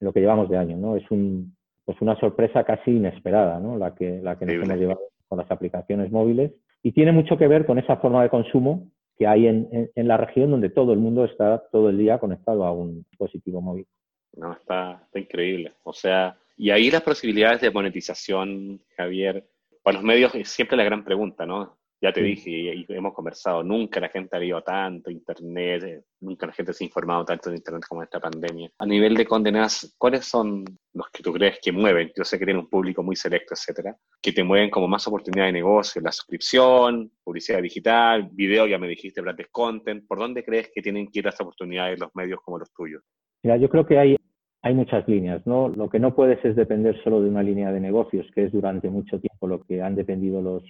lo 0.01 0.11
que 0.11 0.19
llevamos 0.19 0.49
de 0.49 0.57
año, 0.57 0.75
¿no? 0.75 0.97
Es 0.97 1.09
un, 1.11 1.55
pues 1.85 2.01
una 2.01 2.19
sorpresa 2.19 2.65
casi 2.65 2.91
inesperada, 2.91 3.57
¿no? 3.61 3.77
La 3.77 3.95
que, 3.95 4.19
la 4.21 4.37
que 4.37 4.45
nos 4.45 4.55
hemos 4.55 4.77
llevado 4.77 4.99
con 5.29 5.37
las 5.37 5.49
aplicaciones 5.49 6.11
móviles 6.11 6.51
y 6.81 6.91
tiene 6.91 7.13
mucho 7.13 7.37
que 7.37 7.47
ver 7.47 7.65
con 7.65 7.79
esa 7.79 7.95
forma 7.95 8.21
de 8.21 8.27
consumo 8.29 8.91
que 9.17 9.25
hay 9.25 9.47
en, 9.47 9.69
en, 9.95 10.07
la 10.09 10.17
región 10.17 10.51
donde 10.51 10.71
todo 10.71 10.91
el 10.91 10.99
mundo 10.99 11.23
está 11.23 11.63
todo 11.71 11.87
el 11.87 11.97
día 11.97 12.17
conectado 12.17 12.65
a 12.65 12.73
un 12.73 13.05
dispositivo 13.11 13.61
móvil. 13.61 13.87
No, 14.35 14.51
está, 14.51 15.03
está 15.05 15.19
increíble. 15.19 15.71
O 15.83 15.93
sea, 15.93 16.35
y 16.57 16.69
ahí 16.69 16.91
las 16.91 17.03
posibilidades 17.03 17.61
de 17.61 17.71
monetización, 17.71 18.81
Javier, 18.97 19.45
para 19.83 19.95
los 19.95 20.03
medios 20.03 20.33
es 20.33 20.49
siempre 20.49 20.77
la 20.77 20.83
gran 20.83 21.03
pregunta, 21.03 21.45
¿no? 21.45 21.77
Ya 22.01 22.11
te 22.11 22.21
dije 22.21 22.49
y, 22.49 22.85
hemos 22.89 23.13
conversado, 23.13 23.63
nunca 23.63 24.01
la 24.01 24.09
gente 24.09 24.35
ha 24.35 24.39
leído 24.39 24.61
tanto 24.61 25.09
Internet, 25.09 25.83
eh, 25.83 26.03
nunca 26.19 26.45
la 26.45 26.51
gente 26.51 26.73
se 26.73 26.83
ha 26.83 26.87
informado 26.87 27.23
tanto 27.23 27.49
de 27.49 27.55
Internet 27.55 27.85
como 27.87 28.01
en 28.01 28.03
esta 28.03 28.19
pandemia. 28.19 28.69
A 28.77 28.85
nivel 28.85 29.15
de 29.15 29.25
condenas, 29.25 29.95
¿cuáles 29.97 30.25
son 30.25 30.65
los 30.93 31.09
que 31.11 31.23
tú 31.23 31.31
crees 31.31 31.59
que 31.61 31.71
mueven? 31.71 32.11
Yo 32.13 32.25
sé 32.25 32.37
que 32.37 32.43
tienen 32.43 32.63
un 32.65 32.69
público 32.69 33.03
muy 33.03 33.15
selecto, 33.15 33.53
etcétera, 33.53 33.95
que 34.21 34.33
te 34.33 34.43
mueven 34.43 34.69
como 34.69 34.85
más 34.85 35.07
oportunidad 35.07 35.45
de 35.45 35.53
negocio, 35.53 36.01
la 36.01 36.11
suscripción, 36.11 37.09
publicidad 37.23 37.61
digital, 37.61 38.27
video, 38.33 38.67
ya 38.67 38.77
me 38.77 38.89
dijiste, 38.89 39.21
branded 39.21 39.47
content. 39.49 40.05
¿Por 40.05 40.19
dónde 40.19 40.43
crees 40.43 40.71
que 40.75 40.81
tienen 40.81 41.07
que 41.09 41.19
ir 41.19 41.25
las 41.25 41.39
oportunidades 41.39 42.01
los 42.01 42.13
medios 42.15 42.41
como 42.43 42.59
los 42.59 42.69
tuyos? 42.73 43.01
Mira, 43.43 43.55
yo 43.55 43.69
creo 43.69 43.85
que 43.85 43.97
hay, 43.97 44.17
hay 44.63 44.73
muchas 44.73 45.05
líneas, 45.09 45.45
¿no? 45.45 45.67
Lo 45.67 45.89
que 45.89 45.99
no 45.99 46.15
puedes 46.15 46.43
es 46.45 46.55
depender 46.55 46.97
solo 47.03 47.21
de 47.21 47.29
una 47.29 47.43
línea 47.43 47.71
de 47.73 47.81
negocios, 47.81 48.25
que 48.33 48.45
es 48.45 48.51
durante 48.53 48.89
mucho 48.89 49.19
tiempo 49.19 49.45
lo 49.45 49.61
que 49.61 49.81
han 49.81 49.93
dependido 49.95 50.41
los, 50.41 50.63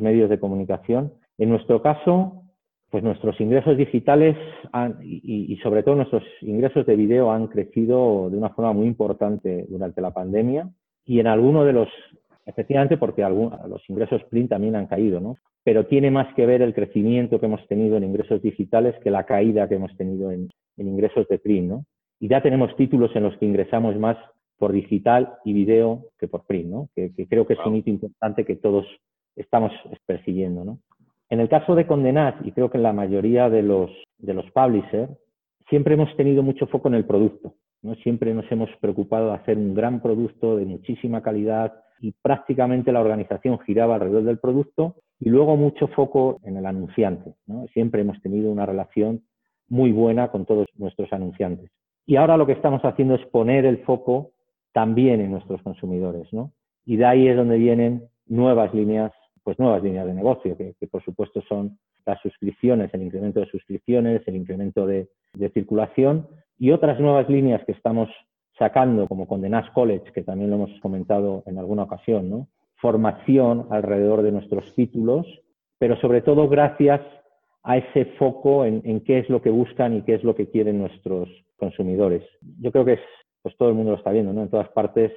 medios 0.00 0.30
de 0.30 0.38
comunicación. 0.38 1.12
En 1.38 1.48
nuestro 1.48 1.82
caso, 1.82 2.44
pues 2.88 3.02
nuestros 3.02 3.40
ingresos 3.40 3.76
digitales 3.76 4.36
y, 5.02 5.58
sobre 5.60 5.82
todo 5.82 5.96
nuestros 5.96 6.22
ingresos 6.40 6.86
de 6.86 6.94
video 6.94 7.32
han 7.32 7.48
crecido 7.48 8.30
de 8.30 8.36
una 8.36 8.50
forma 8.50 8.72
muy 8.72 8.86
importante 8.86 9.66
durante 9.68 10.00
la 10.00 10.12
pandemia 10.12 10.70
y 11.04 11.18
en 11.18 11.26
alguno 11.26 11.64
de 11.64 11.72
los, 11.72 11.88
efectivamente 12.46 12.96
porque 12.96 13.22
los 13.22 13.82
ingresos 13.90 14.22
print 14.30 14.50
también 14.50 14.76
han 14.76 14.86
caído, 14.86 15.18
¿no? 15.18 15.36
Pero 15.64 15.86
tiene 15.86 16.12
más 16.12 16.32
que 16.34 16.46
ver 16.46 16.62
el 16.62 16.74
crecimiento 16.74 17.40
que 17.40 17.46
hemos 17.46 17.66
tenido 17.66 17.96
en 17.96 18.04
ingresos 18.04 18.40
digitales 18.40 18.94
que 19.02 19.10
la 19.10 19.24
caída 19.24 19.68
que 19.68 19.74
hemos 19.74 19.96
tenido 19.96 20.30
en, 20.30 20.48
ingresos 20.76 21.26
de 21.26 21.40
print, 21.40 21.68
¿no? 21.68 21.84
Y 22.22 22.28
ya 22.28 22.40
tenemos 22.40 22.76
títulos 22.76 23.10
en 23.16 23.24
los 23.24 23.36
que 23.36 23.46
ingresamos 23.46 23.96
más 23.96 24.16
por 24.56 24.70
digital 24.70 25.38
y 25.44 25.52
video 25.52 26.04
que 26.20 26.28
por 26.28 26.46
print, 26.46 26.70
¿no? 26.70 26.88
Que, 26.94 27.10
creo 27.28 27.48
que 27.48 27.54
es 27.54 27.58
un 27.66 27.74
hito 27.74 27.90
importante 27.90 28.44
que 28.44 28.54
todos 28.54 28.86
estamos 29.34 29.72
persiguiendo. 30.06 30.64
¿no? 30.64 30.78
En 31.30 31.40
el 31.40 31.48
caso 31.48 31.74
de 31.74 31.84
Condenad, 31.84 32.36
y 32.44 32.52
creo 32.52 32.70
que 32.70 32.76
en 32.76 32.84
la 32.84 32.92
mayoría 32.92 33.50
de 33.50 33.62
los, 33.62 33.90
de 34.18 34.34
los 34.34 34.48
publishers, 34.52 35.10
siempre 35.68 35.94
hemos 35.94 36.16
tenido 36.16 36.44
mucho 36.44 36.68
foco 36.68 36.86
en 36.86 36.94
el 36.94 37.06
producto. 37.06 37.56
¿no? 37.82 37.96
Siempre 37.96 38.32
nos 38.32 38.50
hemos 38.52 38.70
preocupado 38.80 39.30
de 39.30 39.38
hacer 39.38 39.58
un 39.58 39.74
gran 39.74 40.00
producto 40.00 40.56
de 40.56 40.64
muchísima 40.64 41.22
calidad 41.22 41.72
y 42.00 42.12
prácticamente 42.22 42.92
la 42.92 43.00
organización 43.00 43.58
giraba 43.66 43.96
alrededor 43.96 44.22
del 44.22 44.38
producto 44.38 44.94
y 45.18 45.28
luego 45.28 45.56
mucho 45.56 45.88
foco 45.88 46.38
en 46.44 46.56
el 46.56 46.66
anunciante. 46.66 47.34
¿no? 47.48 47.66
Siempre 47.74 48.02
hemos 48.02 48.22
tenido 48.22 48.52
una 48.52 48.64
relación 48.64 49.24
muy 49.68 49.90
buena 49.90 50.30
con 50.30 50.46
todos 50.46 50.68
nuestros 50.76 51.12
anunciantes. 51.12 51.68
Y 52.06 52.16
ahora 52.16 52.36
lo 52.36 52.46
que 52.46 52.52
estamos 52.52 52.82
haciendo 52.84 53.14
es 53.14 53.24
poner 53.26 53.64
el 53.64 53.78
foco 53.84 54.32
también 54.72 55.20
en 55.20 55.30
nuestros 55.30 55.62
consumidores. 55.62 56.32
¿no? 56.32 56.52
Y 56.84 56.96
de 56.96 57.04
ahí 57.04 57.28
es 57.28 57.36
donde 57.36 57.58
vienen 57.58 58.08
nuevas 58.26 58.72
líneas 58.74 59.12
pues 59.42 59.58
nuevas 59.58 59.82
líneas 59.82 60.06
de 60.06 60.14
negocio, 60.14 60.56
que, 60.56 60.74
por 60.86 61.02
supuesto 61.04 61.42
son 61.48 61.78
las 62.06 62.20
suscripciones, 62.20 62.92
el 62.94 63.02
incremento 63.02 63.40
de 63.40 63.46
suscripciones, 63.46 64.22
el 64.26 64.36
incremento 64.36 64.86
de, 64.86 65.08
circulación 65.54 66.28
y 66.58 66.70
otras 66.72 67.00
nuevas 67.00 67.28
líneas 67.28 67.64
que 67.64 67.72
estamos 67.72 68.08
sacando, 68.58 69.08
como 69.08 69.26
con 69.26 69.40
The 69.40 69.50
College, 69.74 70.12
que 70.12 70.22
también 70.22 70.50
lo 70.50 70.56
hemos 70.56 70.80
comentado 70.80 71.42
en 71.46 71.58
alguna 71.58 71.84
ocasión, 71.84 72.28
¿no? 72.28 72.48
formación 72.76 73.66
alrededor 73.70 74.22
de 74.22 74.32
nuestros 74.32 74.74
títulos, 74.74 75.26
pero 75.78 75.96
sobre 76.00 76.20
todo 76.20 76.48
gracias 76.48 77.00
a 77.64 77.76
ese 77.76 78.06
foco 78.16 78.64
en, 78.64 79.00
qué 79.04 79.18
es 79.20 79.28
lo 79.28 79.40
que 79.40 79.50
buscan 79.50 79.96
y 79.96 80.02
qué 80.02 80.14
es 80.14 80.24
lo 80.24 80.34
que 80.34 80.48
quieren 80.48 80.78
nuestros 80.78 81.28
consumidores. 81.56 82.22
Yo 82.60 82.72
creo 82.72 82.84
que 82.84 82.94
es, 82.94 83.00
pues 83.42 83.56
todo 83.56 83.68
el 83.68 83.76
mundo 83.76 83.92
lo 83.92 83.98
está 83.98 84.10
viendo, 84.10 84.32
¿no? 84.32 84.42
En 84.42 84.50
todas 84.50 84.68
partes 84.70 85.12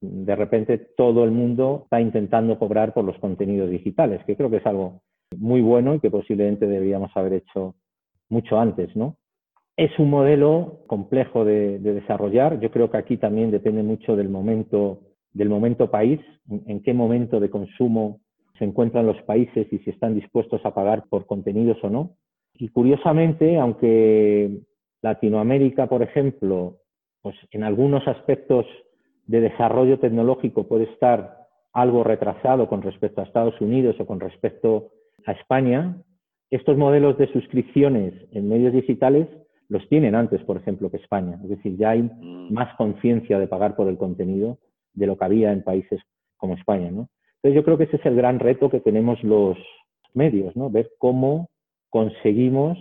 de 0.00 0.36
repente 0.36 0.78
todo 0.96 1.24
el 1.24 1.32
mundo 1.32 1.80
está 1.84 2.00
intentando 2.00 2.58
cobrar 2.58 2.94
por 2.94 3.04
los 3.04 3.18
contenidos 3.18 3.70
digitales, 3.70 4.24
que 4.24 4.36
creo 4.36 4.48
que 4.48 4.58
es 4.58 4.66
algo 4.66 5.00
muy 5.36 5.60
bueno 5.60 5.94
y 5.94 6.00
que 6.00 6.10
posiblemente 6.10 6.66
deberíamos 6.66 7.10
haber 7.16 7.34
hecho 7.34 7.74
mucho 8.28 8.58
antes, 8.58 8.94
¿no? 8.94 9.16
Es 9.76 9.96
un 9.98 10.10
modelo 10.10 10.80
complejo 10.86 11.44
de, 11.44 11.78
desarrollar. 11.78 12.58
Yo 12.60 12.70
creo 12.70 12.90
que 12.90 12.96
aquí 12.96 13.16
también 13.16 13.50
depende 13.50 13.82
mucho 13.82 14.16
del 14.16 14.28
momento, 14.28 15.00
del 15.32 15.48
momento 15.48 15.90
país, 15.90 16.20
en, 16.66 16.82
qué 16.82 16.92
momento 16.92 17.38
de 17.38 17.50
consumo 17.50 18.20
se 18.58 18.64
encuentran 18.64 19.06
los 19.06 19.20
países 19.22 19.66
y 19.72 19.78
si 19.78 19.90
están 19.90 20.14
dispuestos 20.14 20.64
a 20.64 20.74
pagar 20.74 21.04
por 21.08 21.26
contenidos 21.26 21.78
o 21.82 21.90
no. 21.90 22.16
Y 22.54 22.68
curiosamente, 22.68 23.58
aunque 23.58 24.60
Latinoamérica, 25.02 25.86
por 25.86 26.02
ejemplo, 26.02 26.78
pues 27.22 27.36
en 27.50 27.64
algunos 27.64 28.06
aspectos 28.08 28.66
de 29.26 29.40
desarrollo 29.40 29.98
tecnológico 29.98 30.66
puede 30.66 30.84
estar 30.84 31.46
algo 31.72 32.02
retrasado 32.02 32.68
con 32.68 32.82
respecto 32.82 33.20
a 33.20 33.24
Estados 33.24 33.60
Unidos 33.60 33.96
o 34.00 34.06
con 34.06 34.20
respecto 34.20 34.90
a 35.26 35.32
España, 35.32 35.96
estos 36.50 36.76
modelos 36.76 37.18
de 37.18 37.30
suscripciones 37.32 38.14
en 38.32 38.48
medios 38.48 38.72
digitales 38.72 39.28
los 39.68 39.86
tienen 39.88 40.14
antes, 40.14 40.42
por 40.44 40.56
ejemplo, 40.56 40.90
que 40.90 40.96
España. 40.96 41.38
Es 41.42 41.50
decir, 41.50 41.76
ya 41.76 41.90
hay 41.90 42.02
mm. 42.02 42.52
más 42.52 42.74
conciencia 42.76 43.38
de 43.38 43.46
pagar 43.46 43.76
por 43.76 43.86
el 43.88 43.98
contenido 43.98 44.58
de 44.94 45.06
lo 45.06 45.16
que 45.18 45.24
había 45.26 45.52
en 45.52 45.62
países 45.62 46.00
como 46.38 46.54
España. 46.54 46.90
¿no? 46.90 47.08
Yo 47.52 47.64
creo 47.64 47.78
que 47.78 47.84
ese 47.84 47.96
es 47.96 48.06
el 48.06 48.16
gran 48.16 48.38
reto 48.38 48.70
que 48.70 48.80
tenemos 48.80 49.22
los 49.22 49.58
medios, 50.14 50.54
¿no? 50.56 50.70
ver 50.70 50.90
cómo 50.98 51.50
conseguimos 51.90 52.78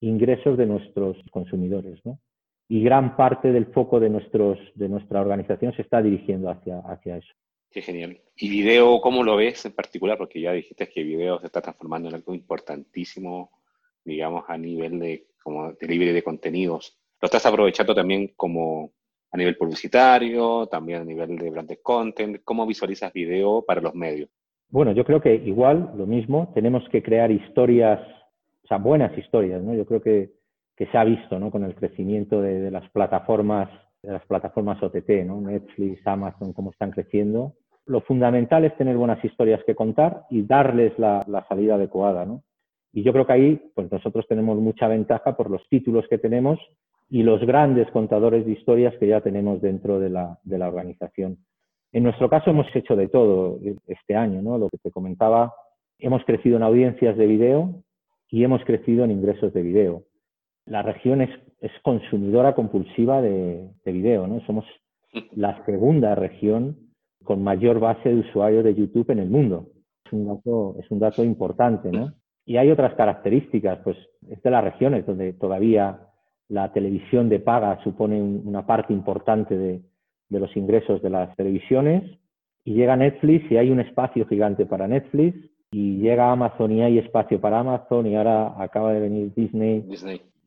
ingresos 0.00 0.58
de 0.58 0.66
nuestros 0.66 1.16
consumidores. 1.30 2.00
¿no? 2.04 2.18
Y 2.68 2.82
gran 2.82 3.16
parte 3.16 3.52
del 3.52 3.66
foco 3.66 4.00
de, 4.00 4.10
nuestros, 4.10 4.58
de 4.74 4.88
nuestra 4.88 5.20
organización 5.20 5.74
se 5.74 5.82
está 5.82 6.02
dirigiendo 6.02 6.50
hacia, 6.50 6.80
hacia 6.80 7.18
eso. 7.18 7.32
Qué 7.70 7.80
genial. 7.80 8.20
¿Y 8.36 8.50
video, 8.50 9.00
cómo 9.00 9.22
lo 9.22 9.36
ves 9.36 9.64
en 9.64 9.72
particular? 9.72 10.18
Porque 10.18 10.40
ya 10.40 10.52
dijiste 10.52 10.88
que 10.88 11.02
video 11.02 11.40
se 11.40 11.46
está 11.46 11.62
transformando 11.62 12.08
en 12.08 12.16
algo 12.16 12.34
importantísimo, 12.34 13.50
digamos, 14.04 14.44
a 14.48 14.58
nivel 14.58 14.98
de, 14.98 15.26
como 15.42 15.72
de 15.72 15.86
libre 15.86 16.12
de 16.12 16.22
contenidos. 16.22 16.98
¿Lo 17.20 17.26
estás 17.26 17.46
aprovechando 17.46 17.94
también 17.94 18.32
como 18.36 18.92
a 19.32 19.36
nivel 19.36 19.56
publicitario, 19.56 20.66
también 20.66 21.02
a 21.02 21.04
nivel 21.04 21.36
de 21.36 21.50
branded 21.50 21.78
content? 21.82 22.38
¿Cómo 22.44 22.66
visualizas 22.66 23.12
video 23.12 23.64
para 23.66 23.80
los 23.80 23.94
medios? 23.94 24.30
Bueno, 24.68 24.92
yo 24.92 25.04
creo 25.04 25.20
que 25.20 25.34
igual, 25.34 25.92
lo 25.96 26.06
mismo, 26.06 26.52
tenemos 26.54 26.86
que 26.90 27.02
crear 27.02 27.30
historias, 27.30 28.00
o 28.64 28.66
sea, 28.68 28.78
buenas 28.78 29.16
historias, 29.18 29.62
¿no? 29.62 29.74
Yo 29.74 29.84
creo 29.84 30.00
que, 30.00 30.32
que 30.76 30.86
se 30.86 30.98
ha 30.98 31.04
visto, 31.04 31.38
¿no? 31.38 31.50
Con 31.50 31.64
el 31.64 31.74
crecimiento 31.74 32.40
de, 32.40 32.60
de 32.60 32.70
las 32.70 32.88
plataformas 32.90 33.68
de 34.02 34.12
las 34.12 34.26
plataformas 34.26 34.82
OTT, 34.82 35.24
¿no? 35.24 35.40
Netflix, 35.40 36.04
Amazon, 36.06 36.52
cómo 36.52 36.72
están 36.72 36.90
creciendo 36.90 37.54
lo 37.86 38.00
fundamental 38.02 38.64
es 38.64 38.76
tener 38.76 38.96
buenas 38.96 39.24
historias 39.24 39.62
que 39.64 39.74
contar 39.74 40.24
y 40.30 40.42
darles 40.42 40.96
la, 40.98 41.24
salida 41.48 41.74
adecuada, 41.74 42.24
¿no? 42.24 42.42
Y 42.92 43.02
yo 43.02 43.12
creo 43.12 43.26
que 43.26 43.32
ahí, 43.32 43.72
pues 43.74 43.90
nosotros 43.90 44.26
tenemos 44.28 44.58
mucha 44.58 44.86
ventaja 44.86 45.36
por 45.36 45.50
los 45.50 45.66
títulos 45.68 46.06
que 46.08 46.18
tenemos 46.18 46.58
y 47.12 47.22
los 47.22 47.44
grandes 47.44 47.90
contadores 47.90 48.46
de 48.46 48.52
historias 48.52 48.94
que 48.96 49.06
ya 49.06 49.20
tenemos 49.20 49.60
dentro 49.60 50.00
de 50.00 50.08
la, 50.08 50.38
de 50.44 50.56
la 50.56 50.68
organización. 50.68 51.36
En 51.92 52.04
nuestro 52.04 52.30
caso 52.30 52.48
hemos 52.48 52.66
hecho 52.74 52.96
de 52.96 53.08
todo 53.08 53.58
este 53.86 54.16
año, 54.16 54.40
¿no? 54.40 54.56
Lo 54.56 54.70
que 54.70 54.78
te 54.78 54.90
comentaba, 54.90 55.52
hemos 55.98 56.24
crecido 56.24 56.56
en 56.56 56.62
audiencias 56.62 57.18
de 57.18 57.26
video 57.26 57.82
y 58.30 58.44
hemos 58.44 58.64
crecido 58.64 59.04
en 59.04 59.10
ingresos 59.10 59.52
de 59.52 59.60
video. 59.60 60.04
La 60.64 60.80
región 60.80 61.20
es, 61.20 61.28
es 61.60 61.70
consumidora 61.82 62.54
compulsiva 62.54 63.20
de, 63.20 63.68
de 63.84 63.92
video, 63.92 64.26
¿no? 64.26 64.40
Somos 64.46 64.64
la 65.32 65.62
segunda 65.66 66.14
región 66.14 66.78
con 67.24 67.44
mayor 67.44 67.78
base 67.78 68.08
de 68.08 68.20
usuarios 68.20 68.64
de 68.64 68.74
YouTube 68.74 69.10
en 69.10 69.18
el 69.18 69.28
mundo. 69.28 69.66
Es 70.06 70.14
un 70.14 70.28
dato, 70.28 70.76
es 70.80 70.90
un 70.90 70.98
dato 70.98 71.22
importante, 71.22 71.90
¿no? 71.92 72.14
Y 72.46 72.56
hay 72.56 72.70
otras 72.70 72.94
características, 72.94 73.80
pues 73.84 73.98
es 74.30 74.42
de 74.42 74.50
las 74.50 74.64
regiones 74.64 75.04
donde 75.04 75.34
todavía 75.34 76.08
la 76.52 76.70
televisión 76.70 77.30
de 77.30 77.40
paga 77.40 77.82
supone 77.82 78.20
una 78.20 78.66
parte 78.66 78.92
importante 78.92 79.56
de, 79.56 79.80
de 80.28 80.40
los 80.40 80.54
ingresos 80.54 81.00
de 81.00 81.08
las 81.08 81.34
televisiones 81.34 82.02
y 82.62 82.74
llega 82.74 82.94
Netflix 82.94 83.50
y 83.50 83.56
hay 83.56 83.70
un 83.70 83.80
espacio 83.80 84.26
gigante 84.26 84.66
para 84.66 84.86
Netflix 84.86 85.34
y 85.70 85.96
llega 85.96 86.30
Amazon 86.30 86.72
y 86.72 86.82
hay 86.82 86.98
espacio 86.98 87.40
para 87.40 87.60
Amazon 87.60 88.06
y 88.06 88.16
ahora 88.16 88.54
acaba 88.62 88.92
de 88.92 89.00
venir 89.00 89.32
Disney, 89.34 89.88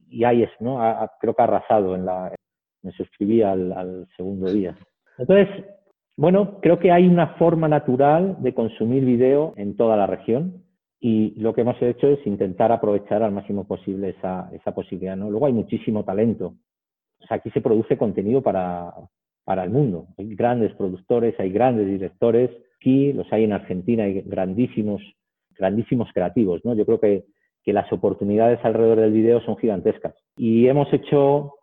y 0.08 0.24
hay 0.24 0.44
eso, 0.44 0.54
¿no? 0.60 0.80
creo 1.20 1.34
que 1.34 1.42
ha 1.42 1.46
arrasado 1.46 1.96
en 1.96 2.06
la... 2.06 2.32
Me 2.84 2.92
suscribí 2.92 3.42
al, 3.42 3.74
al 3.74 4.08
segundo 4.16 4.54
día. 4.54 4.78
Entonces, 5.18 5.50
bueno, 6.16 6.60
creo 6.62 6.78
que 6.78 6.92
hay 6.92 7.08
una 7.08 7.30
forma 7.30 7.68
natural 7.68 8.38
de 8.42 8.54
consumir 8.54 9.04
video 9.04 9.54
en 9.58 9.76
toda 9.76 9.98
la 9.98 10.06
región 10.06 10.65
y 11.00 11.40
lo 11.40 11.54
que 11.54 11.62
hemos 11.62 11.82
hecho 11.82 12.08
es 12.08 12.26
intentar 12.26 12.72
aprovechar 12.72 13.22
al 13.22 13.32
máximo 13.32 13.68
posible 13.68 14.10
esa, 14.10 14.50
esa 14.54 14.74
posibilidad. 14.74 15.16
¿no? 15.16 15.30
Luego 15.30 15.46
hay 15.46 15.54
muchísimo 15.54 16.04
talento. 16.04 16.56
Aquí 17.30 17.50
se 17.52 17.62
produce 17.62 17.98
contenido 17.98 18.42
para, 18.42 18.94
el 19.48 19.70
mundo. 19.70 20.08
Hay 20.18 20.34
grandes 20.36 20.74
productores, 20.74 21.40
hay 21.40 21.52
grandes 21.52 21.88
directores. 21.88 22.50
Aquí 22.78 23.14
los 23.14 23.32
hay 23.32 23.44
en 23.44 23.54
Argentina, 23.54 24.04
hay 24.04 24.22
grandísimos, 24.22 25.02
grandísimos 25.58 26.10
creativos. 26.14 26.62
Yo 26.64 26.86
creo 26.86 27.00
que, 27.00 27.26
que 27.64 27.74
las 27.74 27.92
oportunidades 27.92 28.60
alrededor 28.64 29.02
del 29.02 29.12
video 29.12 29.42
son 29.42 29.58
gigantescas. 29.58 30.16
Y 30.38 30.68
hemos 30.68 30.92
hecho 30.94 31.54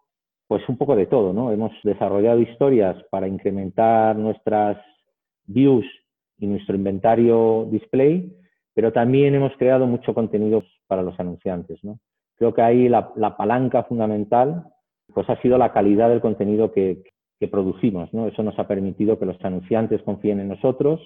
pues 0.52 0.68
un 0.68 0.76
poco 0.76 0.94
de 0.96 1.06
todo, 1.06 1.32
¿no? 1.32 1.50
Hemos 1.50 1.72
desarrollado 1.82 2.40
historias 2.40 3.02
para 3.10 3.26
incrementar 3.26 4.16
nuestras 4.16 4.76
views 5.46 5.86
y 6.38 6.46
nuestro 6.46 6.76
inventario 6.76 7.66
display, 7.70 8.36
pero 8.74 8.92
también 8.92 9.34
hemos 9.34 9.52
creado 9.56 9.86
mucho 9.86 10.14
contenido 10.14 10.62
para 10.86 11.02
los 11.02 11.18
anunciantes, 11.18 11.82
¿no? 11.84 11.98
Creo 12.36 12.54
que 12.54 12.62
ahí 12.62 12.88
la, 12.88 13.12
palanca 13.36 13.84
fundamental 13.84 14.64
pues 15.14 15.28
ha 15.28 15.40
sido 15.42 15.58
la 15.58 15.72
calidad 15.72 16.08
del 16.08 16.20
contenido 16.20 16.72
que, 16.72 17.02
producimos, 17.50 18.14
¿no? 18.14 18.28
Eso 18.28 18.44
nos 18.44 18.56
ha 18.60 18.68
permitido 18.68 19.18
que 19.18 19.26
los 19.26 19.36
anunciantes 19.44 20.00
confíen 20.02 20.38
en 20.38 20.48
nosotros 20.48 21.00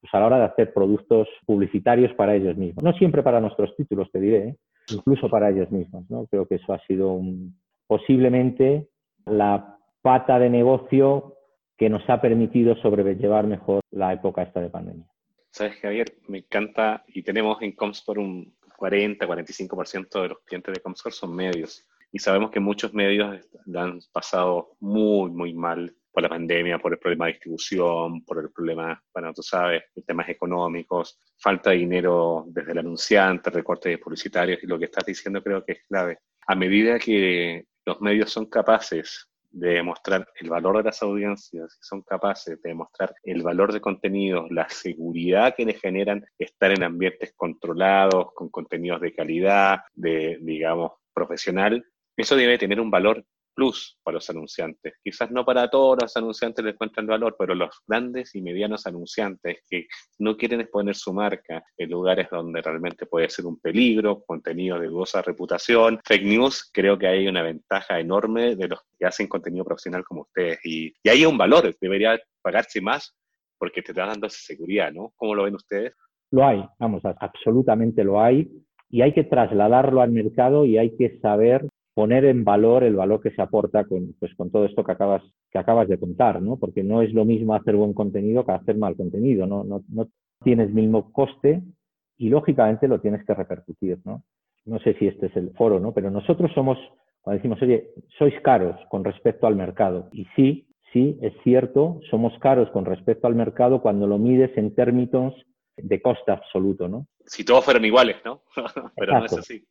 pues 0.00 0.14
a 0.14 0.18
la 0.18 0.26
hora 0.26 0.38
de 0.38 0.44
hacer 0.44 0.72
productos 0.72 1.28
publicitarios 1.44 2.10
para 2.14 2.34
ellos 2.34 2.56
mismos. 2.56 2.82
No 2.82 2.94
siempre 2.94 3.22
para 3.22 3.38
nuestros 3.38 3.76
títulos, 3.76 4.10
te 4.10 4.18
diré, 4.18 4.48
¿eh? 4.48 4.56
incluso 4.90 5.28
para 5.28 5.50
ellos 5.50 5.70
mismos, 5.70 6.08
¿no? 6.08 6.26
Creo 6.26 6.46
que 6.46 6.54
eso 6.54 6.72
ha 6.72 6.78
sido 6.86 7.12
un, 7.12 7.58
posiblemente 7.86 8.88
la 9.26 9.76
pata 10.00 10.38
de 10.38 10.48
negocio 10.48 11.34
que 11.76 11.90
nos 11.90 12.08
ha 12.08 12.20
permitido 12.20 12.76
sobrellevar 12.76 13.46
mejor 13.46 13.80
la 13.90 14.12
época 14.12 14.42
esta 14.42 14.60
de 14.60 14.70
pandemia. 14.70 15.06
Sabes, 15.54 15.76
Javier, 15.80 16.16
me 16.26 16.38
encanta 16.38 17.04
y 17.06 17.22
tenemos 17.22 17.62
en 17.62 17.76
Comscore 17.76 18.20
un 18.20 18.56
40-45% 18.76 20.22
de 20.22 20.28
los 20.30 20.38
clientes 20.40 20.74
de 20.74 20.80
Comscore 20.80 21.14
son 21.14 21.32
medios. 21.32 21.86
Y 22.10 22.18
sabemos 22.18 22.50
que 22.50 22.58
muchos 22.58 22.92
medios 22.92 23.46
han 23.72 24.00
pasado 24.10 24.72
muy, 24.80 25.30
muy 25.30 25.54
mal 25.54 25.94
por 26.10 26.24
la 26.24 26.28
pandemia, 26.28 26.80
por 26.80 26.94
el 26.94 26.98
problema 26.98 27.26
de 27.26 27.34
distribución, 27.34 28.24
por 28.24 28.40
el 28.40 28.50
problema, 28.50 29.00
bueno, 29.14 29.32
tú 29.32 29.44
sabes, 29.44 29.84
temas 30.04 30.28
económicos, 30.28 31.20
falta 31.38 31.70
de 31.70 31.76
dinero 31.76 32.46
desde 32.48 32.72
el 32.72 32.78
anunciante, 32.78 33.50
recortes 33.50 33.96
publicitarios, 34.00 34.60
y 34.60 34.66
lo 34.66 34.76
que 34.76 34.86
estás 34.86 35.06
diciendo 35.06 35.40
creo 35.40 35.64
que 35.64 35.72
es 35.74 35.82
clave. 35.86 36.18
A 36.48 36.56
medida 36.56 36.98
que 36.98 37.68
los 37.86 38.00
medios 38.00 38.32
son 38.32 38.46
capaces 38.46 39.30
de 39.54 39.74
demostrar 39.74 40.28
el 40.40 40.50
valor 40.50 40.78
de 40.78 40.84
las 40.84 41.02
audiencias, 41.02 41.78
son 41.80 42.02
capaces 42.02 42.60
de 42.60 42.70
demostrar 42.70 43.14
el 43.22 43.42
valor 43.42 43.72
de 43.72 43.80
contenidos, 43.80 44.50
la 44.50 44.68
seguridad 44.68 45.54
que 45.56 45.64
les 45.64 45.80
generan 45.80 46.24
estar 46.38 46.72
en 46.72 46.82
ambientes 46.82 47.32
controlados, 47.36 48.32
con 48.34 48.48
contenidos 48.48 49.00
de 49.00 49.14
calidad, 49.14 49.80
de, 49.94 50.38
digamos, 50.40 50.92
profesional, 51.12 51.84
eso 52.16 52.36
debe 52.36 52.58
tener 52.58 52.80
un 52.80 52.90
valor 52.90 53.24
plus 53.54 53.98
para 54.02 54.16
los 54.16 54.28
anunciantes. 54.30 54.94
Quizás 55.02 55.30
no 55.30 55.44
para 55.44 55.68
todos 55.68 55.98
los 56.02 56.16
anunciantes 56.16 56.64
les 56.64 56.74
encuentran 56.74 57.06
valor, 57.06 57.36
pero 57.38 57.54
los 57.54 57.70
grandes 57.86 58.34
y 58.34 58.42
medianos 58.42 58.86
anunciantes 58.86 59.62
que 59.68 59.86
no 60.18 60.36
quieren 60.36 60.60
exponer 60.60 60.94
su 60.94 61.12
marca 61.12 61.64
en 61.76 61.90
lugares 61.90 62.28
donde 62.30 62.60
realmente 62.60 63.06
puede 63.06 63.30
ser 63.30 63.46
un 63.46 63.58
peligro, 63.58 64.22
contenido 64.24 64.78
de 64.78 64.88
dudosa 64.88 65.22
reputación, 65.22 66.00
fake 66.04 66.24
news, 66.24 66.70
creo 66.72 66.98
que 66.98 67.06
hay 67.06 67.26
una 67.26 67.42
ventaja 67.42 67.98
enorme 68.00 68.56
de 68.56 68.68
los 68.68 68.80
que 68.98 69.06
hacen 69.06 69.28
contenido 69.28 69.64
profesional 69.64 70.04
como 70.04 70.22
ustedes. 70.22 70.58
Y, 70.64 70.92
y 71.02 71.08
hay 71.08 71.24
un 71.24 71.38
valor, 71.38 71.74
debería 71.80 72.18
pagarse 72.42 72.80
más 72.80 73.16
porque 73.58 73.82
te 73.82 73.92
está 73.92 74.06
dando 74.06 74.26
esa 74.26 74.40
seguridad, 74.40 74.92
¿no? 74.92 75.12
¿Cómo 75.16 75.34
lo 75.34 75.44
ven 75.44 75.54
ustedes? 75.54 75.94
Lo 76.30 76.44
hay, 76.44 76.64
vamos, 76.78 77.02
absolutamente 77.20 78.04
lo 78.04 78.20
hay. 78.20 78.50
Y 78.90 79.02
hay 79.02 79.12
que 79.12 79.24
trasladarlo 79.24 80.02
al 80.02 80.10
mercado 80.10 80.64
y 80.64 80.78
hay 80.78 80.96
que 80.96 81.18
saber 81.20 81.66
poner 81.94 82.24
en 82.24 82.44
valor 82.44 82.82
el 82.82 82.96
valor 82.96 83.20
que 83.20 83.30
se 83.30 83.40
aporta 83.40 83.84
con, 83.84 84.14
pues, 84.18 84.34
con 84.34 84.50
todo 84.50 84.64
esto 84.64 84.84
que 84.84 84.92
acabas, 84.92 85.22
que 85.50 85.58
acabas 85.58 85.88
de 85.88 85.98
contar, 85.98 86.42
¿no? 86.42 86.56
Porque 86.56 86.82
no 86.82 87.02
es 87.02 87.12
lo 87.14 87.24
mismo 87.24 87.54
hacer 87.54 87.76
buen 87.76 87.94
contenido 87.94 88.44
que 88.44 88.52
hacer 88.52 88.76
mal 88.76 88.96
contenido, 88.96 89.46
¿no? 89.46 89.62
No, 89.64 89.82
no 89.88 90.08
tienes 90.42 90.70
mismo 90.70 91.12
coste 91.12 91.62
y 92.18 92.28
lógicamente 92.28 92.88
lo 92.88 93.00
tienes 93.00 93.24
que 93.24 93.34
repercutir, 93.34 93.98
¿no? 94.04 94.24
No 94.64 94.78
sé 94.80 94.94
si 94.94 95.06
este 95.06 95.26
es 95.26 95.36
el 95.36 95.52
foro, 95.52 95.78
¿no? 95.78 95.92
Pero 95.92 96.10
nosotros 96.10 96.50
somos, 96.54 96.78
cuando 97.20 97.38
decimos, 97.38 97.62
oye, 97.62 97.90
sois 98.18 98.34
caros 98.40 98.76
con 98.90 99.04
respecto 99.04 99.46
al 99.46 99.56
mercado. 99.56 100.08
Y 100.12 100.26
sí, 100.34 100.66
sí, 100.92 101.18
es 101.22 101.32
cierto, 101.44 102.00
somos 102.10 102.36
caros 102.40 102.70
con 102.70 102.84
respecto 102.84 103.26
al 103.26 103.34
mercado 103.34 103.80
cuando 103.82 104.06
lo 104.06 104.18
mides 104.18 104.56
en 104.56 104.74
términos 104.74 105.34
de 105.76 106.00
coste 106.00 106.32
absoluto, 106.32 106.88
¿no? 106.88 107.06
Si 107.26 107.44
todos 107.44 107.64
fueran 107.64 107.84
iguales, 107.84 108.16
¿no? 108.24 108.42
Pero 108.96 109.18
no 109.18 109.26
es 109.26 109.38
así. 109.38 109.64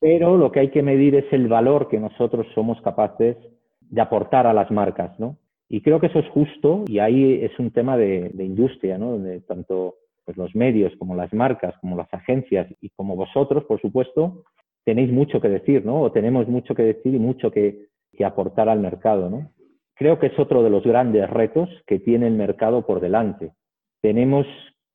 Pero 0.00 0.36
lo 0.36 0.50
que 0.50 0.60
hay 0.60 0.70
que 0.70 0.82
medir 0.82 1.14
es 1.14 1.32
el 1.32 1.48
valor 1.48 1.88
que 1.88 2.00
nosotros 2.00 2.46
somos 2.54 2.80
capaces 2.82 3.36
de 3.80 4.00
aportar 4.00 4.46
a 4.46 4.52
las 4.52 4.70
marcas, 4.70 5.18
¿no? 5.20 5.38
Y 5.68 5.80
creo 5.80 6.00
que 6.00 6.08
eso 6.08 6.18
es 6.18 6.28
justo 6.28 6.84
y 6.86 6.98
ahí 6.98 7.40
es 7.42 7.58
un 7.58 7.70
tema 7.70 7.96
de, 7.96 8.32
industria, 8.38 8.98
¿no? 8.98 9.12
Donde 9.12 9.40
tanto 9.42 9.96
pues, 10.24 10.36
los 10.36 10.54
medios 10.54 10.92
como 10.98 11.14
las 11.14 11.32
marcas, 11.32 11.74
como 11.80 11.96
las 11.96 12.12
agencias 12.12 12.66
y 12.80 12.90
como 12.90 13.16
vosotros, 13.16 13.64
por 13.64 13.80
supuesto, 13.80 14.44
tenéis 14.84 15.10
mucho 15.12 15.40
que 15.40 15.48
decir, 15.48 15.84
¿no? 15.84 16.02
O 16.02 16.12
tenemos 16.12 16.48
mucho 16.48 16.74
que 16.74 16.82
decir 16.82 17.14
y 17.14 17.18
mucho 17.18 17.50
que, 17.50 17.88
aportar 18.24 18.68
al 18.68 18.78
mercado, 18.78 19.28
¿no? 19.28 19.50
creo 19.96 20.20
que 20.20 20.26
es 20.26 20.38
otro 20.38 20.62
de 20.62 20.70
los 20.70 20.84
grandes 20.84 21.28
retos 21.28 21.68
que 21.86 21.98
tiene 21.98 22.28
el 22.28 22.34
mercado 22.34 22.86
por 22.86 23.00
delante. 23.00 23.52
Tenemos, 24.00 24.46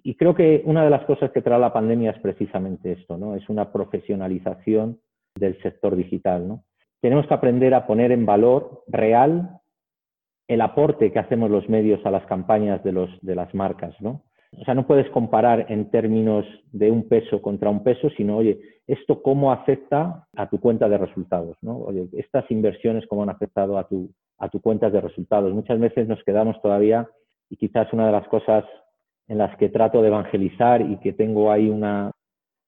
y 0.03 0.15
creo 0.15 0.33
que 0.33 0.61
una 0.65 0.83
de 0.83 0.89
las 0.89 1.05
cosas 1.05 1.31
que 1.31 1.41
trae 1.41 1.59
la 1.59 1.73
pandemia 1.73 2.11
es 2.11 2.19
precisamente 2.19 2.93
esto, 2.93 3.17
¿no? 3.17 3.35
Es 3.35 3.47
una 3.49 3.71
profesionalización 3.71 4.99
del 5.35 5.61
sector 5.61 5.95
digital, 5.95 6.47
¿no? 6.47 6.63
Tenemos 7.01 7.27
que 7.27 7.33
aprender 7.33 7.73
a 7.73 7.87
poner 7.87 8.11
en 8.11 8.25
valor 8.25 8.83
real 8.87 9.59
el 10.47 10.61
aporte 10.61 11.11
que 11.11 11.19
hacemos 11.19 11.49
los 11.49 11.69
medios 11.69 12.05
a 12.05 12.11
las 12.11 12.25
campañas 12.25 12.83
de, 12.83 12.91
los, 12.91 13.09
de 13.21 13.35
las 13.35 13.53
marcas, 13.53 13.95
¿no? 14.01 14.23
O 14.57 14.65
sea, 14.65 14.73
no 14.73 14.87
puedes 14.87 15.09
comparar 15.11 15.67
en 15.69 15.91
términos 15.91 16.45
de 16.71 16.89
un 16.89 17.07
peso 17.07 17.41
contra 17.41 17.69
un 17.69 17.83
peso, 17.83 18.09
sino, 18.17 18.37
oye, 18.37 18.59
¿esto 18.87 19.21
cómo 19.21 19.51
afecta 19.51 20.27
a 20.35 20.49
tu 20.49 20.59
cuenta 20.59 20.89
de 20.89 20.97
resultados? 20.97 21.55
¿no? 21.61 21.77
Oye, 21.77 22.07
estas 22.13 22.49
inversiones 22.49 23.05
cómo 23.07 23.21
han 23.21 23.29
afectado 23.29 23.77
a 23.77 23.87
tu, 23.87 24.09
a 24.39 24.49
tu 24.49 24.59
cuenta 24.59 24.89
de 24.89 25.01
resultados. 25.01 25.53
Muchas 25.53 25.79
veces 25.79 26.07
nos 26.07 26.23
quedamos 26.23 26.59
todavía, 26.63 27.07
y 27.49 27.57
quizás 27.57 27.93
una 27.93 28.07
de 28.07 28.11
las 28.11 28.27
cosas 28.27 28.65
en 29.29 29.37
las 29.37 29.55
que 29.57 29.69
trato 29.69 30.01
de 30.01 30.09
evangelizar 30.09 30.81
y 30.81 30.97
que 30.97 31.13
tengo 31.13 31.51
ahí 31.51 31.69
una, 31.69 32.11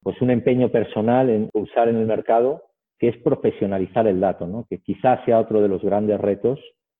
pues 0.04 0.22
un 0.22 0.30
empeño 0.30 0.70
personal 0.70 1.30
en 1.30 1.50
usar 1.54 1.90
en 1.90 1.98
el 1.98 2.06
mercado, 2.06 2.64
que 3.00 3.10
es 3.10 3.18
profesionalizar 3.18 4.08
el 4.08 4.20
dato, 4.20 4.48
¿no? 4.48 4.66
que 4.70 4.78
quizás 4.78 5.26
sea 5.26 5.40
otro 5.40 5.60
de 5.62 5.68
los 5.68 5.82
grandes 5.82 6.22
retos 6.22 6.60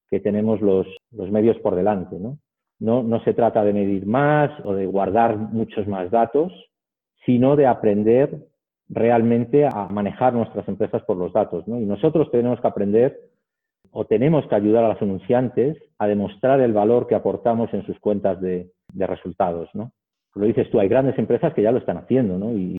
que 0.10 0.20
tenemos 0.20 0.62
los, 0.62 0.88
los 1.12 1.32
medios 1.32 1.58
por 1.60 1.76
delante. 1.76 2.18
¿no? 2.18 2.40
No, 2.80 3.04
no 3.04 3.24
se 3.24 3.36
trata 3.36 3.64
de 3.64 3.72
medir 3.72 4.08
más 4.08 4.52
o 4.66 4.74
de 4.74 4.88
guardar 4.88 5.38
muchos 5.38 5.88
más 5.88 6.10
datos, 6.10 6.52
sino 7.24 7.56
de 7.56 7.68
aprender 7.68 8.48
realmente 8.90 9.66
a 9.66 9.88
manejar 9.90 10.34
nuestras 10.34 10.68
empresas 10.68 11.04
por 11.04 11.18
los 11.18 11.32
datos. 11.34 11.68
¿no? 11.68 11.80
Y 11.80 11.86
nosotros 11.86 12.32
tenemos 12.32 12.60
que 12.60 12.68
aprender 12.68 13.20
o 13.92 14.06
tenemos 14.06 14.48
que 14.48 14.56
ayudar 14.56 14.86
a 14.86 14.90
los 14.90 15.02
anunciantes 15.04 15.78
a 16.00 16.08
demostrar 16.08 16.62
el 16.62 16.74
valor 16.74 17.06
que 17.06 17.16
aportamos 17.16 17.72
en 17.74 17.86
sus 17.86 18.00
cuentas 18.00 18.42
de, 18.42 18.72
de 18.94 19.08
resultados. 19.08 19.70
¿no? 19.74 19.92
Lo 20.36 20.46
dices 20.46 20.70
tú, 20.70 20.80
hay 20.80 20.88
grandes 20.88 21.18
empresas 21.18 21.54
que 21.54 21.62
ya 21.62 21.72
lo 21.72 21.80
están 21.80 21.98
haciendo, 21.98 22.38
¿no? 22.38 22.54
Y, 22.54 22.78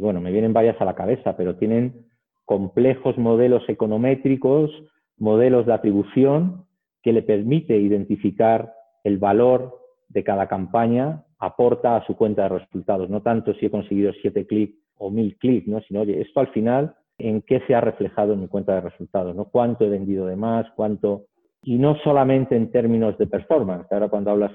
bueno, 0.00 0.20
me 0.20 0.32
vienen 0.32 0.52
varias 0.52 0.80
a 0.80 0.84
la 0.84 0.94
cabeza, 0.94 1.36
pero 1.36 1.56
tienen 1.56 2.06
complejos 2.44 3.18
modelos 3.18 3.62
econométricos, 3.68 4.70
modelos 5.18 5.66
de 5.66 5.74
atribución 5.74 6.64
que 7.02 7.12
le 7.12 7.22
permite 7.22 7.76
identificar 7.76 8.72
el 9.04 9.18
valor 9.18 9.78
de 10.08 10.24
cada 10.24 10.48
campaña 10.48 11.24
aporta 11.38 11.96
a 11.96 12.06
su 12.06 12.16
cuenta 12.16 12.44
de 12.44 12.58
resultados. 12.60 13.10
No 13.10 13.22
tanto 13.22 13.54
si 13.54 13.66
he 13.66 13.70
conseguido 13.70 14.12
siete 14.20 14.46
clics 14.46 14.76
o 14.98 15.10
mil 15.10 15.36
clics, 15.36 15.68
¿no? 15.68 15.80
sino, 15.82 16.00
oye, 16.00 16.20
esto 16.20 16.40
al 16.40 16.48
final, 16.48 16.94
¿en 17.18 17.42
qué 17.42 17.60
se 17.66 17.74
ha 17.74 17.80
reflejado 17.80 18.32
en 18.32 18.40
mi 18.40 18.48
cuenta 18.48 18.74
de 18.74 18.80
resultados? 18.80 19.36
¿no? 19.36 19.44
¿Cuánto 19.46 19.84
he 19.84 19.88
vendido 19.88 20.26
de 20.26 20.36
más? 20.36 20.66
¿Cuánto? 20.74 21.26
Y 21.62 21.78
no 21.78 21.96
solamente 22.02 22.56
en 22.56 22.70
términos 22.70 23.18
de 23.18 23.26
performance. 23.26 23.90
Ahora 23.92 24.08
cuando 24.08 24.30
hablas 24.30 24.52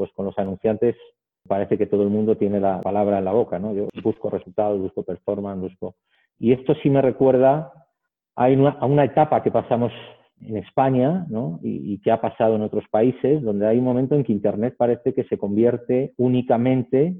pues, 0.00 0.10
con 0.14 0.24
los 0.24 0.38
anunciantes, 0.38 0.96
parece 1.46 1.76
que 1.76 1.84
todo 1.84 2.04
el 2.04 2.08
mundo 2.08 2.38
tiene 2.38 2.58
la 2.58 2.80
palabra 2.80 3.18
en 3.18 3.26
la 3.26 3.32
boca. 3.32 3.58
¿no? 3.58 3.74
Yo 3.74 3.86
busco 4.02 4.30
resultados, 4.30 4.80
busco 4.80 5.02
performance, 5.02 5.60
busco... 5.60 5.94
Y 6.38 6.52
esto 6.52 6.74
sí 6.82 6.88
me 6.88 7.02
recuerda 7.02 7.70
a 8.34 8.46
una, 8.46 8.70
a 8.70 8.86
una 8.86 9.04
etapa 9.04 9.42
que 9.42 9.50
pasamos 9.50 9.92
en 10.40 10.56
España 10.56 11.26
¿no? 11.28 11.60
y, 11.62 11.92
y, 11.92 11.98
que 12.00 12.10
ha 12.10 12.18
pasado 12.18 12.56
en 12.56 12.62
otros 12.62 12.84
países, 12.90 13.42
donde 13.42 13.66
hay 13.66 13.76
un 13.76 13.84
momento 13.84 14.14
en 14.14 14.24
que 14.24 14.32
Internet 14.32 14.74
parece 14.78 15.12
que 15.12 15.24
se 15.24 15.36
convierte 15.36 16.14
únicamente 16.16 17.14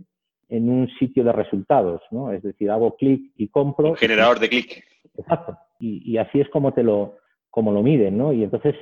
en 0.48 0.70
un 0.70 0.88
sitio 0.98 1.22
de 1.22 1.32
resultados, 1.32 2.00
¿no? 2.10 2.32
Es 2.32 2.42
decir, 2.42 2.70
hago 2.70 2.96
clic 2.96 3.30
y 3.36 3.48
compro. 3.48 3.90
Un 3.90 3.96
generador 3.96 4.40
de 4.40 4.48
clic. 4.48 4.82
Exacto. 5.18 5.54
Y, 5.78 6.10
y, 6.10 6.16
así 6.16 6.40
es 6.40 6.48
como 6.48 6.72
te 6.72 6.82
lo, 6.82 7.18
como 7.50 7.72
lo 7.72 7.82
miden, 7.82 8.16
¿no? 8.16 8.32
Y 8.32 8.42
entonces 8.42 8.74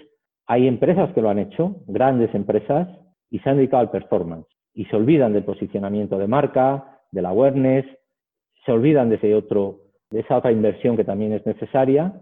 hay 0.47 0.69
empresas 0.69 1.13
que 1.15 1.21
lo 1.21 1.31
han 1.31 1.41
hecho, 1.41 1.83
grandes 1.89 2.33
empresas, 2.33 2.89
y 3.31 3.39
se 3.41 3.51
han 3.51 3.57
dedicado 3.57 3.83
al 3.83 3.91
performance. 3.91 4.47
Y 4.75 4.85
se 4.87 4.97
olvidan 4.97 5.33
del 5.33 5.45
posicionamiento 5.45 6.19
de 6.19 6.27
marca, 6.27 7.01
del 7.11 7.27
awareness, 7.27 7.87
se 8.65 8.73
olvidan 8.73 9.09
de 9.09 9.17
ese 9.17 9.35
otro, 9.35 9.81
de 10.11 10.21
esa 10.21 10.37
otra 10.37 10.53
inversión 10.53 10.97
que 10.97 11.05
también 11.05 11.33
es 11.33 11.45
necesaria 11.47 12.15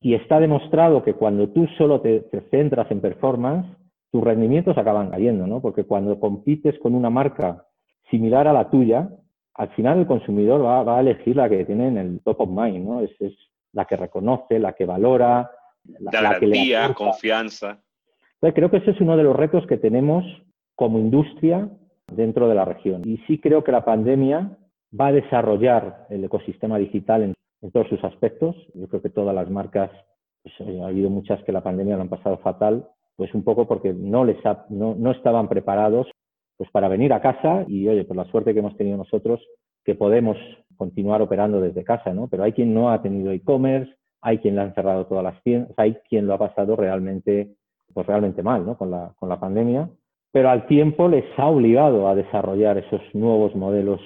y 0.00 0.14
está 0.14 0.40
demostrado 0.40 1.04
que 1.04 1.14
cuando 1.14 1.48
tú 1.50 1.66
solo 1.78 2.00
te, 2.00 2.20
te, 2.20 2.40
centras 2.50 2.90
en 2.90 3.00
performance, 3.00 3.66
tus 4.10 4.22
rendimientos 4.22 4.76
acaban 4.76 5.10
cayendo, 5.10 5.46
¿no? 5.46 5.62
Porque 5.62 5.84
cuando 5.84 6.18
compites 6.18 6.78
con 6.80 6.94
una 6.94 7.08
marca 7.08 7.64
similar 8.10 8.48
a 8.48 8.52
la 8.52 8.68
tuya, 8.68 9.08
al 9.54 9.68
final 9.70 10.00
el 10.00 10.06
consumidor 10.06 10.64
va, 10.64 10.82
va 10.82 10.98
a 10.98 11.00
elegir 11.00 11.36
la 11.36 11.48
que 11.48 11.64
tiene 11.64 11.88
en 11.88 11.98
el 11.98 12.20
top 12.20 12.40
of 12.40 12.48
mind, 12.48 12.84
¿no? 12.84 13.00
Es, 13.00 13.10
es 13.20 13.32
la 13.72 13.84
que 13.84 13.96
reconoce, 13.96 14.58
la 14.58 14.72
que 14.72 14.84
valora, 14.84 15.50
la, 15.84 15.98
la 16.00 16.10
garantía, 16.10 16.88
la 16.88 16.94
confianza. 16.94 17.78
Entonces, 18.34 18.54
creo 18.54 18.70
que 18.70 18.78
ese 18.78 18.90
es 18.90 19.00
uno 19.00 19.16
de 19.16 19.22
los 19.22 19.36
retos 19.36 19.66
que 19.66 19.78
tenemos 19.78 20.24
como 20.82 20.98
industria 20.98 21.68
dentro 22.12 22.48
de 22.48 22.54
la 22.54 22.64
región. 22.64 23.02
Y 23.04 23.18
sí 23.26 23.38
creo 23.38 23.62
que 23.62 23.72
la 23.72 23.84
pandemia 23.84 24.58
va 24.98 25.06
a 25.06 25.12
desarrollar 25.12 26.06
el 26.10 26.24
ecosistema 26.24 26.76
digital 26.78 27.22
en 27.22 27.34
en 27.62 27.70
todos 27.70 27.88
sus 27.88 28.02
aspectos. 28.04 28.56
Yo 28.74 28.88
creo 28.88 29.00
que 29.00 29.08
todas 29.08 29.34
las 29.34 29.48
marcas, 29.48 29.90
pues, 30.42 30.54
ha 30.60 30.86
habido 30.86 31.08
muchas 31.08 31.42
que 31.44 31.52
la 31.52 31.62
pandemia 31.62 31.96
lo 31.96 32.02
han 32.02 32.08
pasado 32.08 32.38
fatal, 32.38 32.86
pues 33.16 33.32
un 33.34 33.44
poco 33.44 33.66
porque 33.66 33.92
no, 33.94 34.24
les 34.24 34.44
ha, 34.44 34.66
no, 34.68 34.94
no 34.94 35.12
estaban 35.12 35.48
preparados 35.48 36.08
pues 36.56 36.70
para 36.70 36.88
venir 36.88 37.12
a 37.12 37.20
casa 37.20 37.64
y, 37.66 37.88
oye, 37.88 38.04
por 38.04 38.16
la 38.16 38.24
suerte 38.26 38.52
que 38.52 38.60
hemos 38.60 38.76
tenido 38.76 38.96
nosotros, 38.96 39.40
que 39.84 39.94
podemos 39.94 40.36
continuar 40.76 41.22
operando 41.22 41.60
desde 41.60 41.82
casa, 41.82 42.12
¿no? 42.12 42.28
Pero 42.28 42.44
hay 42.44 42.52
quien 42.52 42.74
no 42.74 42.90
ha 42.90 43.02
tenido 43.02 43.32
e-commerce, 43.32 43.92
hay 44.20 44.38
quien 44.38 44.54
le 44.54 44.62
han 44.62 44.74
cerrado 44.74 45.06
todas 45.06 45.24
las 45.24 45.42
tiendas, 45.42 45.72
hay 45.76 45.94
quien 46.08 46.26
lo 46.26 46.34
ha 46.34 46.38
pasado 46.38 46.76
realmente, 46.76 47.54
pues 47.92 48.06
realmente 48.06 48.42
mal, 48.42 48.64
¿no? 48.64 48.76
Con 48.76 48.90
la, 48.90 49.12
con 49.18 49.28
la 49.28 49.40
pandemia, 49.40 49.88
pero 50.32 50.48
al 50.48 50.66
tiempo 50.66 51.08
les 51.08 51.24
ha 51.36 51.46
obligado 51.46 52.08
a 52.08 52.14
desarrollar 52.14 52.78
esos 52.78 53.02
nuevos 53.12 53.54
modelos 53.54 54.00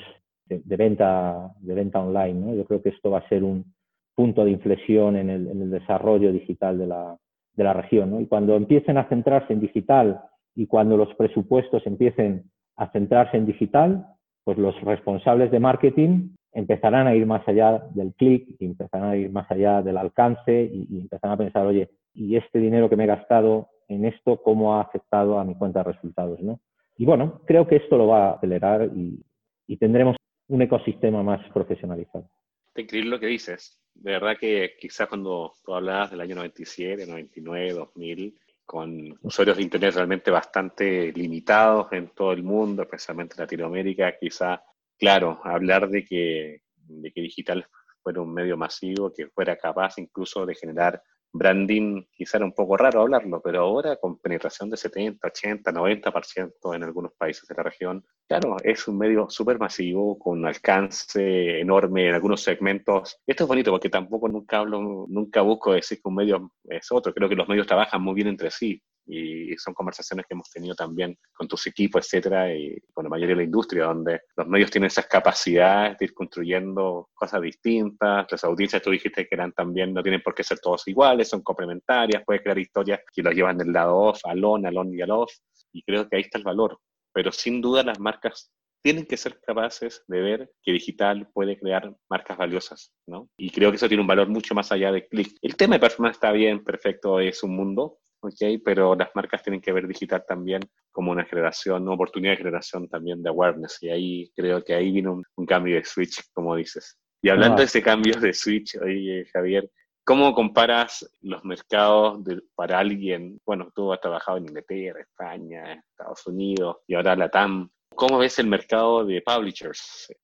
de, 0.46 0.60
de, 0.64 0.76
venta, 0.76 1.52
de 1.60 1.74
venta 1.74 2.00
online. 2.00 2.34
¿no? 2.34 2.54
Yo 2.54 2.64
creo 2.64 2.82
que 2.82 2.88
esto 2.90 3.10
va 3.10 3.18
a 3.18 3.28
ser 3.28 3.44
un 3.44 3.72
punto 4.14 4.44
de 4.44 4.50
inflexión 4.50 5.16
en 5.16 5.30
el, 5.30 5.46
en 5.46 5.62
el 5.62 5.70
desarrollo 5.70 6.32
digital 6.32 6.78
de 6.78 6.88
la, 6.88 7.16
de 7.54 7.64
la 7.64 7.72
región. 7.72 8.10
¿no? 8.10 8.20
Y 8.20 8.26
cuando 8.26 8.56
empiecen 8.56 8.98
a 8.98 9.08
centrarse 9.08 9.52
en 9.52 9.60
digital 9.60 10.20
y 10.56 10.66
cuando 10.66 10.96
los 10.96 11.14
presupuestos 11.14 11.86
empiecen 11.86 12.50
a 12.76 12.90
centrarse 12.90 13.36
en 13.36 13.46
digital, 13.46 14.06
pues 14.42 14.58
los 14.58 14.78
responsables 14.82 15.52
de 15.52 15.60
marketing 15.60 16.30
empezarán 16.52 17.06
a 17.06 17.14
ir 17.14 17.26
más 17.26 17.46
allá 17.46 17.86
del 17.94 18.14
clic 18.14 18.48
empezarán 18.60 19.10
a 19.10 19.16
ir 19.16 19.30
más 19.30 19.48
allá 19.50 19.82
del 19.82 19.98
alcance 19.98 20.70
y, 20.72 20.86
y, 20.90 21.00
empezarán 21.00 21.34
a 21.34 21.36
pensar, 21.36 21.66
oye, 21.66 21.90
¿y 22.14 22.36
este 22.36 22.58
dinero 22.58 22.88
que 22.88 22.96
me 22.96 23.04
he 23.04 23.08
gastado 23.08 23.68
en 23.88 24.04
esto 24.04 24.42
cómo 24.42 24.74
ha 24.74 24.82
afectado 24.82 25.38
a 25.38 25.44
mi 25.44 25.54
cuenta 25.54 25.80
de 25.80 25.92
resultados? 25.92 26.40
¿no? 26.40 26.60
Y 26.96 27.04
bueno, 27.04 27.42
creo 27.46 27.66
que 27.66 27.76
esto 27.76 27.96
lo 27.96 28.08
va 28.08 28.28
a 28.28 28.32
acelerar 28.34 28.90
y, 28.94 29.22
y 29.66 29.76
tendremos 29.76 30.16
un 30.48 30.62
ecosistema 30.62 31.22
más 31.22 31.40
profesionalizado. 31.52 32.28
Te 32.72 32.82
increíble 32.82 33.10
lo 33.10 33.20
que 33.20 33.26
dices. 33.26 33.80
De 33.94 34.12
verdad 34.12 34.36
que 34.38 34.74
quizás 34.78 35.08
cuando 35.08 35.52
tú 35.64 35.74
hablabas 35.74 36.10
del 36.10 36.20
año 36.20 36.36
97, 36.36 37.06
99, 37.06 37.72
2000, 37.72 38.38
con 38.66 39.18
usuarios 39.22 39.56
de 39.56 39.62
Internet 39.62 39.94
realmente 39.94 40.30
bastante 40.30 41.12
limitados 41.12 41.86
en 41.92 42.08
todo 42.08 42.32
el 42.32 42.42
mundo, 42.42 42.82
especialmente 42.82 43.34
en 43.34 43.42
Latinoamérica, 43.42 44.16
quizás, 44.18 44.60
claro, 44.98 45.40
hablar 45.44 45.88
de 45.88 46.04
que, 46.04 46.62
de 46.76 47.12
que 47.12 47.20
digital 47.22 47.66
fuera 48.02 48.20
un 48.20 48.34
medio 48.34 48.56
masivo, 48.56 49.12
que 49.12 49.28
fuera 49.28 49.56
capaz 49.56 49.98
incluso 49.98 50.44
de 50.44 50.54
generar 50.54 51.02
branding 51.38 52.04
quizá 52.12 52.38
era 52.38 52.46
un 52.46 52.52
poco 52.52 52.76
raro 52.76 53.00
hablarlo, 53.00 53.40
pero 53.42 53.60
ahora 53.60 53.96
con 53.96 54.18
penetración 54.18 54.70
de 54.70 54.76
70, 54.76 55.26
80, 55.26 55.72
90% 55.72 56.74
en 56.74 56.82
algunos 56.82 57.12
países 57.12 57.46
de 57.48 57.54
la 57.54 57.62
región, 57.62 58.04
claro, 58.28 58.56
es 58.62 58.86
un 58.88 58.98
medio 58.98 59.28
súper 59.28 59.58
masivo, 59.58 60.18
con 60.18 60.46
alcance 60.46 61.60
enorme 61.60 62.08
en 62.08 62.14
algunos 62.14 62.42
segmentos. 62.42 63.18
Esto 63.26 63.44
es 63.44 63.48
bonito 63.48 63.70
porque 63.70 63.90
tampoco 63.90 64.28
nunca 64.28 64.58
hablo, 64.58 65.06
nunca 65.08 65.42
busco 65.42 65.72
decir 65.72 65.98
que 65.98 66.08
un 66.08 66.14
medio 66.14 66.52
es 66.64 66.90
otro, 66.90 67.12
creo 67.14 67.28
que 67.28 67.36
los 67.36 67.48
medios 67.48 67.66
trabajan 67.66 68.02
muy 68.02 68.14
bien 68.14 68.28
entre 68.28 68.50
sí 68.50 68.82
y 69.06 69.56
son 69.56 69.74
conversaciones 69.74 70.26
que 70.26 70.34
hemos 70.34 70.50
tenido 70.50 70.74
también 70.74 71.16
con 71.32 71.46
tus 71.46 71.66
equipos, 71.66 72.04
etcétera, 72.04 72.54
y 72.54 72.76
con 72.92 73.04
la 73.04 73.10
mayoría 73.10 73.34
de 73.34 73.42
la 73.42 73.44
industria, 73.44 73.84
donde 73.84 74.20
los 74.36 74.46
medios 74.48 74.70
tienen 74.70 74.88
esas 74.88 75.06
capacidades 75.06 75.98
de 75.98 76.06
ir 76.06 76.14
construyendo 76.14 77.10
cosas 77.14 77.40
distintas, 77.40 78.26
las 78.30 78.44
audiencias 78.44 78.82
tú 78.82 78.90
dijiste 78.90 79.26
que 79.26 79.34
eran 79.34 79.52
también, 79.52 79.94
no 79.94 80.02
tienen 80.02 80.22
por 80.22 80.34
qué 80.34 80.42
ser 80.42 80.58
todos 80.58 80.86
iguales, 80.88 81.28
son 81.28 81.42
complementarias, 81.42 82.22
puedes 82.24 82.42
crear 82.42 82.58
historias 82.58 83.00
que 83.12 83.22
los 83.22 83.34
llevan 83.34 83.58
del 83.58 83.72
lado 83.72 83.96
off, 83.96 84.20
al 84.24 84.44
on, 84.44 84.66
al 84.66 84.76
on 84.76 84.94
y 84.94 85.00
al 85.00 85.10
off, 85.10 85.32
y 85.72 85.82
creo 85.82 86.08
que 86.08 86.16
ahí 86.16 86.22
está 86.22 86.38
el 86.38 86.44
valor, 86.44 86.78
pero 87.12 87.32
sin 87.32 87.60
duda 87.60 87.82
las 87.82 87.98
marcas 87.98 88.50
tienen 88.82 89.04
que 89.04 89.16
ser 89.16 89.40
capaces 89.40 90.04
de 90.06 90.20
ver 90.20 90.52
que 90.62 90.70
digital 90.70 91.28
puede 91.32 91.58
crear 91.58 91.92
marcas 92.08 92.36
valiosas, 92.36 92.92
¿no? 93.08 93.28
Y 93.36 93.50
creo 93.50 93.70
que 93.70 93.76
eso 93.78 93.88
tiene 93.88 94.00
un 94.00 94.06
valor 94.06 94.28
mucho 94.28 94.54
más 94.54 94.70
allá 94.70 94.92
de 94.92 95.08
clic. 95.08 95.36
El 95.42 95.56
tema 95.56 95.74
de 95.74 95.80
performance 95.80 96.14
está 96.14 96.30
bien, 96.30 96.62
perfecto, 96.62 97.18
es 97.18 97.42
un 97.42 97.56
mundo, 97.56 97.98
¿ok? 98.20 98.60
Pero 98.64 98.94
las 98.94 99.10
marcas 99.14 99.42
tienen 99.42 99.60
que 99.60 99.72
ver 99.72 99.86
digital 99.86 100.24
también 100.26 100.60
como 100.90 101.12
una 101.12 101.24
generación, 101.24 101.82
una 101.82 101.94
oportunidad 101.94 102.32
de 102.32 102.38
generación 102.38 102.88
también 102.88 103.22
de 103.22 103.28
awareness. 103.28 103.78
Y 103.82 103.88
ahí 103.90 104.32
creo 104.34 104.62
que 104.62 104.74
ahí 104.74 104.92
vino 104.92 105.12
un, 105.12 105.24
un 105.36 105.46
cambio 105.46 105.76
de 105.76 105.84
switch, 105.84 106.22
como 106.32 106.56
dices. 106.56 106.98
Y 107.22 107.28
hablando 107.28 107.56
ah. 107.56 107.58
de 107.60 107.64
ese 107.64 107.82
cambio 107.82 108.14
de 108.20 108.32
switch, 108.32 108.76
oye, 108.76 109.26
Javier, 109.32 109.70
¿Cómo 110.08 110.32
comparas 110.34 111.04
los 111.22 111.44
mercados 111.44 112.20
para 112.54 112.78
alguien? 112.78 113.40
Bueno, 113.44 113.72
tú 113.74 113.92
has 113.92 114.00
trabajado 114.00 114.38
en 114.38 114.44
Inglaterra, 114.44 115.00
España, 115.00 115.82
Estados 115.90 116.24
Unidos 116.28 116.76
y 116.86 116.94
ahora 116.94 117.16
la 117.16 117.28
TAM. 117.28 117.68
¿Cómo 117.88 118.18
ves 118.18 118.38
el 118.38 118.46
mercado 118.46 119.04
de 119.04 119.20
publishers? 119.20 120.14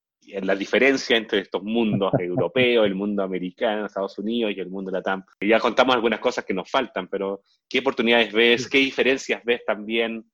La 0.41 0.55
diferencia 0.55 1.17
entre 1.17 1.39
estos 1.39 1.63
mundos 1.63 2.11
europeos, 2.19 2.85
el 2.85 2.95
mundo 2.95 3.23
americano, 3.23 3.85
Estados 3.85 4.17
Unidos 4.19 4.53
y 4.55 4.59
el 4.59 4.69
mundo 4.69 4.91
de 4.91 4.97
la 4.97 5.03
TAM. 5.03 5.23
Ya 5.41 5.59
contamos 5.59 5.95
algunas 5.95 6.19
cosas 6.19 6.45
que 6.45 6.53
nos 6.53 6.69
faltan, 6.69 7.07
pero 7.07 7.41
¿qué 7.69 7.79
oportunidades 7.79 8.31
ves? 8.33 8.69
¿Qué 8.69 8.79
diferencias 8.79 9.43
ves 9.43 9.63
también? 9.65 10.25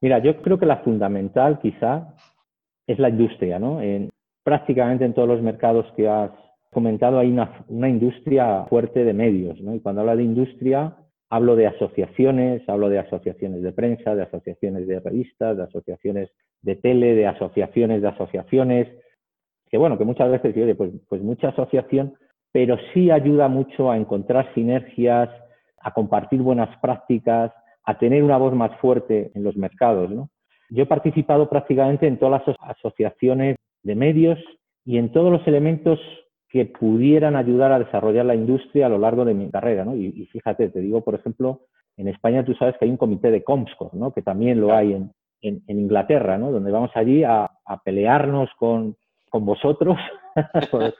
Mira, 0.00 0.18
yo 0.18 0.40
creo 0.42 0.58
que 0.58 0.66
la 0.66 0.78
fundamental 0.78 1.58
quizá 1.60 2.14
es 2.86 2.98
la 2.98 3.08
industria, 3.08 3.58
¿no? 3.58 3.80
En, 3.80 4.10
prácticamente 4.44 5.04
en 5.04 5.14
todos 5.14 5.28
los 5.28 5.42
mercados 5.42 5.86
que 5.96 6.08
has 6.08 6.30
comentado 6.70 7.18
hay 7.18 7.28
una, 7.28 7.88
industria 7.88 8.64
fuerte 8.68 9.02
de 9.04 9.12
medios, 9.12 9.60
¿no? 9.60 9.74
Y 9.74 9.80
cuando 9.80 10.02
hablo 10.02 10.16
de 10.16 10.22
industria, 10.22 10.94
hablo 11.30 11.56
de 11.56 11.66
asociaciones, 11.66 12.62
hablo 12.68 12.88
de 12.88 12.98
asociaciones 12.98 13.62
de 13.62 13.72
prensa, 13.72 14.14
de 14.14 14.22
asociaciones 14.22 14.86
de 14.86 15.00
revistas, 15.00 15.56
de 15.56 15.64
asociaciones 15.64 16.30
de 16.62 16.76
tele, 16.76 17.14
de 17.14 17.26
asociaciones 17.26 18.02
de 18.02 18.08
asociaciones, 18.08 18.88
que 19.70 19.78
bueno, 19.78 19.98
que 19.98 20.04
muchas 20.04 20.30
veces, 20.30 20.56
oye, 20.56 20.74
pues, 20.74 20.92
pues 21.08 21.22
mucha 21.22 21.48
asociación, 21.48 22.14
pero 22.52 22.76
sí 22.92 23.10
ayuda 23.10 23.48
mucho 23.48 23.90
a 23.90 23.96
encontrar 23.96 24.52
sinergias, 24.54 25.28
a 25.80 25.92
compartir 25.92 26.40
buenas 26.40 26.76
prácticas, 26.78 27.52
a 27.84 27.98
tener 27.98 28.22
una 28.22 28.38
voz 28.38 28.54
más 28.54 28.76
fuerte 28.80 29.30
en 29.34 29.44
los 29.44 29.56
mercados, 29.56 30.10
¿no? 30.10 30.30
Yo 30.70 30.82
he 30.82 30.86
participado 30.86 31.48
prácticamente 31.48 32.06
en 32.06 32.18
todas 32.18 32.42
las 32.46 32.56
asociaciones 32.60 33.56
de 33.82 33.94
medios 33.94 34.38
y 34.84 34.98
en 34.98 35.12
todos 35.12 35.30
los 35.30 35.46
elementos 35.46 36.00
que 36.48 36.66
pudieran 36.66 37.36
ayudar 37.36 37.72
a 37.72 37.78
desarrollar 37.78 38.26
la 38.26 38.34
industria 38.34 38.86
a 38.86 38.88
lo 38.88 38.98
largo 38.98 39.24
de 39.24 39.34
mi 39.34 39.50
carrera, 39.50 39.84
¿no? 39.84 39.94
Y, 39.94 40.26
fíjate, 40.32 40.70
te 40.70 40.80
digo, 40.80 41.02
por 41.02 41.14
ejemplo, 41.14 41.62
en 41.96 42.08
España 42.08 42.44
tú 42.44 42.54
sabes 42.54 42.76
que 42.78 42.84
hay 42.84 42.90
un 42.90 42.96
comité 42.96 43.30
de 43.30 43.44
Comscore, 43.44 43.96
¿no? 43.96 44.12
Que 44.12 44.22
también 44.22 44.60
lo 44.60 44.74
hay 44.74 44.92
en, 44.92 45.12
en, 45.42 45.62
Inglaterra, 45.68 46.38
¿no? 46.38 46.50
Donde 46.50 46.70
vamos 46.70 46.90
allí 46.94 47.24
a, 47.24 47.50
pelearnos 47.84 48.50
con, 48.58 48.96
con 49.36 49.44
vosotros, 49.44 49.98
pues, 50.70 50.94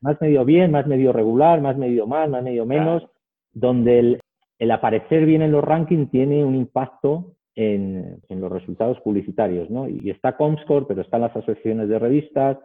más 0.00 0.18
medio 0.18 0.46
bien, 0.46 0.70
más 0.70 0.86
medio 0.86 1.12
regular, 1.12 1.60
más 1.60 1.76
medio 1.76 2.06
mal, 2.06 2.30
más 2.30 2.42
medio 2.42 2.64
menos, 2.64 3.06
donde 3.52 3.98
el, 3.98 4.20
el, 4.58 4.70
aparecer 4.70 5.26
bien 5.26 5.42
en 5.42 5.52
los 5.52 5.62
rankings 5.62 6.10
tiene 6.10 6.42
un 6.42 6.54
impacto 6.54 7.34
en, 7.54 8.18
en 8.30 8.40
los 8.40 8.50
resultados 8.50 8.98
publicitarios, 9.00 9.68
¿no? 9.68 9.86
Y 9.90 10.08
está 10.08 10.38
Comscore, 10.38 10.86
pero 10.88 11.02
están 11.02 11.20
las 11.20 11.36
asociaciones 11.36 11.90
de 11.90 11.98
revistas, 11.98 12.56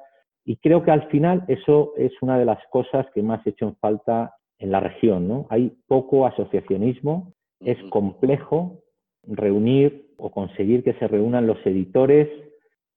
y 0.45 0.55
creo 0.55 0.81
que 0.81 0.91
al 0.91 1.09
final 1.09 1.43
eso 1.49 1.91
es 1.97 2.13
una 2.21 2.39
de 2.39 2.45
las 2.45 2.59
cosas 2.69 3.05
que 3.13 3.21
más 3.21 3.45
he 3.45 3.49
hecho 3.49 3.65
en 3.65 3.75
falta 3.75 4.33
en 4.59 4.71
la 4.71 4.79
región. 4.79 5.27
¿no? 5.27 5.45
Hay 5.49 5.73
poco 5.87 6.25
asociacionismo, 6.25 7.33
es 7.59 7.77
complejo 7.89 8.79
reunir 9.27 10.07
o 10.17 10.31
conseguir 10.31 10.85
que 10.85 10.93
se 10.93 11.07
reúnan 11.09 11.47
los 11.47 11.63
editores 11.65 12.29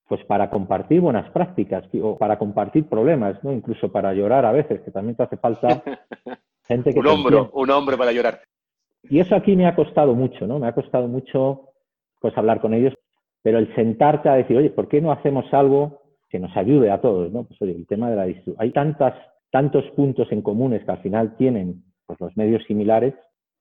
pues 0.07 0.23
para 0.25 0.49
compartir 0.49 1.01
buenas 1.01 1.29
prácticas 1.31 1.85
o 2.01 2.17
para 2.17 2.37
compartir 2.37 2.87
problemas, 2.87 3.43
¿no? 3.43 3.51
Incluso 3.51 3.91
para 3.91 4.13
llorar 4.13 4.45
a 4.45 4.51
veces, 4.51 4.81
que 4.81 4.91
también 4.91 5.15
te 5.15 5.23
hace 5.23 5.37
falta 5.37 5.83
gente 6.67 6.93
que... 6.93 6.99
un 6.99 7.07
hombro, 7.07 7.49
un 7.53 7.69
hombre 7.71 7.97
para 7.97 8.11
llorar. 8.11 8.41
Y 9.03 9.19
eso 9.19 9.35
aquí 9.35 9.55
me 9.55 9.67
ha 9.67 9.75
costado 9.75 10.13
mucho, 10.13 10.47
¿no? 10.47 10.59
Me 10.59 10.67
ha 10.67 10.73
costado 10.73 11.07
mucho 11.07 11.69
pues 12.19 12.37
hablar 12.37 12.59
con 12.59 12.73
ellos, 12.73 12.93
pero 13.41 13.59
el 13.59 13.73
sentarte 13.75 14.29
a 14.29 14.35
decir, 14.35 14.57
oye, 14.57 14.69
¿por 14.69 14.87
qué 14.87 15.01
no 15.01 15.11
hacemos 15.11 15.45
algo 15.53 16.01
que 16.29 16.39
nos 16.39 16.55
ayude 16.57 16.91
a 16.91 17.01
todos, 17.01 17.31
¿no? 17.31 17.43
Pues 17.43 17.61
oye, 17.61 17.73
el 17.73 17.87
tema 17.87 18.09
de 18.09 18.15
la 18.15 18.25
distribución. 18.25 18.57
Hay 18.59 18.71
tantas, 18.71 19.13
tantos 19.51 19.85
puntos 19.95 20.31
en 20.31 20.41
comunes 20.41 20.83
que 20.83 20.91
al 20.91 21.01
final 21.01 21.35
tienen 21.37 21.83
pues, 22.05 22.19
los 22.19 22.35
medios 22.35 22.63
similares 22.65 23.13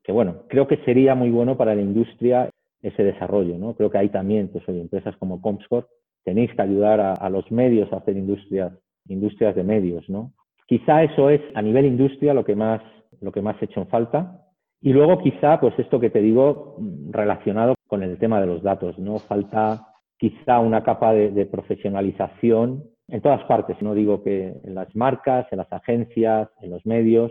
que, 0.02 0.12
bueno, 0.12 0.42
creo 0.48 0.68
que 0.68 0.76
sería 0.84 1.14
muy 1.14 1.30
bueno 1.30 1.56
para 1.56 1.74
la 1.74 1.80
industria 1.80 2.50
ese 2.82 3.02
desarrollo, 3.02 3.56
¿no? 3.56 3.74
Creo 3.74 3.90
que 3.90 3.98
hay 3.98 4.10
también, 4.10 4.48
pues 4.48 4.68
oye, 4.68 4.80
empresas 4.80 5.16
como 5.16 5.40
Comscore, 5.40 5.86
tenéis 6.24 6.52
que 6.54 6.62
ayudar 6.62 7.00
a, 7.00 7.30
los 7.30 7.50
medios 7.52 7.92
a 7.92 7.96
hacer 7.96 8.16
industrias, 8.16 8.72
industrias 9.06 9.54
de 9.54 9.62
medios, 9.62 10.08
¿no? 10.08 10.32
Quizá 10.66 11.02
eso 11.04 11.28
es 11.28 11.42
a 11.54 11.60
nivel 11.60 11.84
industria 11.84 12.32
lo 12.32 12.44
que 12.44 12.56
más, 12.56 12.80
lo 13.20 13.30
que 13.30 13.42
más 13.42 13.60
he 13.60 13.66
hecho 13.66 13.80
en 13.80 13.88
falta. 13.88 14.40
Y 14.80 14.92
luego 14.92 15.18
quizá, 15.18 15.60
pues 15.60 15.78
esto 15.78 16.00
que 16.00 16.10
te 16.10 16.20
digo, 16.20 16.78
relacionado 17.10 17.74
con 17.86 18.02
el 18.02 18.18
tema 18.18 18.40
de 18.40 18.46
los 18.46 18.62
datos, 18.62 18.98
¿no? 18.98 19.18
Falta 19.18 19.86
quizá 20.18 20.60
una 20.60 20.82
capa 20.82 21.12
de, 21.12 21.46
profesionalización 21.46 22.84
en 23.08 23.20
todas 23.20 23.44
partes, 23.44 23.76
no 23.82 23.94
digo 23.94 24.22
que 24.22 24.54
en 24.64 24.74
las 24.74 24.94
marcas, 24.96 25.46
en 25.50 25.58
las 25.58 25.70
agencias, 25.70 26.48
en 26.62 26.70
los 26.70 26.86
medios, 26.86 27.30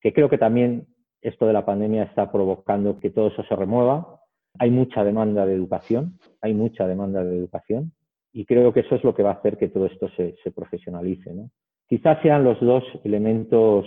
que 0.00 0.14
creo 0.14 0.30
que 0.30 0.38
también 0.38 0.86
esto 1.20 1.46
de 1.46 1.52
la 1.52 1.66
pandemia 1.66 2.04
está 2.04 2.32
provocando 2.32 2.98
que 2.98 3.10
todo 3.10 3.28
eso 3.28 3.44
se 3.46 3.54
remueva. 3.54 4.20
Hay 4.58 4.70
mucha 4.70 5.04
demanda 5.04 5.44
de 5.44 5.54
educación, 5.54 6.18
hay 6.40 6.54
mucha 6.54 6.86
demanda 6.86 7.22
de 7.22 7.36
educación 7.36 7.92
y 8.32 8.46
creo 8.46 8.72
que 8.72 8.80
eso 8.80 8.94
es 8.94 9.04
lo 9.04 9.14
que 9.14 9.22
va 9.22 9.30
a 9.30 9.34
hacer 9.34 9.58
que 9.58 9.68
todo 9.68 9.86
esto 9.86 10.08
se, 10.16 10.34
profesionalice. 10.52 11.32
¿no? 11.32 11.50
Quizás 11.86 12.20
sean 12.22 12.44
los 12.44 12.58
dos 12.60 12.82
elementos 13.04 13.86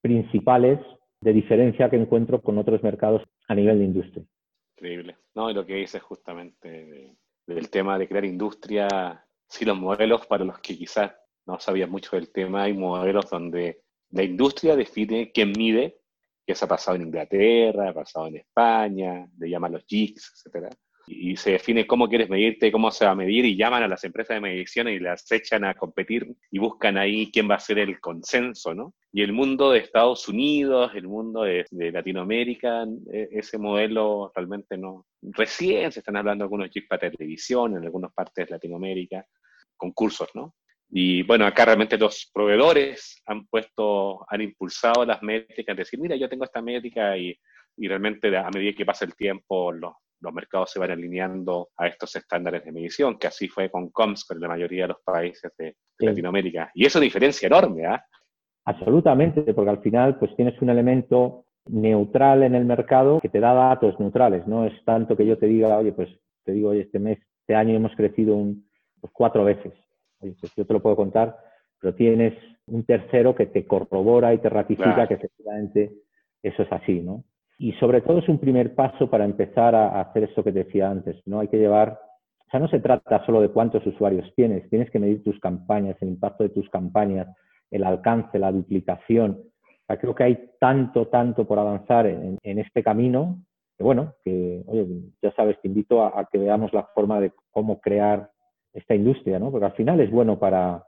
principales 0.00 0.80
de 1.20 1.32
diferencia 1.32 1.90
que 1.90 1.96
encuentro 1.96 2.40
con 2.40 2.58
otros 2.58 2.82
mercados 2.82 3.22
a 3.48 3.54
nivel 3.54 3.78
de 3.78 3.84
industria. 3.84 4.24
Increíble. 4.76 5.16
No, 5.34 5.50
y 5.50 5.54
lo 5.54 5.66
que 5.66 5.74
dices 5.74 6.02
justamente 6.02 7.16
del 7.46 7.70
tema 7.70 7.98
de 7.98 8.08
crear 8.08 8.24
industria, 8.24 9.24
sí 9.48 9.64
los 9.64 9.78
modelos 9.78 10.26
para 10.26 10.44
los 10.44 10.58
que 10.58 10.76
quizás 10.76 11.12
no 11.46 11.60
sabían 11.60 11.90
mucho 11.90 12.16
del 12.16 12.32
tema, 12.32 12.64
hay 12.64 12.74
modelos 12.74 13.30
donde 13.30 13.82
la 14.10 14.22
industria 14.22 14.74
define 14.74 15.30
quién 15.32 15.52
mide, 15.56 15.98
que 16.44 16.52
eso 16.52 16.64
ha 16.64 16.68
pasado 16.68 16.96
en 16.96 17.02
Inglaterra, 17.02 17.90
ha 17.90 17.94
pasado 17.94 18.26
en 18.26 18.36
España, 18.36 19.28
le 19.38 19.50
llaman 19.50 19.72
los 19.72 19.84
jigs, 19.86 20.32
etcétera 20.34 20.70
y 21.06 21.36
se 21.36 21.52
define 21.52 21.86
cómo 21.86 22.08
quieres 22.08 22.28
medirte, 22.28 22.72
cómo 22.72 22.90
se 22.90 23.04
va 23.04 23.12
a 23.12 23.16
medir 23.16 23.44
y 23.44 23.56
llaman 23.56 23.82
a 23.82 23.88
las 23.88 24.02
empresas 24.04 24.36
de 24.36 24.40
medición 24.40 24.88
y 24.88 24.98
las 24.98 25.30
echan 25.30 25.64
a 25.64 25.74
competir 25.74 26.26
y 26.50 26.58
buscan 26.58 26.98
ahí 26.98 27.30
quién 27.30 27.48
va 27.48 27.54
a 27.54 27.60
ser 27.60 27.78
el 27.78 28.00
consenso, 28.00 28.74
¿no? 28.74 28.94
Y 29.12 29.22
el 29.22 29.32
mundo 29.32 29.70
de 29.70 29.78
Estados 29.78 30.28
Unidos, 30.28 30.92
el 30.94 31.06
mundo 31.06 31.42
de, 31.42 31.64
Latinoamérica, 31.70 32.84
e, 33.12 33.28
ese 33.30 33.56
modelo 33.56 34.32
realmente 34.34 34.76
no. 34.76 35.06
Recién 35.22 35.92
se 35.92 36.00
están 36.00 36.16
hablando 36.16 36.44
algunos 36.44 36.70
chips 36.70 36.88
para 36.88 37.10
televisión 37.10 37.76
en 37.76 37.84
algunas 37.84 38.12
partes 38.12 38.46
de 38.46 38.52
Latinoamérica, 38.52 39.24
concursos, 39.76 40.28
¿no? 40.34 40.54
Y 40.90 41.22
bueno, 41.22 41.46
acá 41.46 41.64
realmente 41.64 41.98
los 41.98 42.30
proveedores 42.32 43.22
han 43.26 43.46
puesto, 43.46 44.24
han 44.28 44.40
impulsado 44.40 45.04
las 45.04 45.22
métricas, 45.22 45.76
decir, 45.76 45.98
mira, 46.00 46.16
yo 46.16 46.28
tengo 46.28 46.44
esta 46.44 46.62
métrica 46.62 47.16
y, 47.16 47.36
y 47.76 47.88
realmente 47.88 48.36
a 48.36 48.50
medida 48.50 48.76
que 48.76 48.86
pasa 48.86 49.04
el 49.04 49.14
tiempo 49.14 49.72
los 49.72 49.94
los 50.20 50.32
mercados 50.32 50.70
se 50.70 50.78
van 50.78 50.90
alineando 50.90 51.68
a 51.76 51.86
estos 51.86 52.14
estándares 52.16 52.64
de 52.64 52.72
medición, 52.72 53.18
que 53.18 53.26
así 53.26 53.48
fue 53.48 53.70
con 53.70 53.90
COMS, 53.90 54.24
con 54.24 54.40
la 54.40 54.48
mayoría 54.48 54.82
de 54.82 54.88
los 54.88 55.02
países 55.04 55.52
de, 55.58 55.76
Latinoamérica. 55.98 56.70
Y 56.74 56.82
eso 56.82 56.88
es 56.88 56.96
una 56.96 57.04
diferencia 57.04 57.46
enorme, 57.46 57.86
¿ah? 57.86 58.04
Absolutamente, 58.66 59.54
porque 59.54 59.70
al 59.70 59.80
final 59.80 60.18
pues 60.18 60.34
tienes 60.36 60.60
un 60.60 60.70
elemento 60.70 61.46
neutral 61.66 62.42
en 62.42 62.54
el 62.54 62.64
mercado 62.64 63.20
que 63.20 63.28
te 63.28 63.40
da 63.40 63.54
datos 63.54 63.98
neutrales. 63.98 64.46
No 64.46 64.66
es 64.66 64.72
tanto 64.84 65.16
que 65.16 65.26
yo 65.26 65.38
te 65.38 65.46
diga, 65.46 65.78
oye, 65.78 65.92
pues 65.92 66.08
te 66.44 66.52
digo, 66.52 66.70
oye, 66.70 66.82
este 66.82 66.98
mes, 66.98 67.18
este 67.40 67.54
año 67.54 67.76
hemos 67.76 67.94
crecido 67.96 68.34
un, 68.34 68.68
pues, 69.00 69.12
cuatro 69.12 69.44
veces. 69.44 69.72
Oye, 70.20 70.34
pues 70.40 70.52
yo 70.56 70.66
te 70.66 70.72
lo 70.72 70.82
puedo 70.82 70.96
contar, 70.96 71.36
pero 71.80 71.94
tienes 71.94 72.34
un 72.66 72.84
tercero 72.84 73.34
que 73.34 73.46
te 73.46 73.66
corrobora 73.66 74.34
y 74.34 74.38
te 74.38 74.48
ratifica 74.48 75.06
que 75.06 75.14
efectivamente 75.14 75.92
eso 76.42 76.62
es 76.62 76.72
así, 76.72 77.00
¿no? 77.00 77.24
Y 77.58 77.72
sobre 77.74 78.02
todo 78.02 78.18
es 78.18 78.28
un 78.28 78.38
primer 78.38 78.74
paso 78.74 79.08
para 79.08 79.24
empezar 79.24 79.74
a 79.74 80.00
hacer 80.00 80.24
eso 80.24 80.44
que 80.44 80.52
decía 80.52 80.90
antes, 80.90 81.16
¿no? 81.26 81.40
Hay 81.40 81.48
que 81.48 81.56
llevar, 81.56 81.98
o 82.46 82.50
sea, 82.50 82.60
no 82.60 82.68
se 82.68 82.80
trata 82.80 83.24
solo 83.24 83.40
de 83.40 83.48
cuántos 83.48 83.84
usuarios 83.86 84.30
tienes, 84.34 84.68
tienes 84.68 84.90
que 84.90 84.98
medir 84.98 85.24
tus 85.24 85.40
campañas, 85.40 85.96
el 86.00 86.08
impacto 86.08 86.42
de 86.42 86.50
tus 86.50 86.68
campañas, 86.68 87.28
el 87.70 87.84
alcance, 87.84 88.38
la 88.38 88.52
duplicación. 88.52 89.40
O 89.40 89.86
sea, 89.86 89.98
creo 89.98 90.14
que 90.14 90.24
hay 90.24 90.50
tanto, 90.60 91.06
tanto 91.06 91.46
por 91.46 91.58
avanzar 91.58 92.06
en, 92.06 92.38
este 92.42 92.82
camino, 92.82 93.38
que 93.78 93.84
bueno, 93.84 94.14
que, 94.22 94.62
oye, 94.66 94.86
ya 95.22 95.32
sabes, 95.32 95.58
te 95.62 95.68
invito 95.68 96.02
a, 96.04 96.28
que 96.30 96.38
veamos 96.38 96.72
la 96.74 96.84
forma 96.94 97.20
de 97.20 97.32
cómo 97.50 97.80
crear 97.80 98.30
esta 98.74 98.94
industria, 98.94 99.38
¿no? 99.38 99.50
Porque 99.50 99.66
al 99.66 99.72
final 99.72 100.00
es 100.00 100.10
bueno 100.10 100.38
para, 100.38 100.84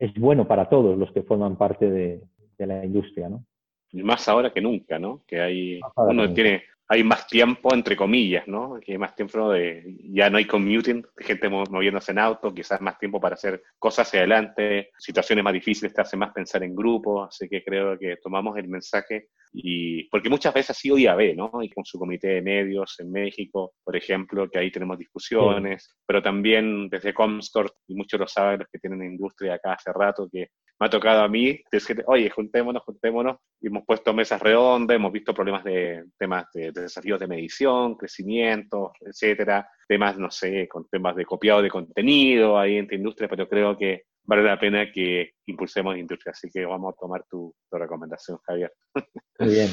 es 0.00 0.12
bueno 0.14 0.48
para 0.48 0.68
todos 0.68 0.98
los 0.98 1.12
que 1.12 1.22
forman 1.22 1.56
parte 1.56 1.88
de, 1.88 2.22
de 2.58 2.66
la 2.66 2.84
industria, 2.84 3.28
¿no? 3.28 3.44
Más 3.92 4.28
ahora 4.28 4.52
que 4.52 4.60
nunca, 4.60 4.98
¿no? 4.98 5.22
Que 5.26 5.40
hay, 5.40 5.80
uno 5.96 6.32
tiene, 6.32 6.64
hay 6.88 7.04
más 7.04 7.26
tiempo, 7.26 7.74
entre 7.74 7.96
comillas, 7.96 8.48
¿no? 8.48 8.78
Que 8.80 8.92
hay 8.92 8.98
más 8.98 9.14
tiempo 9.14 9.50
de, 9.50 9.84
ya 10.10 10.30
no 10.30 10.38
hay 10.38 10.46
commuting, 10.46 11.06
gente 11.16 11.48
moviéndose 11.48 12.12
en 12.12 12.18
auto, 12.18 12.54
quizás 12.54 12.80
más 12.80 12.98
tiempo 12.98 13.20
para 13.20 13.34
hacer 13.34 13.62
cosas 13.78 14.08
hacia 14.08 14.20
adelante, 14.20 14.90
situaciones 14.98 15.44
más 15.44 15.52
difíciles 15.52 15.92
te 15.92 16.00
hace 16.00 16.16
más 16.16 16.32
pensar 16.32 16.62
en 16.62 16.74
grupo, 16.74 17.24
así 17.24 17.48
que 17.48 17.62
creo 17.62 17.98
que 17.98 18.16
tomamos 18.16 18.56
el 18.56 18.68
mensaje 18.68 19.28
Y 19.52 20.08
porque 20.08 20.28
muchas 20.28 20.54
veces 20.54 20.70
ha 20.70 20.74
sido 20.74 20.98
IAB, 20.98 21.36
¿no? 21.36 21.50
Y 21.62 21.70
con 21.70 21.84
su 21.84 21.98
comité 21.98 22.28
de 22.28 22.42
medios 22.42 22.96
en 23.00 23.10
México, 23.10 23.72
por 23.84 23.96
ejemplo, 23.96 24.48
que 24.48 24.58
ahí 24.58 24.70
tenemos 24.70 24.98
discusiones, 24.98 25.96
pero 26.06 26.22
también 26.22 26.88
desde 26.88 27.14
Comscore, 27.14 27.70
y 27.86 27.94
muchos 27.94 28.20
lo 28.20 28.28
saben 28.28 28.60
los 28.60 28.68
que 28.68 28.78
tienen 28.78 29.02
industria 29.02 29.54
acá 29.54 29.74
hace 29.74 29.92
rato, 29.92 30.28
que 30.30 30.48
me 30.80 30.86
ha 30.86 30.90
tocado 30.90 31.22
a 31.22 31.28
mí 31.28 31.60
decir, 31.72 32.04
oye, 32.06 32.30
juntémonos, 32.30 32.82
juntémonos, 32.84 33.38
y 33.60 33.66
hemos 33.66 33.84
puesto 33.84 34.14
mesas 34.14 34.40
redondas, 34.40 34.94
hemos 34.94 35.12
visto 35.12 35.34
problemas 35.34 35.64
de 35.64 36.04
temas 36.16 36.46
de, 36.54 36.70
desafíos 36.70 37.18
de 37.18 37.26
medición, 37.26 37.96
crecimiento, 37.96 38.92
etcétera, 39.00 39.68
temas, 39.88 40.16
no 40.18 40.30
sé, 40.30 40.68
con 40.68 40.88
temas 40.88 41.16
de 41.16 41.24
copiado 41.24 41.62
de 41.62 41.70
contenido 41.70 42.58
ahí 42.58 42.76
en 42.76 42.86
tu 42.86 42.94
industria, 42.94 43.28
pero 43.28 43.48
creo 43.48 43.76
que 43.76 44.04
vale 44.28 44.42
la 44.42 44.58
pena 44.58 44.92
que 44.92 45.32
impulsemos 45.46 45.96
industria, 45.96 46.30
así 46.30 46.48
que 46.52 46.64
vamos 46.64 46.94
a 46.94 47.00
tomar 47.00 47.24
tu, 47.28 47.52
recomendación, 47.72 48.38
Javier. 48.46 48.72
Muy 49.40 49.48
bien, 49.48 49.70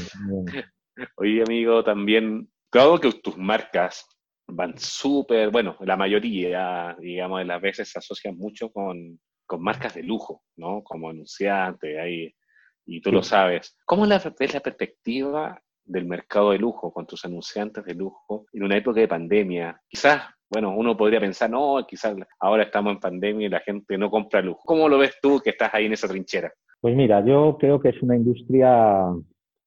Oye, 1.17 1.43
amigo, 1.45 1.83
también, 1.83 2.49
claro 2.71 2.97
que 2.99 3.11
tus 3.11 3.37
marcas 3.37 4.07
van 4.47 4.77
súper, 4.77 5.49
bueno, 5.49 5.75
la 5.81 5.97
mayoría, 5.97 6.95
digamos, 6.99 7.39
de 7.39 7.45
las 7.45 7.61
veces 7.61 7.89
se 7.89 7.99
asocian 7.99 8.37
mucho 8.37 8.71
con 8.71 9.19
con 9.45 9.61
marcas 9.61 9.93
de 9.93 10.03
lujo, 10.03 10.43
¿no? 10.57 10.83
Como 10.83 11.09
anunciante, 11.09 11.99
ahí, 11.99 12.33
y 12.85 13.01
tú 13.01 13.11
lo 13.11 13.23
sabes. 13.23 13.77
¿Cómo 13.85 14.03
es 14.05 14.09
la 14.09 14.19
perspectiva 14.61 15.61
del 15.85 16.05
mercado 16.05 16.51
de 16.51 16.57
lujo 16.57 16.91
con 16.91 17.05
tus 17.05 17.23
anunciantes 17.25 17.85
de 17.85 17.93
lujo 17.93 18.45
en 18.51 18.63
una 18.63 18.77
época 18.77 18.99
de 18.99 19.07
pandemia? 19.07 19.79
Quizás, 19.87 20.23
bueno, 20.49 20.75
uno 20.75 20.97
podría 20.97 21.19
pensar, 21.19 21.49
no, 21.49 21.85
quizás 21.87 22.15
ahora 22.39 22.63
estamos 22.63 22.93
en 22.93 22.99
pandemia 22.99 23.47
y 23.47 23.49
la 23.49 23.59
gente 23.61 23.97
no 23.97 24.09
compra 24.09 24.41
lujo. 24.41 24.61
¿Cómo 24.65 24.89
lo 24.89 24.97
ves 24.97 25.17
tú 25.21 25.39
que 25.43 25.51
estás 25.51 25.73
ahí 25.73 25.85
en 25.85 25.93
esa 25.93 26.07
trinchera? 26.07 26.51
Pues 26.81 26.95
mira, 26.95 27.23
yo 27.25 27.57
creo 27.59 27.79
que 27.79 27.89
es 27.89 28.01
una 28.01 28.15
industria 28.15 29.05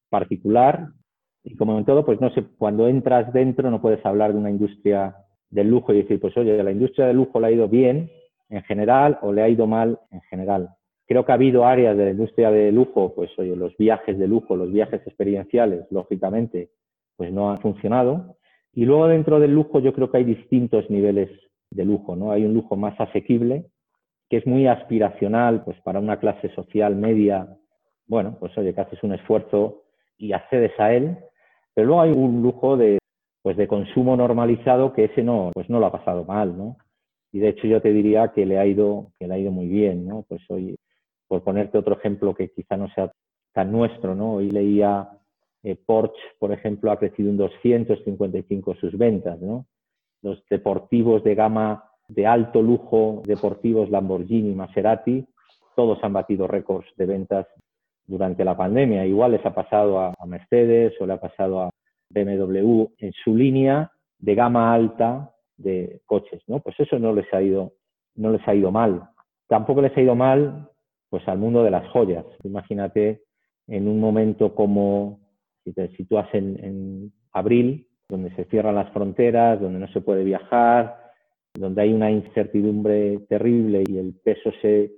particular 0.08 0.88
y 1.44 1.56
como 1.56 1.78
en 1.78 1.84
todo, 1.84 2.04
pues 2.04 2.20
no 2.20 2.30
sé, 2.30 2.44
cuando 2.58 2.88
entras 2.88 3.32
dentro 3.32 3.70
no 3.70 3.80
puedes 3.80 4.04
hablar 4.04 4.32
de 4.32 4.38
una 4.38 4.50
industria 4.50 5.16
del 5.50 5.70
lujo 5.70 5.92
y 5.92 6.02
decir, 6.02 6.20
pues 6.20 6.36
oye, 6.36 6.62
la 6.62 6.72
industria 6.72 7.06
del 7.06 7.16
lujo 7.16 7.40
le 7.40 7.46
ha 7.46 7.50
ido 7.50 7.68
bien 7.68 8.10
en 8.50 8.62
general 8.64 9.18
o 9.22 9.32
le 9.32 9.42
ha 9.42 9.48
ido 9.48 9.66
mal 9.66 9.98
en 10.10 10.20
general. 10.22 10.68
Creo 11.08 11.24
que 11.24 11.32
ha 11.32 11.36
habido 11.36 11.64
áreas 11.64 11.96
de 11.96 12.04
la 12.04 12.10
industria 12.10 12.50
de 12.50 12.70
lujo, 12.70 13.14
pues 13.14 13.30
oye, 13.38 13.56
los 13.56 13.74
viajes 13.78 14.18
de 14.18 14.28
lujo, 14.28 14.56
los 14.56 14.70
viajes 14.70 15.00
experienciales, 15.06 15.86
lógicamente, 15.90 16.68
pues 17.16 17.32
no 17.32 17.50
han 17.50 17.58
funcionado. 17.58 18.36
Y 18.74 18.84
luego 18.84 19.08
dentro 19.08 19.40
del 19.40 19.54
lujo 19.54 19.80
yo 19.80 19.94
creo 19.94 20.10
que 20.10 20.18
hay 20.18 20.24
distintos 20.24 20.88
niveles 20.90 21.30
de 21.70 21.84
lujo, 21.86 22.14
¿no? 22.14 22.30
Hay 22.30 22.44
un 22.44 22.52
lujo 22.52 22.76
más 22.76 23.00
asequible, 23.00 23.64
que 24.28 24.36
es 24.36 24.46
muy 24.46 24.66
aspiracional, 24.66 25.64
pues 25.64 25.80
para 25.80 25.98
una 25.98 26.18
clase 26.18 26.50
social 26.54 26.94
media, 26.94 27.48
bueno, 28.06 28.36
pues 28.38 28.56
oye, 28.58 28.74
que 28.74 28.80
haces 28.82 29.02
un 29.02 29.14
esfuerzo 29.14 29.84
y 30.18 30.32
accedes 30.32 30.78
a 30.78 30.92
él. 30.92 31.16
Pero 31.74 31.86
luego 31.86 32.02
hay 32.02 32.10
un 32.10 32.42
lujo 32.42 32.76
de, 32.76 32.98
pues 33.42 33.56
de 33.56 33.66
consumo 33.66 34.14
normalizado 34.14 34.92
que 34.92 35.04
ese 35.04 35.22
no, 35.22 35.52
pues 35.54 35.70
no 35.70 35.80
lo 35.80 35.86
ha 35.86 35.92
pasado 35.92 36.26
mal, 36.26 36.56
¿no? 36.56 36.76
y 37.32 37.40
de 37.40 37.48
hecho 37.50 37.66
yo 37.66 37.80
te 37.80 37.92
diría 37.92 38.28
que 38.28 38.46
le 38.46 38.58
ha 38.58 38.66
ido, 38.66 39.12
que 39.18 39.26
le 39.26 39.34
ha 39.34 39.38
ido 39.38 39.50
muy 39.50 39.66
bien, 39.66 40.06
¿no? 40.06 40.24
Pues 40.28 40.40
hoy, 40.48 40.76
por 41.28 41.42
ponerte 41.42 41.78
otro 41.78 41.96
ejemplo 41.96 42.34
que 42.34 42.50
quizá 42.50 42.76
no 42.76 42.88
sea 42.90 43.12
tan 43.52 43.70
nuestro, 43.70 44.14
¿no? 44.14 44.34
Hoy 44.34 44.50
leía 44.50 45.08
eh, 45.62 45.76
Porsche, 45.76 46.20
por 46.38 46.52
ejemplo, 46.52 46.90
ha 46.90 46.98
crecido 46.98 47.30
un 47.30 47.36
255 47.36 48.74
sus 48.76 48.96
ventas, 48.96 49.40
¿no? 49.40 49.66
Los 50.22 50.42
deportivos 50.48 51.22
de 51.22 51.34
gama 51.34 51.84
de 52.08 52.26
alto 52.26 52.62
lujo, 52.62 53.22
deportivos 53.26 53.90
Lamborghini, 53.90 54.54
Maserati, 54.54 55.26
todos 55.76 56.02
han 56.02 56.12
batido 56.12 56.46
récords 56.46 56.88
de 56.96 57.06
ventas 57.06 57.46
durante 58.06 58.44
la 58.44 58.56
pandemia. 58.56 59.06
Igual 59.06 59.32
les 59.32 59.46
ha 59.46 59.54
pasado 59.54 60.00
a 60.00 60.26
Mercedes 60.26 60.94
o 61.00 61.06
le 61.06 61.12
ha 61.12 61.20
pasado 61.20 61.60
a 61.60 61.70
BMW 62.10 62.86
en 62.98 63.12
su 63.12 63.36
línea 63.36 63.92
de 64.18 64.34
gama 64.34 64.72
alta 64.72 65.34
de 65.56 66.00
coches, 66.06 66.42
¿no? 66.46 66.60
Pues 66.60 66.78
eso 66.80 66.98
no 66.98 67.12
les 67.12 67.32
ha 67.32 67.42
ido, 67.42 67.74
no 68.14 68.30
les 68.30 68.46
ha 68.48 68.54
ido 68.54 68.70
mal. 68.70 69.10
Tampoco 69.46 69.82
les 69.82 69.96
ha 69.96 70.00
ido 70.00 70.14
mal, 70.14 70.70
pues 71.10 71.26
al 71.28 71.38
mundo 71.38 71.62
de 71.62 71.70
las 71.70 71.88
joyas. 71.90 72.24
Imagínate 72.44 73.22
en 73.66 73.88
un 73.88 74.00
momento 74.00 74.54
como 74.54 75.20
si 75.64 75.72
te 75.72 75.88
sitúas 75.96 76.28
en, 76.32 77.12
abril, 77.32 77.86
donde 78.08 78.34
se 78.34 78.46
cierran 78.46 78.74
las 78.74 78.90
fronteras, 78.92 79.60
donde 79.60 79.78
no 79.78 79.86
se 79.88 80.00
puede 80.00 80.24
viajar, 80.24 80.96
donde 81.54 81.82
hay 81.82 81.92
una 81.92 82.10
incertidumbre 82.10 83.18
terrible 83.28 83.84
y 83.86 83.98
el 83.98 84.14
peso 84.24 84.50
se, 84.62 84.92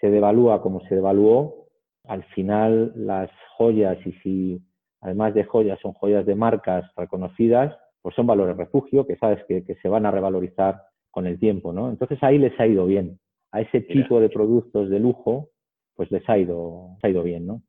se 0.00 0.10
devalúa 0.10 0.60
como 0.60 0.80
se 0.88 0.96
devaluó, 0.96 1.68
al 2.04 2.24
final 2.34 2.92
las 2.96 3.30
joyas, 3.56 3.98
y 4.04 4.12
si 4.14 4.62
además 5.00 5.34
de 5.34 5.44
joyas 5.44 5.78
son 5.80 5.92
joyas 5.92 6.26
de 6.26 6.34
marcas 6.34 6.84
reconocidas, 6.96 7.76
pues 8.02 8.14
son 8.14 8.26
valores 8.26 8.56
refugio 8.56 9.06
que 9.06 9.16
sabes 9.16 9.42
que, 9.48 9.64
se 9.82 9.88
van 9.88 10.06
a 10.06 10.10
revalorizar 10.10 10.82
con 11.10 11.26
el 11.26 11.38
tiempo, 11.38 11.72
¿no? 11.72 11.88
Entonces 11.88 12.18
ahí 12.22 12.38
les 12.38 12.58
ha 12.60 12.66
ido 12.66 12.86
bien. 12.86 13.18
A 13.50 13.60
ese 13.60 13.80
tipo 13.80 14.20
de 14.20 14.28
productos 14.28 14.90
de 14.90 15.00
lujo, 15.00 15.48
pues 15.96 16.10
les 16.10 16.28
ha 16.28 16.38
ido, 16.38 16.96
ha 17.02 17.08
ido 17.08 17.22
bien, 17.22 17.46
¿no? 17.46 17.62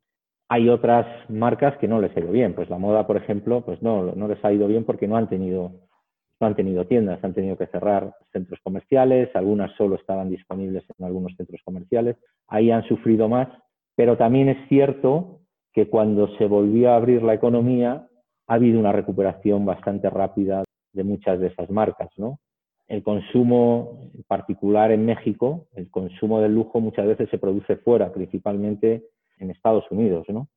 Hay 0.49 0.69
otras 0.69 1.05
marcas 1.29 1.77
que 1.77 1.87
no 1.87 1.99
les 1.99 2.15
ha 2.15 2.19
ido 2.19 2.31
bien. 2.31 2.53
Pues 2.53 2.69
la 2.69 2.77
moda, 2.77 3.07
por 3.07 3.17
ejemplo, 3.17 3.61
pues 3.65 3.81
no, 3.81 4.03
no 4.15 4.27
les 4.27 4.43
ha 4.45 4.53
ido 4.53 4.67
bien 4.67 4.85
porque 4.85 5.07
no 5.07 5.17
han 5.17 5.27
tenido, 5.27 5.71
no 6.39 6.47
han 6.47 6.55
tenido 6.55 6.85
tiendas, 6.85 7.23
han 7.23 7.33
tenido 7.33 7.57
que 7.57 7.67
cerrar 7.67 8.13
centros 8.31 8.59
comerciales, 8.63 9.29
algunas 9.35 9.75
solo 9.75 9.95
estaban 9.95 10.29
disponibles 10.29 10.83
en 10.97 11.05
algunos 11.05 11.35
centros 11.35 11.61
comerciales. 11.65 12.17
Ahí 12.47 12.71
han 12.71 12.83
sufrido 12.83 13.27
más, 13.27 13.49
pero 13.95 14.17
también 14.17 14.49
es 14.49 14.67
cierto 14.69 15.41
que 15.73 15.89
cuando 15.89 16.27
se 16.37 16.45
volvió 16.45 16.91
a 16.91 16.95
abrir 16.95 17.23
la 17.23 17.33
economía, 17.33 18.07
ha 18.47 18.53
habido 18.53 18.79
una 18.79 18.91
recuperación 18.91 19.65
bastante 19.65 20.09
rápida 20.09 20.63
de 20.93 21.03
muchas 21.03 21.39
de 21.39 21.47
esas 21.47 21.69
marcas, 21.69 22.09
¿no? 22.17 22.39
El 22.87 23.03
consumo 23.03 24.11
en 24.15 24.23
particular 24.23 24.91
en 24.91 25.05
México, 25.05 25.67
el 25.73 25.89
consumo 25.89 26.39
del 26.39 26.55
lujo 26.55 26.79
muchas 26.79 27.05
veces 27.05 27.29
se 27.29 27.37
produce 27.37 27.77
fuera, 27.77 28.11
principalmente 28.13 29.03
en 29.39 29.51
Estados 29.51 29.85
Unidos, 29.91 30.25
¿no? 30.29 30.47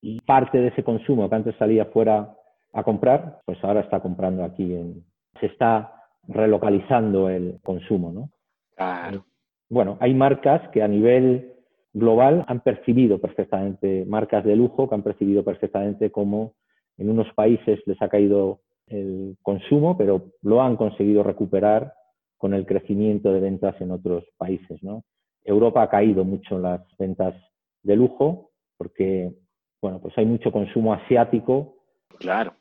Y 0.00 0.20
parte 0.20 0.58
de 0.58 0.68
ese 0.68 0.82
consumo 0.82 1.28
que 1.28 1.34
antes 1.34 1.56
salía 1.56 1.86
fuera 1.86 2.34
a 2.72 2.82
comprar, 2.82 3.40
pues 3.44 3.62
ahora 3.62 3.80
está 3.80 4.00
comprando 4.00 4.44
aquí. 4.44 4.74
En, 4.74 5.04
se 5.40 5.46
está 5.46 5.92
relocalizando 6.28 7.28
el 7.28 7.58
consumo, 7.62 8.12
¿no? 8.12 8.30
Claro. 8.74 9.24
Bueno, 9.68 9.96
hay 10.00 10.14
marcas 10.14 10.68
que 10.70 10.82
a 10.82 10.88
nivel 10.88 11.52
global 11.92 12.44
han 12.46 12.60
percibido 12.60 13.18
perfectamente, 13.18 14.04
marcas 14.06 14.44
de 14.44 14.54
lujo 14.54 14.88
que 14.88 14.94
han 14.94 15.02
percibido 15.02 15.44
perfectamente 15.44 16.10
como 16.10 16.54
en 16.98 17.10
unos 17.10 17.32
países 17.34 17.80
les 17.86 18.00
ha 18.02 18.08
caído 18.08 18.60
el 18.88 19.36
consumo, 19.42 19.96
pero 19.96 20.32
lo 20.42 20.62
han 20.62 20.76
conseguido 20.76 21.22
recuperar 21.22 21.92
con 22.38 22.54
el 22.54 22.66
crecimiento 22.66 23.32
de 23.32 23.40
ventas 23.40 23.80
en 23.80 23.90
otros 23.90 24.24
países. 24.36 24.82
¿no? 24.82 25.04
Europa 25.44 25.82
ha 25.82 25.88
caído 25.88 26.24
mucho 26.24 26.56
en 26.56 26.62
las 26.62 26.82
ventas 26.98 27.34
de 27.82 27.96
lujo 27.96 28.50
porque 28.76 29.32
bueno, 29.80 30.00
pues 30.00 30.16
hay 30.18 30.26
mucho 30.26 30.52
consumo 30.52 30.92
asiático 30.92 31.76
claro. 32.18 32.54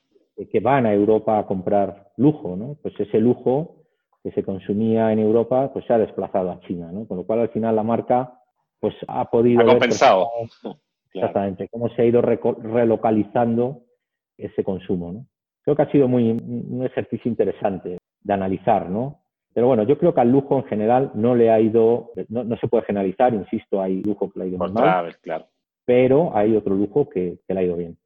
que 0.51 0.59
van 0.59 0.85
a 0.85 0.93
Europa 0.93 1.39
a 1.39 1.45
comprar 1.45 2.11
lujo. 2.17 2.55
¿no? 2.55 2.77
Pues 2.81 2.99
ese 2.99 3.19
lujo 3.19 3.83
que 4.23 4.31
se 4.31 4.43
consumía 4.43 5.11
en 5.11 5.19
Europa 5.19 5.71
pues 5.73 5.85
se 5.85 5.93
ha 5.93 5.97
desplazado 5.97 6.51
a 6.51 6.59
China. 6.61 6.91
¿no? 6.91 7.07
Con 7.07 7.17
lo 7.17 7.25
cual 7.25 7.39
al 7.39 7.49
final 7.49 7.75
la 7.75 7.83
marca 7.83 8.39
pues 8.79 8.95
ha 9.07 9.29
podido... 9.29 9.61
Ha 9.61 9.65
compensado. 9.65 10.29
Exactamente, 11.13 11.69
cómo 11.69 11.87
se 11.89 12.01
ha 12.01 12.05
ido 12.05 12.21
relocalizando 12.21 13.83
ese 14.37 14.65
consumo. 14.65 15.13
¿no? 15.13 15.25
Creo 15.65 15.75
que 15.75 15.81
ha 15.81 15.91
sido 15.91 16.07
muy, 16.07 16.31
un 16.31 16.85
ejercicio 16.85 17.29
interesante 17.29 17.97
de 18.21 18.33
analizar, 18.33 18.89
¿no? 18.89 19.19
Pero 19.53 19.67
bueno, 19.67 19.83
yo 19.83 19.97
creo 19.97 20.13
que 20.13 20.21
al 20.21 20.31
lujo 20.31 20.57
en 20.57 20.65
general 20.65 21.11
no 21.15 21.33
le 21.33 21.49
ha 21.49 21.59
ido, 21.59 22.11
no, 22.29 22.43
no 22.43 22.57
se 22.57 22.67
puede 22.67 22.85
generalizar, 22.85 23.33
insisto, 23.33 23.81
hay 23.81 24.01
lujo 24.03 24.29
que 24.29 24.39
le 24.39 24.45
ha 24.45 24.47
ido 24.49 24.57
mal, 24.57 25.15
claro. 25.21 25.47
pero 25.85 26.35
hay 26.35 26.55
otro 26.55 26.75
lujo 26.75 27.09
que, 27.09 27.39
que 27.47 27.53
le 27.53 27.59
ha 27.59 27.63
ido 27.63 27.77
bien. 27.77 27.97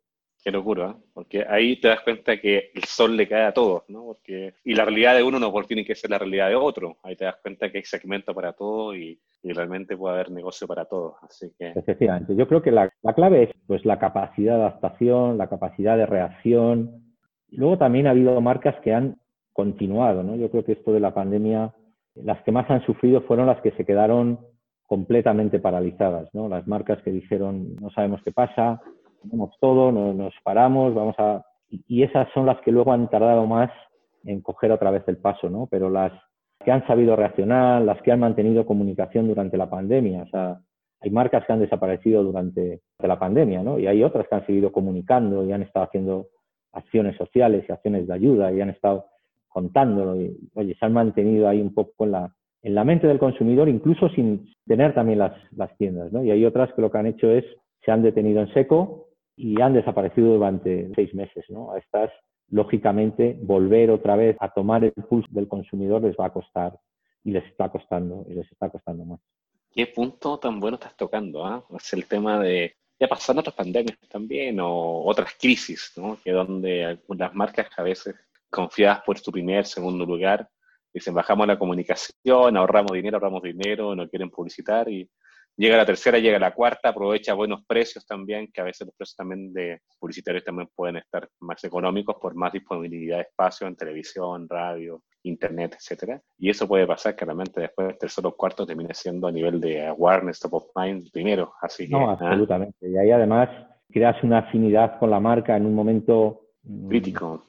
Qué 0.42 0.52
locura, 0.52 0.92
¿eh? 0.92 1.02
porque 1.14 1.46
ahí 1.48 1.82
te 1.82 1.90
das 1.90 2.00
cuenta 2.02 2.40
que 2.40 2.72
el 2.74 2.84
sol 2.86 3.18
le 3.18 3.28
cae 3.28 3.44
a 3.44 3.52
todos, 3.52 3.84
¿no? 3.90 4.06
Porque, 4.06 4.54
y 4.64 4.74
la 4.74 4.86
realidad 4.86 5.16
de 5.16 5.24
uno 5.24 5.38
no 5.38 5.52
tiene 5.64 5.84
que 5.84 5.96
ser 5.96 6.12
la 6.12 6.18
realidad 6.18 6.48
de 6.48 6.56
otro. 6.56 6.98
Ahí 7.04 7.18
te 7.18 7.26
das 7.26 7.36
cuenta 7.42 7.70
que 7.70 7.80
hay 7.80 7.84
segmento 7.84 8.34
para 8.34 8.54
todo 8.54 8.96
y, 8.96 9.20
y 9.44 9.52
realmente 9.52 9.98
puede 9.98 10.16
haber 10.16 10.32
negocio 10.32 10.66
para 10.66 10.86
todos. 10.86 11.16
Así 11.24 11.52
que... 11.58 11.74
Efectivamente, 11.76 12.36
yo 12.38 12.48
creo 12.48 12.62
que 12.62 12.72
la, 12.72 12.90
la, 13.02 13.14
clave 13.14 13.44
es 13.44 13.50
pues, 13.68 13.84
la 13.86 14.00
capacidad 14.00 14.56
de 14.56 14.62
adaptación, 14.62 15.38
la 15.38 15.50
capacidad 15.50 15.98
de 15.98 16.06
reacción. 16.06 17.09
Luego 17.52 17.78
también 17.78 18.08
ha 18.08 18.12
habido 18.12 18.40
marcas 18.42 18.76
que 18.82 18.94
han 18.94 19.18
continuado, 19.54 20.24
¿no? 20.24 20.36
Yo 20.36 20.50
creo 20.50 20.64
que 20.64 20.74
esto 20.74 20.94
de 20.94 21.00
la 21.00 21.14
pandemia, 21.14 21.74
las 22.16 22.42
que 22.44 22.52
más 22.52 22.70
han 22.70 22.86
sufrido 22.86 23.22
fueron 23.22 23.48
las 23.48 23.62
que 23.62 23.72
se 23.72 23.86
quedaron 23.86 24.40
completamente 24.86 25.60
paralizadas, 25.60 26.30
¿no? 26.34 26.50
Las 26.50 26.68
marcas 26.68 27.02
que 27.04 27.12
dijeron, 27.12 27.76
no 27.80 27.90
sabemos 27.92 28.22
qué 28.24 28.32
pasa, 28.32 28.82
tenemos 29.22 29.52
todo, 29.60 29.92
nos, 29.92 30.34
paramos, 30.44 30.94
vamos 30.94 31.16
a... 31.20 31.44
Y 31.70 32.04
esas 32.04 32.28
son 32.34 32.46
las 32.46 32.60
que 32.62 32.72
luego 32.72 32.92
han 32.92 33.10
tardado 33.10 33.46
más 33.46 33.70
en 34.24 34.42
coger 34.42 34.72
otra 34.72 34.92
vez 34.92 35.04
el 35.08 35.18
paso, 35.18 35.50
¿no? 35.50 35.68
Pero 35.70 35.90
las 35.90 36.12
que 36.64 36.72
han 36.72 36.86
sabido 36.88 37.16
reaccionar, 37.16 37.82
las 37.82 38.02
que 38.02 38.12
han 38.12 38.20
mantenido 38.20 38.66
comunicación 38.66 39.28
durante 39.28 39.58
la 39.58 39.70
pandemia, 39.70 40.24
o 40.24 40.28
sea, 40.28 40.60
hay 41.02 41.12
marcas 41.12 41.46
que 41.46 41.54
han 41.54 41.60
desaparecido 41.60 42.24
durante 42.24 42.82
la 42.98 43.20
pandemia, 43.20 43.62
¿no? 43.62 43.80
Y 43.80 43.88
hay 43.88 44.04
otras 44.04 44.28
que 44.28 44.36
han 44.36 44.46
seguido 44.46 44.72
comunicando 44.72 45.46
y 45.46 45.52
han 45.52 45.62
estado 45.62 45.86
haciendo 45.86 46.28
acciones 46.72 47.18
sociales 47.18 47.66
y 47.68 47.72
acciones 47.72 48.08
de 48.08 48.14
ayuda 48.14 48.52
y 48.52 48.62
han 48.62 48.70
estado 48.70 49.06
contándolo. 49.48 50.20
Y, 50.22 50.38
oye, 50.54 50.76
se 50.80 50.86
han 50.86 50.94
mantenido 50.94 51.48
ahí 51.48 51.62
un 51.62 51.74
poco 51.74 52.06
en 52.06 52.12
la, 52.12 52.34
en 52.62 52.76
la 52.76 52.84
mente 52.84 53.08
del 53.08 53.20
consumidor, 53.20 53.70
incluso 53.70 54.10
sin 54.10 54.54
tener 54.66 54.94
también 54.94 55.20
las, 55.20 55.34
las 55.56 55.76
tiendas, 55.78 56.12
¿no? 56.12 56.24
Y 56.24 56.32
hay 56.32 56.46
otras 56.46 56.74
que 56.74 56.82
lo 56.82 56.92
que 56.92 56.98
han 56.98 57.08
hecho 57.08 57.30
es, 57.32 57.46
se 57.84 57.92
han 57.92 58.04
detenido 58.04 58.42
en 58.42 58.54
seco 58.54 59.10
y 59.36 59.62
han 59.62 59.74
desaparecido 59.74 60.34
durante 60.34 60.92
seis 60.96 61.14
meses, 61.14 61.46
¿no? 61.50 61.72
A 61.72 61.78
estas, 61.78 62.12
lógicamente, 62.50 63.38
volver 63.42 63.90
otra 63.92 64.16
vez 64.16 64.36
a 64.40 64.50
tomar 64.50 64.84
el 64.84 64.92
pulso 64.92 65.30
del 65.32 65.48
consumidor 65.48 66.02
les 66.02 66.16
va 66.18 66.26
a 66.26 66.34
costar 66.34 66.78
y 67.24 67.32
les 67.32 67.46
está 67.46 67.70
costando, 67.70 68.26
y 68.30 68.34
les 68.34 68.52
está 68.52 68.70
costando 68.70 69.06
más. 69.06 69.20
¿Qué 69.72 69.88
punto 69.88 70.40
tan 70.40 70.60
bueno 70.60 70.76
estás 70.76 70.96
tocando? 70.96 71.46
Ah? 71.46 71.64
Es 71.76 71.94
el 71.94 72.08
tema 72.08 72.40
de, 72.40 72.74
ya 73.00 73.08
pasando 73.08 73.40
otras 73.40 73.56
pandemias 73.56 73.98
también, 74.10 74.60
o 74.60 75.04
otras 75.06 75.34
crisis, 75.40 75.94
¿no? 75.96 76.20
Que 76.24 76.32
donde 76.32 77.00
las 77.08 77.34
marcas 77.34 77.68
a 77.78 77.84
veces 77.84 78.16
confiadas 78.50 79.02
por 79.06 79.18
su 79.18 79.32
primer, 79.32 79.66
segundo 79.66 80.06
lugar, 80.06 80.50
dicen 80.94 81.14
bajamos 81.14 81.48
la 81.48 81.58
comunicación, 81.58 82.58
ahorramos 82.58 82.92
dinero, 82.92 83.18
ahorramos 83.18 83.44
dinero, 83.44 83.96
no 83.96 84.10
quieren 84.10 84.30
publicitar 84.30 84.90
y 84.90 85.10
llega 85.60 85.76
la 85.76 85.86
tercera, 85.86 86.18
llega 86.18 86.40
la 86.40 86.54
cuarta, 86.54 86.90
aprovecha 86.90 87.34
buenos 87.34 87.66
precios 87.66 88.06
también, 88.06 88.50
que 88.52 88.62
a 88.62 88.64
veces 88.64 88.88
los 88.88 88.96
precios 88.96 89.18
también 89.18 89.52
de 89.52 89.82
publicitarios 90.00 90.46
también 90.46 90.70
pueden 90.74 90.96
estar 90.96 91.28
más 91.42 91.62
económicos 91.66 92.16
por 92.20 92.34
más 92.34 92.54
disponibilidad 92.54 93.18
de 93.18 93.24
espacio 93.24 93.68
en 93.68 93.76
televisión, 93.76 94.48
radio, 94.48 95.02
internet, 95.24 95.76
etcétera. 95.78 96.22
Y 96.38 96.50
eso 96.50 96.66
puede 96.66 96.88
pasar 96.88 97.14
claramente 97.14 97.60
después 97.60 97.90
del 97.90 97.98
tercero 97.98 98.30
o 98.30 98.36
cuarto 98.38 98.66
termine 98.66 98.94
siendo 98.94 99.28
a 99.28 99.32
nivel 99.34 99.60
de 99.60 99.86
awareness, 99.86 100.40
top 100.40 100.54
of 100.54 100.66
mind 100.76 101.12
primero, 101.12 101.52
así 101.62 101.90
No, 101.90 102.10
¿ah? 102.10 102.14
absolutamente. 102.14 102.90
Y 102.90 102.98
ahí 102.98 103.12
además 103.12 103.50
creas 103.92 104.24
una 104.24 104.40
afinidad 104.40 104.98
con 104.98 105.10
la 105.10 105.20
marca 105.20 105.58
en 105.58 105.66
un 105.66 105.76
momento 105.76 106.52
mm, 106.64 106.88
crítico, 106.88 107.46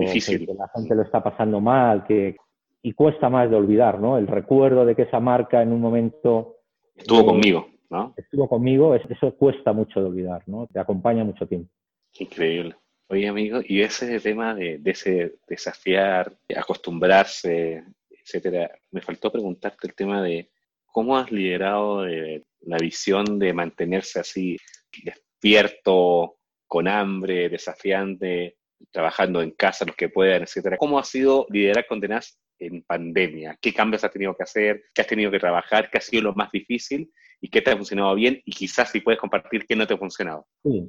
difícil. 0.00 0.46
Que, 0.46 0.52
la 0.52 0.68
gente 0.68 0.94
lo 0.94 1.02
está 1.02 1.22
pasando 1.22 1.62
mal, 1.62 2.04
que 2.04 2.36
y 2.82 2.92
cuesta 2.92 3.30
más 3.30 3.48
de 3.48 3.56
olvidar, 3.56 3.98
¿no? 3.98 4.18
El 4.18 4.26
recuerdo 4.26 4.84
de 4.84 4.94
que 4.94 5.02
esa 5.02 5.18
marca 5.18 5.62
en 5.62 5.72
un 5.72 5.80
momento 5.80 6.53
estuvo 6.94 7.20
eh, 7.20 7.24
conmigo, 7.24 7.68
¿no? 7.90 8.14
Estuvo 8.16 8.48
conmigo, 8.48 8.94
eso 8.94 9.34
cuesta 9.34 9.72
mucho 9.72 10.00
de 10.00 10.06
olvidar, 10.06 10.42
¿no? 10.46 10.66
Te 10.72 10.78
acompaña 10.78 11.24
mucho 11.24 11.46
tiempo. 11.46 11.70
Increíble. 12.18 12.76
Oye, 13.08 13.28
amigo, 13.28 13.60
y 13.66 13.82
ese 13.82 14.18
tema 14.20 14.54
de, 14.54 14.80
ese 14.84 15.34
desafiar, 15.46 16.32
acostumbrarse, 16.56 17.84
etcétera, 18.10 18.70
me 18.92 19.02
faltó 19.02 19.30
preguntarte 19.30 19.86
el 19.86 19.94
tema 19.94 20.22
de 20.22 20.50
cómo 20.86 21.18
has 21.18 21.30
liderado 21.30 22.06
la 22.06 22.78
visión 22.78 23.38
de 23.38 23.52
mantenerse 23.52 24.20
así 24.20 24.56
despierto, 25.02 26.36
con 26.66 26.88
hambre, 26.88 27.48
desafiante, 27.48 28.56
trabajando 28.90 29.42
en 29.42 29.50
casa, 29.50 29.84
los 29.84 29.96
que 29.96 30.08
puedan, 30.08 30.42
etcétera. 30.42 30.78
¿Cómo 30.78 30.98
ha 30.98 31.04
sido 31.04 31.46
liderar 31.50 31.86
con 31.86 32.00
Tenaz 32.00 32.38
en 32.58 32.82
pandemia? 32.82 33.58
¿Qué 33.60 33.72
cambios 33.72 34.04
has 34.04 34.12
tenido 34.12 34.34
que 34.34 34.42
hacer? 34.42 34.84
¿Qué 34.94 35.02
has 35.02 35.08
tenido 35.08 35.30
que 35.30 35.38
trabajar? 35.38 35.90
¿Qué 35.90 35.98
ha 35.98 36.00
sido 36.00 36.22
lo 36.22 36.34
más 36.34 36.50
difícil? 36.50 37.10
¿Y 37.40 37.48
qué 37.48 37.60
te 37.60 37.70
ha 37.70 37.76
funcionado 37.76 38.14
bien? 38.14 38.40
Y 38.44 38.52
quizás 38.52 38.90
si 38.90 39.00
puedes 39.00 39.20
compartir 39.20 39.66
qué 39.66 39.76
no 39.76 39.86
te 39.86 39.94
ha 39.94 39.98
funcionado. 39.98 40.46
Sí, 40.62 40.88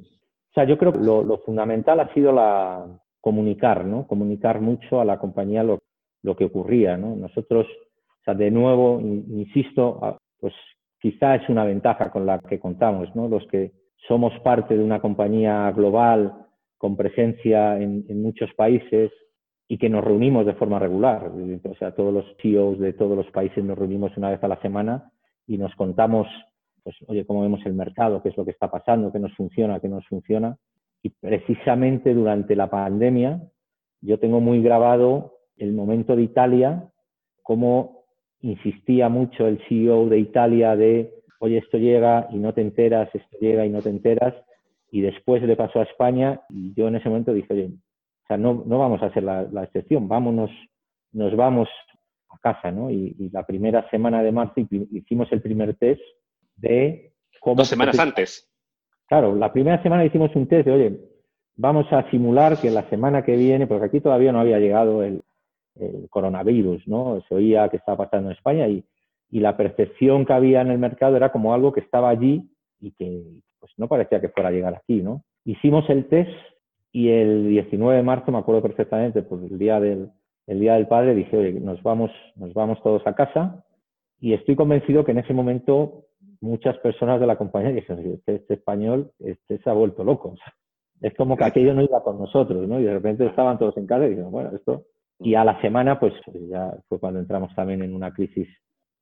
sea, 0.56 0.64
yo 0.64 0.78
creo 0.78 0.92
que 0.92 1.00
lo, 1.00 1.38
fundamental 1.44 2.00
ha 2.00 2.12
sido 2.14 2.32
la 2.32 2.86
comunicar, 3.20 3.84
¿no? 3.84 4.06
Comunicar 4.06 4.60
mucho 4.60 5.00
a 5.00 5.04
la 5.04 5.18
compañía 5.18 5.62
lo, 5.62 5.82
lo 6.22 6.34
que 6.34 6.46
ocurría, 6.46 6.96
¿no? 6.96 7.14
Nosotros, 7.14 7.66
o 7.66 8.24
sea, 8.24 8.34
de 8.34 8.50
nuevo, 8.50 8.98
insisto, 9.00 10.18
pues 10.40 10.54
quizá 10.98 11.34
es 11.34 11.48
una 11.50 11.64
ventaja 11.64 12.10
con 12.10 12.24
la 12.24 12.38
que 12.38 12.58
contamos, 12.58 13.14
¿no? 13.14 13.28
Los 13.28 13.46
que 13.48 13.72
somos 14.08 14.32
parte 14.40 14.76
de 14.76 14.82
una 14.82 15.00
compañía 15.00 15.70
global 15.72 16.32
con 16.78 16.96
presencia 16.96 17.76
en, 17.76 18.06
en 18.08 18.22
muchos 18.22 18.50
países 18.54 19.12
y 19.68 19.78
que 19.78 19.88
nos 19.88 20.04
reunimos 20.04 20.46
de 20.46 20.54
forma 20.54 20.78
regular. 20.78 21.30
O 21.64 21.74
sea, 21.74 21.92
todos 21.94 22.12
los 22.12 22.24
CEOs 22.40 22.78
de 22.78 22.92
todos 22.92 23.16
los 23.16 23.30
países 23.30 23.64
nos 23.64 23.78
reunimos 23.78 24.16
una 24.16 24.30
vez 24.30 24.42
a 24.42 24.48
la 24.48 24.60
semana 24.60 25.10
y 25.46 25.58
nos 25.58 25.74
contamos 25.74 26.26
pues, 26.86 26.96
oye, 27.08 27.26
cómo 27.26 27.42
vemos 27.42 27.66
el 27.66 27.74
mercado, 27.74 28.22
qué 28.22 28.28
es 28.28 28.36
lo 28.36 28.44
que 28.44 28.52
está 28.52 28.70
pasando, 28.70 29.10
qué 29.10 29.18
nos 29.18 29.34
funciona, 29.34 29.80
qué 29.80 29.88
nos 29.88 30.06
funciona. 30.06 30.56
Y 31.02 31.10
precisamente 31.10 32.14
durante 32.14 32.54
la 32.54 32.70
pandemia, 32.70 33.42
yo 34.00 34.20
tengo 34.20 34.40
muy 34.40 34.62
grabado 34.62 35.38
el 35.56 35.72
momento 35.72 36.14
de 36.14 36.22
Italia, 36.22 36.88
cómo 37.42 38.04
insistía 38.40 39.08
mucho 39.08 39.48
el 39.48 39.60
CEO 39.68 40.08
de 40.08 40.20
Italia 40.20 40.76
de, 40.76 41.12
oye, 41.40 41.58
esto 41.58 41.76
llega 41.76 42.28
y 42.30 42.36
no 42.36 42.54
te 42.54 42.60
enteras, 42.60 43.12
esto 43.12 43.36
llega 43.40 43.66
y 43.66 43.70
no 43.70 43.82
te 43.82 43.90
enteras. 43.90 44.34
Y 44.92 45.00
después 45.00 45.42
le 45.42 45.56
pasó 45.56 45.80
a 45.80 45.84
España 45.84 46.42
y 46.48 46.72
yo 46.74 46.86
en 46.86 46.94
ese 46.94 47.08
momento 47.08 47.32
dije, 47.32 47.52
oye, 47.52 47.70
o 48.26 48.28
sea, 48.28 48.36
no, 48.36 48.64
no 48.66 48.78
vamos 48.78 49.00
a 49.02 49.06
hacer 49.06 49.22
la, 49.22 49.62
excepción, 49.62 50.08
vámonos, 50.08 50.50
nos 51.12 51.36
vamos 51.36 51.68
a 52.28 52.38
casa, 52.38 52.72
¿no? 52.72 52.90
Y, 52.90 53.14
y, 53.20 53.30
la 53.30 53.46
primera 53.46 53.88
semana 53.88 54.20
de 54.20 54.32
marzo 54.32 54.54
hicimos 54.90 55.30
el 55.30 55.40
primer 55.40 55.76
test 55.76 56.00
de 56.56 57.12
cómo... 57.38 57.54
Dos 57.54 57.68
semanas 57.68 57.96
antes. 58.00 58.50
Claro, 59.06 59.36
la 59.36 59.52
primera 59.52 59.80
semana 59.80 60.04
hicimos 60.04 60.34
un 60.34 60.48
test 60.48 60.66
de, 60.66 60.72
oye, 60.72 61.00
vamos 61.54 61.86
a 61.92 62.10
simular 62.10 62.60
que 62.60 62.68
la 62.68 62.88
semana 62.90 63.22
que 63.22 63.36
viene, 63.36 63.68
porque 63.68 63.86
aquí 63.86 64.00
todavía 64.00 64.32
no 64.32 64.40
había 64.40 64.58
llegado 64.58 65.04
el, 65.04 65.22
coronavirus, 66.10 66.88
¿no? 66.88 67.22
Se 67.28 67.34
oía 67.34 67.68
que 67.68 67.76
estaba 67.76 67.98
pasando 67.98 68.30
en 68.30 68.36
España 68.36 68.66
y, 68.66 68.82
y, 69.30 69.38
la 69.38 69.56
percepción 69.56 70.24
que 70.24 70.32
había 70.32 70.62
en 70.62 70.70
el 70.70 70.78
mercado 70.78 71.16
era 71.16 71.30
como 71.30 71.54
algo 71.54 71.72
que 71.72 71.80
estaba 71.80 72.08
allí 72.08 72.42
y 72.80 72.92
que 72.92 73.22
pues, 73.60 73.72
no 73.76 73.86
parecía 73.86 74.20
que 74.20 74.30
fuera 74.30 74.48
a 74.48 74.52
llegar 74.52 74.74
aquí, 74.74 75.02
¿no? 75.02 75.22
Hicimos 75.44 75.88
el 75.90 76.08
test 76.08 76.32
y 76.92 77.08
el 77.10 77.48
19 77.48 77.96
de 77.96 78.02
marzo, 78.02 78.32
me 78.32 78.38
acuerdo 78.38 78.62
perfectamente, 78.62 79.22
pues 79.22 79.42
el 79.50 79.58
día 79.58 79.80
del, 79.80 80.10
el 80.46 80.60
día 80.60 80.74
del 80.74 80.86
padre, 80.86 81.14
dije, 81.14 81.52
nos 81.60 81.82
vamos, 81.82 82.10
nos 82.36 82.54
vamos 82.54 82.82
todos 82.82 83.06
a 83.06 83.14
casa 83.14 83.64
y 84.20 84.32
estoy 84.32 84.56
convencido 84.56 85.04
que 85.04 85.12
en 85.12 85.18
ese 85.18 85.34
momento 85.34 86.06
muchas 86.40 86.76
personas 86.78 87.20
de 87.20 87.26
la 87.26 87.36
compañía 87.36 87.72
dijeron, 87.72 88.04
este, 88.06 88.36
este 88.36 88.54
español 88.54 89.10
este 89.18 89.58
se 89.58 89.70
ha 89.70 89.72
vuelto 89.72 90.04
loco. 90.04 90.34
es 91.00 91.14
como 91.14 91.36
que 91.36 91.44
aquello 91.44 91.74
no 91.74 91.82
iba 91.82 92.02
con 92.02 92.18
nosotros, 92.18 92.66
¿no? 92.68 92.80
Y 92.80 92.84
de 92.84 92.94
repente 92.94 93.26
estaban 93.26 93.58
todos 93.58 93.76
en 93.76 93.86
casa 93.86 94.06
y 94.06 94.10
dijeron, 94.10 94.32
bueno, 94.32 94.50
esto... 94.54 94.84
Y 95.18 95.34
a 95.34 95.44
la 95.44 95.58
semana, 95.62 95.98
pues 95.98 96.12
ya 96.50 96.76
fue 96.90 97.00
cuando 97.00 97.20
entramos 97.20 97.54
también 97.54 97.82
en 97.82 97.94
una 97.94 98.12
crisis 98.12 98.48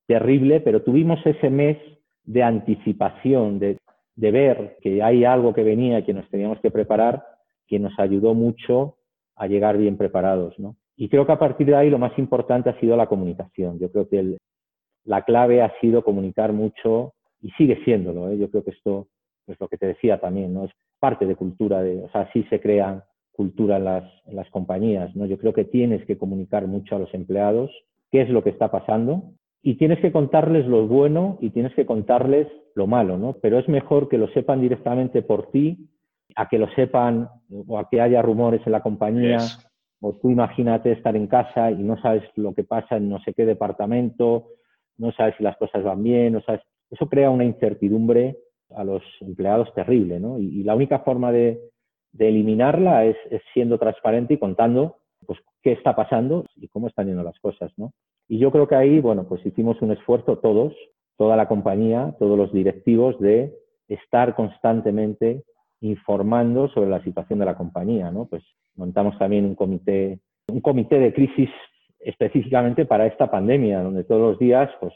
terrible, 0.07 0.61
pero 0.61 0.83
tuvimos 0.83 1.19
ese 1.27 1.51
mes 1.51 1.77
de 2.23 2.41
anticipación, 2.45 3.59
de, 3.59 3.79
de 4.15 4.31
ver 4.31 4.77
que 4.81 5.03
hay 5.03 5.25
algo 5.25 5.53
que 5.53 5.65
venía 5.65 5.99
y 5.99 6.05
que 6.05 6.15
nos 6.15 6.29
teníamos 6.31 6.61
que 6.61 6.71
preparar, 6.71 7.25
que 7.67 7.79
nos 7.79 7.99
ayudó 7.99 8.35
mucho 8.35 8.97
a 9.37 9.47
llegar 9.47 9.77
bien 9.77 9.97
preparados, 9.97 10.59
¿no? 10.59 10.77
Y 10.97 11.09
creo 11.09 11.27
que 11.27 11.33
a 11.33 11.39
partir 11.39 11.67
de 11.67 11.77
ahí 11.77 11.91
lo 11.91 11.99
más 11.99 12.17
importante 12.19 12.71
ha 12.71 12.79
sido 12.79 12.97
la 12.97 13.09
comunicación. 13.09 13.79
Yo 13.79 13.91
creo 13.91 14.09
que 14.09 14.39
la 15.05 15.23
clave 15.23 15.61
ha 15.63 15.73
sido 15.81 16.05
comunicar 16.05 16.53
mucho 16.53 17.15
y 17.41 17.51
sigue 17.53 17.83
siéndolo. 17.85 18.31
¿eh? 18.31 18.39
Yo 18.39 18.49
creo 18.51 18.63
que 18.63 18.71
esto 18.71 19.09
es 19.47 19.59
lo 19.61 19.69
que 19.69 19.77
te 19.77 19.87
decía 19.87 20.21
también, 20.21 20.55
¿no? 20.55 20.65
Es 20.65 20.71
parte 21.01 21.27
de 21.27 21.37
cultura, 21.37 21.83
de, 21.83 22.05
o 22.05 22.09
sea, 22.11 22.23
así 22.23 22.45
se 22.45 22.61
crea 22.61 23.05
cultura 23.33 23.77
en 23.77 23.85
las, 23.85 24.05
en 24.27 24.37
las 24.37 24.49
compañías, 24.51 25.15
¿no? 25.17 25.27
Yo 25.27 25.37
creo 25.39 25.53
que 25.53 25.65
tienes 25.65 26.07
que 26.07 26.17
comunicar 26.17 26.67
mucho 26.67 26.97
a 26.97 26.99
los 27.01 27.13
empleados 27.13 27.71
qué 28.11 28.23
es 28.23 28.31
lo 28.31 28.45
que 28.45 28.51
está 28.51 28.71
pasando 28.71 29.33
y 29.61 29.75
tienes 29.75 29.99
que 30.01 30.13
contarles 30.13 30.67
lo 30.67 30.87
bueno 30.87 31.37
y 31.41 31.51
tienes 31.51 31.75
que 31.75 31.85
contarles 31.85 32.47
lo 32.75 32.87
malo, 32.87 33.19
¿no? 33.19 33.35
Pero 33.43 33.59
es 33.59 33.69
mejor 33.69 34.09
que 34.09 34.19
lo 34.19 34.29
sepan 34.29 34.61
directamente 34.61 35.21
por 35.23 35.51
ti 35.51 35.89
a 36.37 36.49
que 36.49 36.59
lo 36.59 36.69
sepan 36.75 37.29
o 37.67 37.79
a 37.79 37.89
que 37.89 38.01
haya 38.01 38.23
rumores 38.23 38.63
en 38.67 38.73
la 38.73 38.83
compañía. 38.83 39.39
O 40.01 40.15
tú 40.15 40.31
imagínate 40.31 40.93
estar 40.93 41.17
en 41.17 41.27
casa 41.27 41.71
y 41.71 41.83
no 41.83 42.01
sabes 42.01 42.25
lo 42.37 42.55
que 42.55 42.65
pasa 42.65 42.97
en 42.97 43.09
no 43.09 43.21
sé 43.21 43.33
qué 43.33 43.47
departamento, 43.47 44.49
no 44.99 45.13
sabes 45.13 45.35
si 45.37 45.43
las 45.43 45.57
cosas 45.57 45.83
van 45.83 46.03
bien, 46.03 46.35
no 46.35 46.43
sabes 46.43 46.61
eso 46.95 47.09
crea 47.09 47.31
una 47.31 47.45
incertidumbre 47.45 48.37
a 48.71 48.85
los 48.85 49.03
empleados 49.21 49.73
terrible, 49.75 50.21
¿no? 50.21 50.39
Y, 50.39 50.63
la 50.63 50.75
única 50.75 51.01
forma 51.01 51.33
de, 51.33 51.61
eliminarla 52.17 53.05
es, 53.05 53.17
siendo 53.53 53.79
transparente 53.79 54.35
y 54.35 54.39
contando 54.39 54.99
pues, 55.27 55.41
qué 55.63 55.73
está 55.73 55.97
pasando 55.97 56.45
y 56.55 56.69
cómo 56.69 56.87
están 56.87 57.07
yendo 57.07 57.25
las 57.25 57.39
cosas, 57.41 57.73
¿no? 57.77 57.93
Y 58.29 58.39
yo 58.39 58.51
creo 58.53 58.69
que 58.69 58.77
ahí, 58.77 59.01
bueno, 59.01 59.27
pues 59.29 59.45
hicimos 59.45 59.83
un 59.83 59.91
esfuerzo 59.91 60.39
todos, 60.39 60.73
toda 61.17 61.37
la 61.37 61.49
compañía, 61.49 62.15
todos 62.19 62.39
los 62.39 62.53
directivos, 62.53 63.19
de 63.19 63.53
estar 63.89 64.35
constantemente 64.35 65.43
informando 65.85 66.69
sobre 66.69 66.91
la 66.91 67.03
situación 67.03 67.39
de 67.39 67.45
la 67.45 67.57
compañía, 67.57 68.11
¿no? 68.11 68.27
Pues 68.27 68.43
montamos 68.77 69.19
también 69.19 69.45
un 69.45 69.55
comité, 69.55 70.19
un 70.49 70.61
comité 70.61 70.99
de 70.99 71.13
crisis 71.13 71.51
específicamente 72.01 72.85
para 72.85 73.07
esta 73.07 73.31
pandemia, 73.31 73.83
donde 73.83 74.05
todos 74.05 74.21
los 74.21 74.39
días, 74.39 74.71
pues 74.81 74.93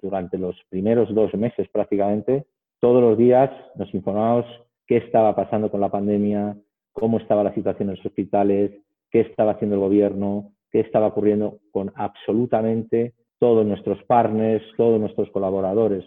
durante 0.00 0.38
los 0.38 0.56
primeros 0.68 1.12
dos 1.14 1.32
meses 1.34 1.68
prácticamente, 1.72 2.46
todos 2.80 3.02
los 3.02 3.16
días 3.16 3.50
nos 3.76 3.92
informábamos 3.94 4.46
qué 4.86 4.98
estaba 4.98 5.34
pasando 5.34 5.70
con 5.70 5.80
la 5.80 5.90
pandemia, 5.90 6.56
cómo 6.92 7.18
estaba 7.18 7.42
la 7.42 7.54
situación 7.54 7.88
en 7.88 7.96
los 7.96 8.06
hospitales, 8.06 8.72
qué 9.10 9.20
estaba 9.20 9.52
haciendo 9.52 9.76
el 9.76 9.82
gobierno, 9.82 10.52
qué 10.70 10.80
estaba 10.80 11.08
ocurriendo 11.08 11.58
con 11.70 11.92
absolutamente 11.94 13.14
todos 13.38 13.64
nuestros 13.66 14.02
partners, 14.04 14.64
todos 14.76 15.00
nuestros 15.00 15.30
colaboradores. 15.30 16.04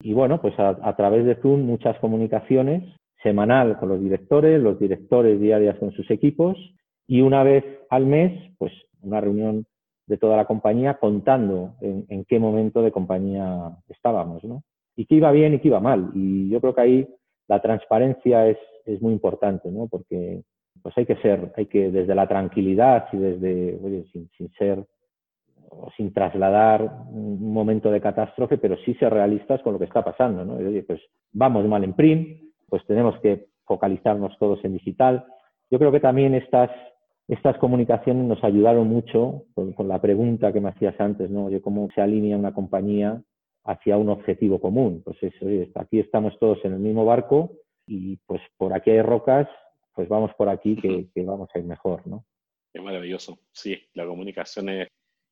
Y 0.00 0.12
bueno, 0.12 0.40
pues 0.40 0.54
a, 0.58 0.96
través 0.96 1.24
de 1.24 1.36
Zoom 1.36 1.62
muchas 1.62 1.98
comunicaciones, 1.98 2.82
semanal 3.24 3.76
con 3.78 3.88
los 3.88 4.00
directores, 4.00 4.62
los 4.62 4.78
directores 4.78 5.40
diarias 5.40 5.76
con 5.78 5.90
sus 5.90 6.08
equipos 6.12 6.56
y 7.08 7.22
una 7.22 7.42
vez 7.42 7.64
al 7.90 8.06
mes, 8.06 8.52
pues 8.58 8.72
una 9.02 9.20
reunión 9.20 9.66
de 10.06 10.18
toda 10.18 10.36
la 10.36 10.44
compañía 10.44 10.94
contando 10.94 11.74
en, 11.80 12.24
qué 12.26 12.38
momento 12.38 12.82
de 12.82 12.92
compañía 12.92 13.76
estábamos, 13.88 14.44
¿no? 14.44 14.62
Y 14.96 15.06
qué 15.06 15.16
iba 15.16 15.32
bien 15.32 15.54
y 15.54 15.58
qué 15.58 15.68
iba 15.68 15.80
mal. 15.80 16.10
Y 16.14 16.50
yo 16.50 16.60
creo 16.60 16.74
que 16.74 16.80
ahí 16.80 17.08
la 17.48 17.60
transparencia 17.60 18.46
es, 18.46 18.58
es 18.84 19.00
muy 19.00 19.12
importante, 19.12 19.70
¿no? 19.70 19.88
Porque 19.88 20.42
pues 20.82 20.96
hay 20.98 21.06
que 21.06 21.16
ser, 21.16 21.52
hay 21.56 21.66
que 21.66 21.90
desde 21.90 22.14
la 22.14 22.28
tranquilidad 22.28 23.06
y 23.12 23.16
desde, 23.16 23.78
oye, 23.82 24.04
sin, 24.12 24.28
sin 24.36 24.50
ser 24.52 24.84
o 25.70 25.90
sin 25.96 26.12
trasladar 26.12 27.06
un 27.10 27.52
momento 27.52 27.90
de 27.90 28.00
catástrofe, 28.00 28.58
pero 28.58 28.76
sí 28.84 28.94
ser 28.94 29.12
realistas 29.12 29.62
con 29.62 29.72
lo 29.72 29.78
que 29.78 29.86
está 29.86 30.04
pasando, 30.04 30.44
¿no? 30.44 30.54
Oye, 30.56 30.82
pues 30.82 31.00
vamos 31.32 31.66
mal 31.66 31.82
en 31.82 31.94
print, 31.94 32.43
pues 32.74 32.84
tenemos 32.86 33.14
que 33.20 33.46
focalizarnos 33.66 34.36
todos 34.40 34.64
en 34.64 34.72
digital. 34.72 35.24
Yo 35.70 35.78
creo 35.78 35.92
que 35.92 36.00
también 36.00 36.34
estas, 36.34 36.72
estas 37.28 37.56
comunicaciones 37.58 38.24
nos 38.24 38.42
ayudaron 38.42 38.88
mucho 38.88 39.44
con, 39.54 39.86
la 39.86 40.00
pregunta 40.00 40.52
que 40.52 40.60
me 40.60 40.70
hacías 40.70 40.98
antes, 40.98 41.30
¿no? 41.30 41.44
Oye, 41.44 41.62
¿cómo 41.62 41.88
se 41.94 42.00
alinea 42.00 42.36
una 42.36 42.52
compañía 42.52 43.22
hacia 43.62 43.96
un 43.96 44.08
objetivo 44.08 44.60
común? 44.60 45.02
Pues 45.04 45.22
es, 45.22 45.32
oye, 45.40 45.70
aquí 45.76 46.00
estamos 46.00 46.36
todos 46.40 46.58
en 46.64 46.72
el 46.72 46.80
mismo 46.80 47.04
barco 47.04 47.52
y 47.86 48.16
pues 48.26 48.42
por 48.56 48.74
aquí 48.74 48.90
hay 48.90 49.02
rocas, 49.02 49.46
pues 49.94 50.08
vamos 50.08 50.32
por 50.36 50.48
aquí 50.48 50.74
que, 50.74 51.06
que 51.14 51.22
vamos 51.22 51.48
a 51.54 51.58
ir 51.60 51.64
mejor, 51.64 52.04
¿no? 52.08 52.24
Es 52.72 52.82
maravilloso. 52.82 53.38
Sí, 53.52 53.78
la 53.94 54.04
comunicación 54.04 54.68
es 54.70 54.88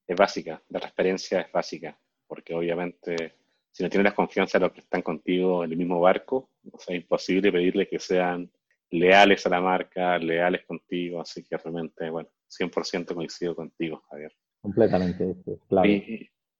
es 0.06 0.16
básica, 0.16 0.62
la 0.68 0.80
transparencia 0.80 1.40
es 1.40 1.52
básica, 1.52 1.98
porque 2.26 2.54
obviamente 2.54 3.34
si 3.72 3.82
no 3.82 3.88
tienes 3.88 4.04
la 4.04 4.14
confianza 4.14 4.58
de 4.58 4.66
los 4.66 4.72
que 4.72 4.80
están 4.80 5.02
contigo 5.02 5.64
en 5.64 5.72
el 5.72 5.78
mismo 5.78 5.98
barco, 6.00 6.50
es 6.78 6.94
imposible 6.94 7.50
pedirle 7.50 7.88
que 7.88 7.98
sean 7.98 8.50
leales 8.90 9.46
a 9.46 9.48
la 9.48 9.60
marca, 9.60 10.18
leales 10.18 10.64
contigo, 10.66 11.20
así 11.20 11.42
que 11.42 11.56
realmente, 11.56 12.10
bueno, 12.10 12.28
100% 12.48 13.14
coincido 13.14 13.56
contigo, 13.56 14.02
Javier. 14.10 14.32
Completamente, 14.60 15.34
claro. 15.68 15.88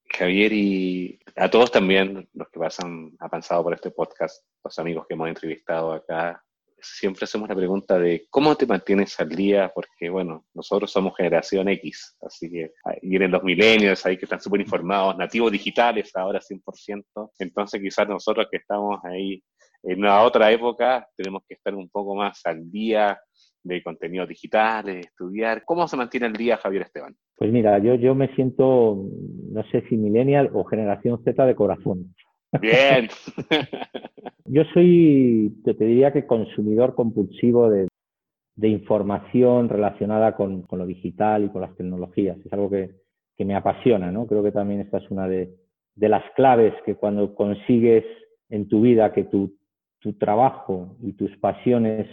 Javier, 0.09 0.53
y 0.53 1.21
a 1.37 1.51
todos 1.51 1.71
también, 1.71 2.29
los 2.35 2.49
que 2.49 2.59
pasan, 2.59 3.13
han 3.19 3.31
pasado 3.31 3.63
por 3.63 3.75
este 3.75 3.91
podcast, 3.91 4.45
los 4.65 4.79
amigos 4.79 5.07
que 5.07 5.15
hemos 5.15 5.29
entrevistado 5.29 5.93
acá, 5.93 6.43
siempre 6.83 7.25
hacemos 7.25 7.49
la 7.49 7.55
pregunta 7.55 7.99
de 7.99 8.27
cómo 8.29 8.57
te 8.57 8.67
mantienes 8.67 9.19
al 9.21 9.29
día, 9.29 9.71
porque 9.75 10.11
bueno, 10.11 10.45
nosotros 10.55 10.91
somos 10.91 11.17
generación 11.17 11.69
X, 11.69 12.17
así 12.23 12.51
que 12.51 12.73
vienen 13.03 13.31
los 13.31 13.43
millennials 13.43 14.05
ahí 14.05 14.17
que 14.17 14.27
están 14.27 14.41
súper 14.41 14.61
informados, 14.61 15.17
nativos 15.17 15.53
digitales 15.53 16.11
ahora 16.15 16.41
100%, 16.41 17.31
entonces 17.39 17.81
quizás 17.81 18.09
nosotros 18.09 18.47
que 18.51 18.59
estamos 18.59 19.01
ahí 19.05 19.43
en 19.85 19.99
una 19.99 20.23
otra 20.23 20.51
época 20.51 21.09
tenemos 21.17 21.43
que 21.49 21.55
estar 21.55 21.75
un 21.75 21.89
poco 21.89 22.15
más 22.15 22.41
al 22.45 22.71
día 22.71 23.19
de 23.65 23.83
contenidos 23.83 24.29
digitales, 24.29 25.07
estudiar. 25.07 25.65
¿Cómo 25.65 25.87
se 25.87 25.97
mantiene 25.97 26.27
el 26.27 26.33
día 26.33 26.57
Javier 26.57 26.83
Esteban? 26.83 27.15
Pues 27.37 27.53
mira, 27.53 27.79
yo, 27.79 27.95
yo 27.95 28.15
me 28.15 28.33
siento, 28.35 29.05
no 29.51 29.63
sé 29.71 29.83
si 29.89 29.97
millennial 29.97 30.51
o 30.53 30.65
generación 30.65 31.23
Z 31.25 31.45
de 31.45 31.55
corazón. 31.55 32.15
Bien. 32.61 33.09
Yo 34.45 34.65
soy, 34.75 35.63
te 35.65 35.73
diría 35.73 36.13
que 36.13 36.27
consumidor 36.27 36.95
compulsivo 36.95 37.71
de, 37.71 37.89
información 38.61 39.69
relacionada 39.69 40.37
con, 40.37 40.67
lo 40.71 40.87
digital 40.87 41.45
y 41.45 41.49
con 41.49 41.63
las 41.63 41.75
tecnologías. 41.75 42.39
Es 42.45 42.53
algo 42.53 42.71
que, 42.71 42.91
me 43.39 43.57
apasiona, 43.57 44.13
¿no? 44.13 44.29
Creo 44.29 44.41
que 44.45 44.53
también 44.53 44.83
esta 44.83 44.99
es 44.99 45.11
una 45.11 45.27
de, 45.27 45.53
las 45.97 46.23
claves 46.37 46.73
que 46.87 46.95
cuando 46.95 47.35
consigues 47.35 48.05
en 48.51 48.69
tu 48.69 48.83
vida 48.83 49.13
que 49.13 49.25
tu, 49.25 49.57
trabajo 50.19 50.97
y 51.03 51.13
tus 51.15 51.37
pasiones 51.39 52.07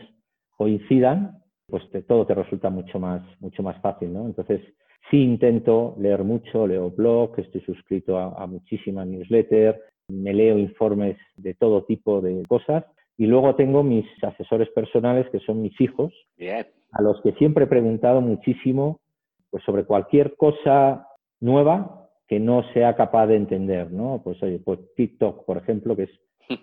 coincidan, 0.58 1.40
pues 1.68 1.84
todo 2.08 2.26
te 2.26 2.34
resulta 2.34 2.70
mucho 2.70 3.00
más, 3.00 3.22
mucho 3.40 3.62
más 3.62 3.80
fácil, 3.82 4.14
¿no? 4.14 4.26
Entonces, 4.26 4.62
sí 5.12 5.22
intento 5.22 5.96
leer 6.00 6.24
mucho, 6.24 6.66
leo 6.66 6.90
blog, 6.90 7.40
estoy 7.40 7.62
suscrito 7.62 8.18
a, 8.18 8.44
a 8.44 8.48
muchísimas 8.48 9.08
newsletters, 9.08 9.80
me 10.10 10.34
leo 10.34 10.58
informes 10.58 11.18
de 11.38 11.54
todo 11.54 11.84
tipo 11.84 12.22
de 12.22 12.44
cosas 12.48 12.86
y 13.18 13.26
luego 13.28 13.56
tengo 13.56 13.84
mis 13.84 14.06
asesores 14.24 14.70
personales 14.70 15.28
que 15.30 15.40
son 15.40 15.62
mis 15.62 15.80
hijos, 15.82 16.14
a 16.92 17.02
los 17.02 17.22
que 17.22 17.34
siempre 17.34 17.66
he 17.66 17.68
preguntado 17.68 18.22
muchísimo 18.22 19.00
pues 19.52 19.64
sobre 19.64 19.86
cualquier 19.86 20.36
cosa 20.36 21.08
nueva 21.40 22.10
que 22.28 22.40
no 22.40 22.64
sea 22.74 22.96
capaz 22.96 23.28
de 23.28 23.36
entender, 23.36 23.92
¿no? 23.92 24.22
Pues 24.24 24.42
oye, 24.44 24.60
pues 24.60 24.80
TikTok, 24.96 25.46
por 25.46 25.58
ejemplo, 25.58 25.96
que 25.96 26.04
es 26.04 26.12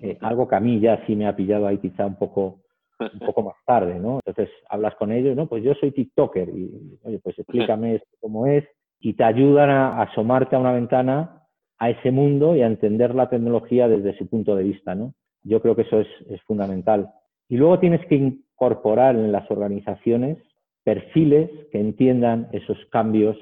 eh, 0.01 0.17
algo 0.21 0.49
que 0.49 0.57
a 0.57 0.61
mí 0.61 0.81
ya 0.81 1.05
sí 1.07 1.17
me 1.17 1.27
ha 1.27 1.35
pillado 1.35 1.67
ahí 1.67 1.79
quizá 1.79 2.07
un 2.07 2.17
poco 2.17 2.61
un 2.99 3.19
poco 3.19 3.43
más 3.43 3.57
tarde, 3.67 3.99
¿no? 3.99 4.21
Entonces 4.25 4.49
hablas 4.71 4.95
con 4.95 5.13
ellos, 5.13 5.37
¿no? 5.37 5.47
Pues 5.49 5.63
yo 5.63 5.75
soy 5.75 5.91
TikToker 5.93 6.49
y, 6.49 6.99
oye, 7.05 7.19
pues 7.19 7.39
explícame 7.39 7.97
esto 7.97 8.09
cómo 8.21 8.47
es 8.47 8.65
y 9.01 9.13
te 9.13 9.25
ayudan 9.25 9.69
a 9.69 10.01
asomarte 10.03 10.57
a 10.57 10.59
una 10.59 10.73
ventana 10.73 11.43
a 11.79 11.91
ese 11.91 12.11
mundo 12.11 12.57
y 12.57 12.63
a 12.63 12.67
entender 12.67 13.15
la 13.15 13.29
tecnología 13.29 13.89
desde 13.89 14.17
su 14.17 14.27
punto 14.27 14.57
de 14.57 14.65
vista, 14.65 14.95
¿no? 14.95 15.15
Yo 15.43 15.61
creo 15.61 15.77
que 15.77 15.83
eso 15.83 16.01
es, 16.01 16.09
fundamental. 16.47 17.11
Y 17.49 17.57
luego 17.57 17.79
tienes 17.79 18.05
que 18.07 18.17
incorporar 18.17 19.15
en 19.15 19.31
las 19.31 19.49
organizaciones 19.51 20.39
perfiles 20.83 21.51
que 21.71 21.81
entiendan 21.81 22.49
esos 22.53 22.79
cambios 22.91 23.37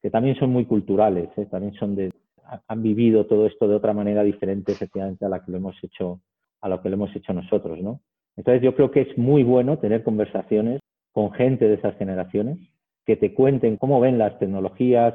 que 0.00 0.10
también 0.10 0.36
son 0.36 0.50
muy 0.50 0.64
culturales, 0.64 1.28
¿eh? 1.36 1.46
también 1.46 1.74
son 1.74 1.96
de, 1.96 2.12
han 2.68 2.82
vivido 2.82 3.26
todo 3.26 3.46
esto 3.46 3.66
de 3.66 3.74
otra 3.74 3.92
manera 3.92 4.22
diferente 4.22 4.70
efectivamente 4.70 5.24
a 5.24 5.28
la 5.28 5.44
que 5.44 5.50
lo 5.50 5.58
hemos 5.58 5.76
hecho, 5.82 6.20
a 6.60 6.68
lo 6.68 6.80
que 6.80 6.88
lo 6.88 6.94
hemos 6.94 7.14
hecho 7.16 7.32
nosotros, 7.32 7.80
¿no? 7.80 8.00
Entonces 8.36 8.62
yo 8.62 8.76
creo 8.76 8.92
que 8.92 9.00
es 9.00 9.18
muy 9.18 9.42
bueno 9.42 9.78
tener 9.78 10.04
conversaciones 10.04 10.80
con 11.10 11.32
gente 11.32 11.66
de 11.66 11.74
esas 11.74 11.96
generaciones 11.96 12.58
que 13.04 13.16
te 13.16 13.34
cuenten 13.34 13.76
cómo 13.76 13.98
ven 13.98 14.18
las 14.18 14.38
tecnologías, 14.38 15.14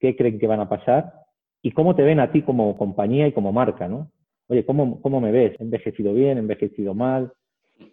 qué 0.00 0.16
creen 0.16 0.38
que 0.38 0.46
van 0.46 0.60
a 0.60 0.68
pasar 0.70 1.23
y 1.64 1.72
cómo 1.72 1.96
te 1.96 2.02
ven 2.02 2.20
a 2.20 2.30
ti 2.30 2.42
como 2.42 2.76
compañía 2.76 3.26
y 3.26 3.32
como 3.32 3.50
marca, 3.50 3.88
¿no? 3.88 4.10
Oye, 4.48 4.66
¿cómo, 4.66 5.00
cómo 5.00 5.18
me 5.18 5.32
ves? 5.32 5.56
¿He 5.58 5.62
envejecido 5.62 6.12
bien? 6.12 6.36
¿He 6.36 6.40
envejecido 6.40 6.92
mal? 6.92 7.32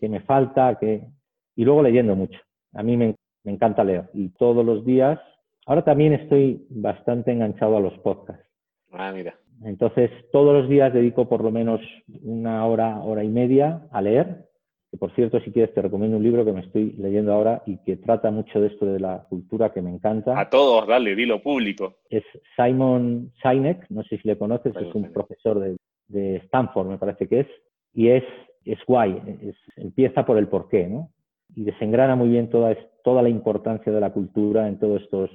¿Qué 0.01 0.09
me 0.09 0.19
falta? 0.19 0.77
¿Qué? 0.77 1.07
Y 1.55 1.63
luego 1.63 1.81
leyendo 1.81 2.13
mucho. 2.13 2.37
A 2.73 2.83
mí 2.83 2.97
me, 2.97 3.15
me 3.45 3.53
encanta 3.53 3.85
leer 3.85 4.09
y 4.13 4.27
todos 4.31 4.65
los 4.65 4.83
días. 4.83 5.21
Ahora 5.65 5.85
también 5.85 6.11
estoy 6.11 6.67
bastante 6.69 7.31
enganchado 7.31 7.77
a 7.77 7.79
los 7.79 7.97
podcasts. 7.99 8.45
Ah, 8.91 9.13
mira. 9.15 9.35
Entonces, 9.63 10.11
todos 10.33 10.53
los 10.53 10.69
días 10.69 10.93
dedico 10.93 11.29
por 11.29 11.41
lo 11.41 11.49
menos 11.51 11.79
una 12.23 12.65
hora, 12.65 12.99
hora 12.99 13.23
y 13.23 13.29
media 13.29 13.87
a 13.93 14.01
leer 14.01 14.49
que 14.91 14.97
por 14.97 15.15
cierto, 15.15 15.39
si 15.39 15.51
quieres, 15.51 15.73
te 15.73 15.81
recomiendo 15.81 16.17
un 16.17 16.23
libro 16.23 16.43
que 16.43 16.51
me 16.51 16.59
estoy 16.59 16.91
leyendo 16.97 17.31
ahora 17.31 17.63
y 17.65 17.77
que 17.77 17.95
trata 17.95 18.29
mucho 18.29 18.59
de 18.59 18.67
esto 18.67 18.85
de 18.85 18.99
la 18.99 19.25
cultura 19.29 19.71
que 19.71 19.81
me 19.81 19.89
encanta. 19.89 20.37
A 20.37 20.49
todos, 20.49 20.85
dale, 20.85 21.15
dilo 21.15 21.41
público. 21.41 21.95
Es 22.09 22.23
Simon 22.57 23.31
Sinek, 23.41 23.89
no 23.89 24.03
sé 24.03 24.17
si 24.17 24.27
le 24.27 24.37
conoces, 24.37 24.75
es 24.75 24.93
un 24.93 25.13
profesor 25.13 25.59
de, 25.59 25.77
de, 26.09 26.35
Stanford, 26.37 26.87
me 26.87 26.97
parece 26.97 27.29
que 27.29 27.39
es, 27.39 27.47
y 27.93 28.09
es, 28.09 28.23
es 28.65 28.79
guay, 28.85 29.17
es, 29.41 29.55
empieza 29.77 30.25
por 30.25 30.37
el 30.37 30.49
porqué, 30.49 30.87
¿no? 30.87 31.09
Y 31.55 31.63
desengrana 31.63 32.17
muy 32.17 32.27
bien 32.27 32.49
toda, 32.49 32.75
toda 33.01 33.21
la 33.21 33.29
importancia 33.29 33.93
de 33.93 34.01
la 34.01 34.11
cultura 34.11 34.67
en 34.67 34.77
todos 34.77 35.01
estos, 35.03 35.29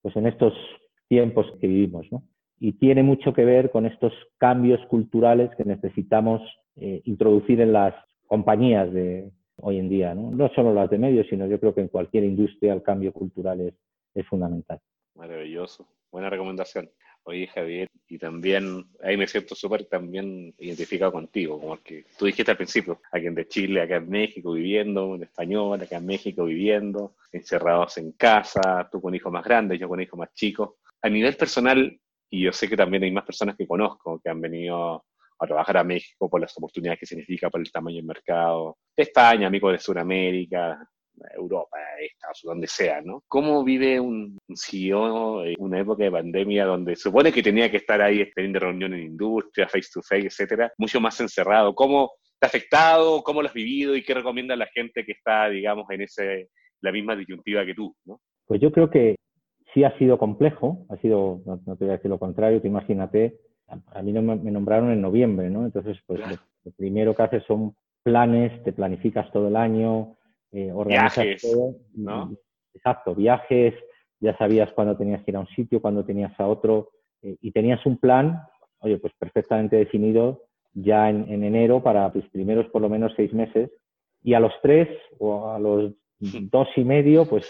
pues 0.00 0.16
en 0.16 0.26
estos 0.26 0.54
tiempos 1.08 1.46
que 1.60 1.66
vivimos, 1.66 2.06
¿no? 2.10 2.22
Y 2.58 2.72
tiene 2.72 3.02
mucho 3.02 3.34
que 3.34 3.44
ver 3.44 3.70
con 3.70 3.84
estos 3.84 4.14
cambios 4.38 4.80
culturales 4.86 5.50
que 5.56 5.64
necesitamos 5.64 6.40
eh, 6.76 7.02
introducir 7.04 7.60
en 7.60 7.74
las 7.74 7.94
compañías 8.34 8.92
de 8.92 9.30
hoy 9.58 9.78
en 9.78 9.88
día, 9.88 10.12
¿no? 10.12 10.32
no 10.32 10.48
solo 10.56 10.74
las 10.74 10.90
de 10.90 10.98
medios, 10.98 11.28
sino 11.30 11.46
yo 11.46 11.60
creo 11.60 11.72
que 11.72 11.82
en 11.82 11.88
cualquier 11.88 12.24
industria 12.24 12.72
el 12.72 12.82
cambio 12.82 13.12
cultural 13.12 13.60
es, 13.60 13.74
es 14.12 14.26
fundamental. 14.26 14.80
Maravilloso, 15.14 15.86
buena 16.10 16.28
recomendación. 16.28 16.90
Oye, 17.22 17.46
Javier, 17.46 17.86
y 18.08 18.18
también 18.18 18.86
ahí 19.04 19.16
me 19.16 19.28
siento 19.28 19.54
súper 19.54 19.84
también 19.84 20.52
identificado 20.58 21.12
contigo, 21.12 21.60
como 21.60 21.76
que 21.80 22.06
tú 22.18 22.26
dijiste 22.26 22.50
al 22.50 22.56
principio, 22.56 23.00
alguien 23.12 23.36
de 23.36 23.46
Chile, 23.46 23.82
acá 23.82 23.96
en 23.98 24.10
México 24.10 24.50
viviendo, 24.50 25.06
un 25.06 25.22
español, 25.22 25.80
acá 25.80 25.98
en 25.98 26.06
México 26.06 26.44
viviendo, 26.44 27.14
encerrados 27.30 27.96
en 27.98 28.10
casa, 28.12 28.88
tú 28.90 29.00
con 29.00 29.14
hijos 29.14 29.32
más 29.32 29.44
grandes, 29.44 29.78
yo 29.78 29.88
con 29.88 30.00
hijos 30.00 30.18
más 30.18 30.34
chicos. 30.34 30.70
A 31.02 31.08
nivel 31.08 31.36
personal, 31.36 32.00
y 32.28 32.42
yo 32.42 32.52
sé 32.52 32.68
que 32.68 32.76
también 32.76 33.04
hay 33.04 33.12
más 33.12 33.24
personas 33.24 33.54
que 33.56 33.68
conozco 33.68 34.20
que 34.20 34.28
han 34.28 34.40
venido 34.40 35.04
a 35.44 35.48
trabajar 35.48 35.76
a 35.78 35.84
México 35.84 36.28
por 36.28 36.40
las 36.40 36.56
oportunidades 36.56 37.00
que 37.00 37.06
significa, 37.06 37.50
por 37.50 37.60
el 37.60 37.70
tamaño 37.70 37.96
del 37.96 38.06
mercado, 38.06 38.78
España, 38.96 39.46
amigos 39.46 39.72
de 39.72 39.78
Sudamérica, 39.78 40.78
Europa, 41.36 41.76
Estados 42.00 42.42
Unidos, 42.42 42.54
donde 42.54 42.66
sea, 42.66 43.00
¿no? 43.00 43.22
¿Cómo 43.28 43.62
vive 43.62 44.00
un 44.00 44.36
CEO 44.54 45.44
en 45.44 45.54
una 45.58 45.80
época 45.80 46.04
de 46.04 46.10
pandemia 46.10 46.64
donde 46.64 46.96
supone 46.96 47.32
que 47.32 47.42
tenía 47.42 47.70
que 47.70 47.76
estar 47.76 48.02
ahí 48.02 48.28
teniendo 48.34 48.58
reuniones 48.58 49.00
en 49.00 49.06
industria, 49.06 49.68
face 49.68 49.88
to 49.92 50.02
face, 50.02 50.26
etcétera, 50.26 50.72
mucho 50.76 51.00
más 51.00 51.20
encerrado? 51.20 51.74
¿Cómo 51.74 52.12
te 52.40 52.46
ha 52.46 52.48
afectado? 52.48 53.22
¿Cómo 53.22 53.42
lo 53.42 53.48
has 53.48 53.54
vivido? 53.54 53.94
¿Y 53.94 54.02
qué 54.02 54.14
recomienda 54.14 54.54
a 54.54 54.58
la 54.58 54.66
gente 54.66 55.04
que 55.04 55.12
está, 55.12 55.48
digamos, 55.48 55.86
en 55.90 56.02
ese, 56.02 56.48
la 56.84 56.92
misma 56.92 57.16
disyuntiva 57.16 57.64
que 57.64 57.74
tú. 57.74 57.96
Pues 58.46 58.60
yo 58.60 58.70
creo 58.70 58.90
que 58.90 59.16
sí 59.72 59.82
ha 59.82 59.98
sido 59.98 60.18
complejo, 60.18 60.86
ha 60.90 60.96
sido, 60.98 61.40
no, 61.46 61.60
no 61.66 61.76
te 61.76 61.84
voy 61.84 61.94
a 61.94 61.96
decir 61.96 62.10
lo 62.10 62.18
contrario, 62.18 62.60
te 62.60 62.68
imagínate 62.68 63.40
a 63.68 64.02
mí 64.02 64.12
me 64.12 64.50
nombraron 64.50 64.90
en 64.90 65.00
noviembre, 65.00 65.50
¿no? 65.50 65.64
Entonces, 65.64 65.98
pues 66.06 66.20
lo, 66.20 66.72
primero 66.72 67.14
que 67.14 67.22
haces 67.22 67.44
son 67.44 67.74
planes, 68.02 68.62
te 68.62 68.72
planificas 68.72 69.30
todo 69.32 69.48
el 69.48 69.56
año, 69.56 70.16
eh, 70.52 70.70
organizas 70.72 71.24
viajes, 71.24 71.42
todo. 71.42 71.74
¿no? 71.94 72.36
Exacto, 72.74 73.14
viajes, 73.14 73.74
ya 74.20 74.36
sabías 74.36 74.70
cuándo 74.72 74.96
tenías 74.96 75.22
que 75.24 75.30
ir 75.30 75.36
a 75.36 75.40
un 75.40 75.48
sitio, 75.48 75.80
cuándo 75.80 76.04
tenías 76.04 76.38
a 76.38 76.46
otro, 76.46 76.90
eh, 77.22 77.36
y 77.40 77.52
tenías 77.52 77.84
un 77.86 77.98
plan, 77.98 78.42
oye, 78.80 78.98
pues 78.98 79.12
perfectamente 79.18 79.76
definido 79.76 80.44
ya 80.74 81.08
en, 81.08 81.30
enero 81.42 81.82
para 81.82 82.10
tus 82.12 82.28
primeros 82.30 82.66
por 82.68 82.82
lo 82.82 82.88
menos 82.88 83.12
seis 83.16 83.32
meses, 83.32 83.70
y 84.22 84.34
a 84.34 84.40
los 84.40 84.52
tres 84.62 84.88
o 85.18 85.50
a 85.50 85.58
los 85.58 85.92
dos 86.20 86.68
y 86.76 86.84
medio, 86.84 87.26
pues 87.26 87.48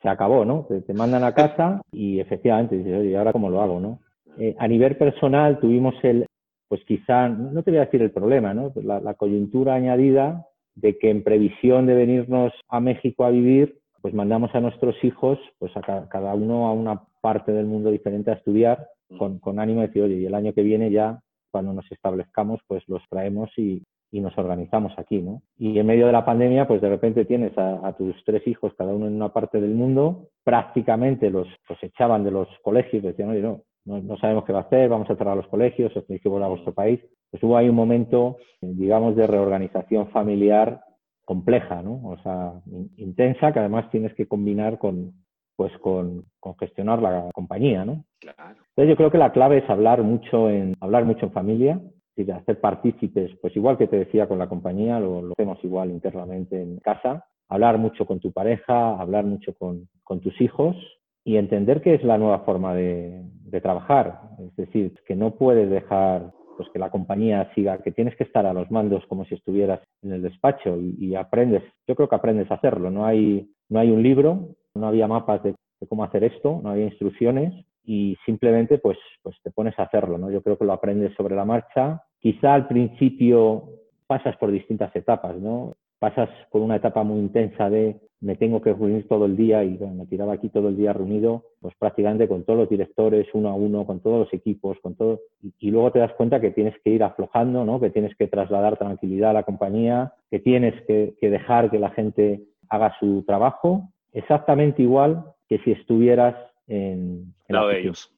se 0.00 0.08
acabó, 0.08 0.44
¿no? 0.44 0.66
Te, 0.86 0.92
mandan 0.94 1.24
a 1.24 1.34
casa 1.34 1.80
y 1.92 2.18
efectivamente 2.18 2.76
dices, 2.76 2.98
oye, 2.98 3.10
¿y 3.10 3.14
ahora 3.14 3.32
cómo 3.32 3.50
lo 3.50 3.60
hago, 3.60 3.78
no? 3.78 4.00
Eh, 4.38 4.54
a 4.58 4.68
nivel 4.68 4.96
personal 4.96 5.60
tuvimos 5.60 5.94
el, 6.02 6.26
pues 6.68 6.82
quizá, 6.84 7.28
no 7.28 7.62
te 7.62 7.70
voy 7.70 7.78
a 7.78 7.84
decir 7.84 8.02
el 8.02 8.10
problema, 8.10 8.54
¿no? 8.54 8.72
Pues 8.72 8.84
la, 8.84 9.14
coyuntura 9.14 9.74
añadida 9.74 10.46
de 10.74 10.98
que 10.98 11.10
en 11.10 11.22
previsión 11.22 11.86
de 11.86 11.94
venirnos 11.94 12.52
a 12.68 12.80
México 12.80 13.24
a 13.24 13.30
vivir, 13.30 13.78
pues 14.00 14.14
mandamos 14.14 14.54
a 14.54 14.60
nuestros 14.60 14.96
hijos, 15.04 15.38
pues 15.58 15.76
a 15.76 16.08
cada 16.08 16.34
uno 16.34 16.66
a 16.66 16.72
una 16.72 17.02
parte 17.20 17.52
del 17.52 17.66
mundo 17.66 17.90
diferente 17.90 18.30
a 18.30 18.34
estudiar, 18.34 18.88
con, 19.18 19.38
con 19.38 19.60
ánimo 19.60 19.82
de 19.82 19.88
decir, 19.88 20.02
oye, 20.02 20.16
y 20.16 20.26
el 20.26 20.34
año 20.34 20.54
que 20.54 20.62
viene 20.62 20.90
ya, 20.90 21.20
cuando 21.50 21.74
nos 21.74 21.90
establezcamos, 21.92 22.60
pues 22.66 22.82
los 22.88 23.02
traemos 23.10 23.50
y, 23.58 23.82
y 24.12 24.20
nos 24.20 24.36
organizamos 24.36 24.92
aquí, 24.98 25.20
¿no? 25.20 25.42
Y 25.58 25.78
en 25.78 25.86
medio 25.86 26.06
de 26.06 26.12
la 26.12 26.24
pandemia, 26.24 26.68
pues 26.68 26.82
de 26.82 26.90
repente 26.90 27.24
tienes 27.24 27.56
a, 27.56 27.94
tus 27.96 28.14
tres 28.24 28.46
hijos, 28.46 28.74
cada 28.76 28.92
uno 28.92 29.06
en 29.06 29.14
una 29.14 29.32
parte 29.32 29.60
del 29.60 29.74
mundo, 29.74 30.28
prácticamente 30.44 31.30
los, 31.30 31.48
los 31.68 31.82
echaban 31.82 32.22
de 32.22 32.30
los 32.30 32.46
colegios, 32.62 33.02
decían, 33.02 33.30
oye, 33.30 33.40
no, 33.40 33.62
no, 33.84 34.16
sabemos 34.18 34.44
qué 34.44 34.52
va 34.52 34.60
a 34.60 34.62
hacer, 34.62 34.88
vamos 34.88 35.10
a 35.10 35.16
cerrar 35.16 35.36
los 35.36 35.48
colegios, 35.48 35.96
os 35.96 36.06
tenéis 36.06 36.22
que 36.22 36.28
volver 36.28 36.44
a 36.44 36.50
vuestro 36.50 36.72
país. 36.72 37.00
Pues 37.30 37.42
hubo 37.42 37.56
ahí 37.56 37.68
un 37.68 37.76
momento, 37.76 38.36
digamos, 38.60 39.16
de 39.16 39.26
reorganización 39.26 40.08
familiar 40.08 40.82
compleja, 41.24 41.82
¿no? 41.82 42.00
O 42.04 42.16
sea, 42.22 42.52
intensa, 42.96 43.52
que 43.52 43.58
además 43.58 43.90
tienes 43.90 44.14
que 44.14 44.26
combinar 44.26 44.78
con, 44.78 45.12
pues 45.56 45.72
con, 45.78 46.24
con 46.40 46.56
gestionar 46.58 47.00
la 47.00 47.28
compañía, 47.32 47.84
¿no? 47.84 48.04
Claro. 48.20 48.60
Entonces 48.68 48.90
yo 48.90 48.96
creo 48.96 49.10
que 49.10 49.18
la 49.18 49.32
clave 49.32 49.58
es 49.58 49.70
hablar 49.70 50.02
mucho 50.02 50.50
en, 50.50 50.76
hablar 50.80 51.04
mucho 51.04 51.26
en 51.26 51.32
familia, 51.32 51.80
y 52.14 52.24
de 52.24 52.32
hacer 52.32 52.60
partícipes, 52.60 53.30
pues 53.40 53.56
igual 53.56 53.78
que 53.78 53.86
te 53.86 53.96
decía 53.96 54.28
con 54.28 54.38
la 54.38 54.48
compañía, 54.48 55.00
lo, 55.00 55.22
lo 55.22 55.32
hacemos 55.32 55.58
igual 55.64 55.90
internamente 55.90 56.60
en 56.60 56.78
casa, 56.78 57.24
hablar 57.48 57.78
mucho 57.78 58.04
con 58.06 58.20
tu 58.20 58.32
pareja, 58.32 59.00
hablar 59.00 59.24
mucho 59.24 59.54
con, 59.54 59.88
con 60.04 60.20
tus 60.20 60.38
hijos 60.40 60.76
y 61.24 61.36
entender 61.36 61.80
que 61.80 61.94
es 61.94 62.02
la 62.02 62.18
nueva 62.18 62.40
forma 62.40 62.74
de, 62.74 63.22
de, 63.44 63.60
trabajar. 63.60 64.20
Es 64.40 64.56
decir, 64.56 64.94
que 65.06 65.14
no 65.14 65.32
puedes 65.32 65.70
dejar 65.70 66.32
pues, 66.56 66.68
que 66.70 66.78
la 66.78 66.90
compañía 66.90 67.50
siga, 67.54 67.78
que 67.78 67.92
tienes 67.92 68.16
que 68.16 68.24
estar 68.24 68.46
a 68.46 68.52
los 68.52 68.70
mandos 68.70 69.04
como 69.06 69.24
si 69.24 69.34
estuvieras 69.34 69.80
en 70.02 70.12
el 70.12 70.22
despacho 70.22 70.78
y, 70.78 71.14
aprendes, 71.14 71.62
yo 71.86 71.94
creo 71.94 72.08
que 72.08 72.16
aprendes 72.16 72.50
a 72.50 72.54
hacerlo. 72.54 72.90
No 72.90 73.04
hay, 73.04 73.48
no 73.68 73.80
hay 73.80 73.90
un 73.90 74.02
libro, 74.02 74.48
no 74.74 74.86
había 74.86 75.08
mapas 75.08 75.42
de, 75.42 75.54
de 75.80 75.86
cómo 75.86 76.04
hacer 76.04 76.24
esto, 76.24 76.60
no 76.62 76.70
había 76.70 76.86
instrucciones 76.86 77.52
y 77.84 78.16
simplemente 78.24 78.78
pues, 78.78 78.98
pues 79.22 79.36
te 79.42 79.50
pones 79.50 79.78
a 79.78 79.84
hacerlo, 79.84 80.18
¿no? 80.18 80.30
Yo 80.30 80.42
creo 80.42 80.56
que 80.56 80.64
lo 80.64 80.72
aprendes 80.72 81.14
sobre 81.16 81.34
la 81.34 81.44
marcha. 81.44 82.02
Quizá 82.20 82.54
al 82.54 82.68
principio 82.68 83.68
pasas 84.06 84.36
por 84.36 84.50
distintas 84.50 84.94
etapas, 84.94 85.36
¿no? 85.36 85.72
Pasas 85.98 86.28
por 86.50 86.60
una 86.62 86.76
etapa 86.76 87.02
muy 87.02 87.18
intensa 87.18 87.70
de 87.70 88.00
me 88.22 88.36
tengo 88.36 88.62
que 88.62 88.72
reunir 88.72 89.08
todo 89.08 89.26
el 89.26 89.36
día 89.36 89.64
y 89.64 89.76
me 89.78 90.06
tiraba 90.06 90.34
aquí 90.34 90.48
todo 90.48 90.68
el 90.68 90.76
día 90.76 90.92
reunido, 90.92 91.44
pues 91.60 91.74
prácticamente 91.76 92.28
con 92.28 92.44
todos 92.44 92.60
los 92.60 92.68
directores, 92.68 93.26
uno 93.34 93.48
a 93.48 93.54
uno, 93.54 93.84
con 93.84 94.00
todos 94.00 94.20
los 94.20 94.32
equipos, 94.32 94.78
con 94.80 94.94
todo. 94.94 95.20
Y, 95.58 95.70
luego 95.72 95.90
te 95.90 95.98
das 95.98 96.12
cuenta 96.14 96.40
que 96.40 96.52
tienes 96.52 96.74
que 96.84 96.90
ir 96.90 97.02
aflojando, 97.02 97.64
¿no? 97.64 97.80
Que 97.80 97.90
tienes 97.90 98.16
que 98.16 98.28
trasladar 98.28 98.78
tranquilidad 98.78 99.30
a 99.30 99.34
la 99.34 99.42
compañía, 99.42 100.12
que 100.30 100.38
tienes 100.38 100.80
que, 100.86 101.14
que 101.20 101.30
dejar 101.30 101.68
que 101.68 101.80
la 101.80 101.90
gente 101.90 102.42
haga 102.68 102.94
su 103.00 103.24
trabajo, 103.26 103.88
exactamente 104.12 104.82
igual 104.82 105.24
que 105.48 105.58
si 105.58 105.72
estuvieras 105.72 106.36
en, 106.68 107.34
lado 107.48 107.68
de 107.68 107.80
ellos. 107.80 108.08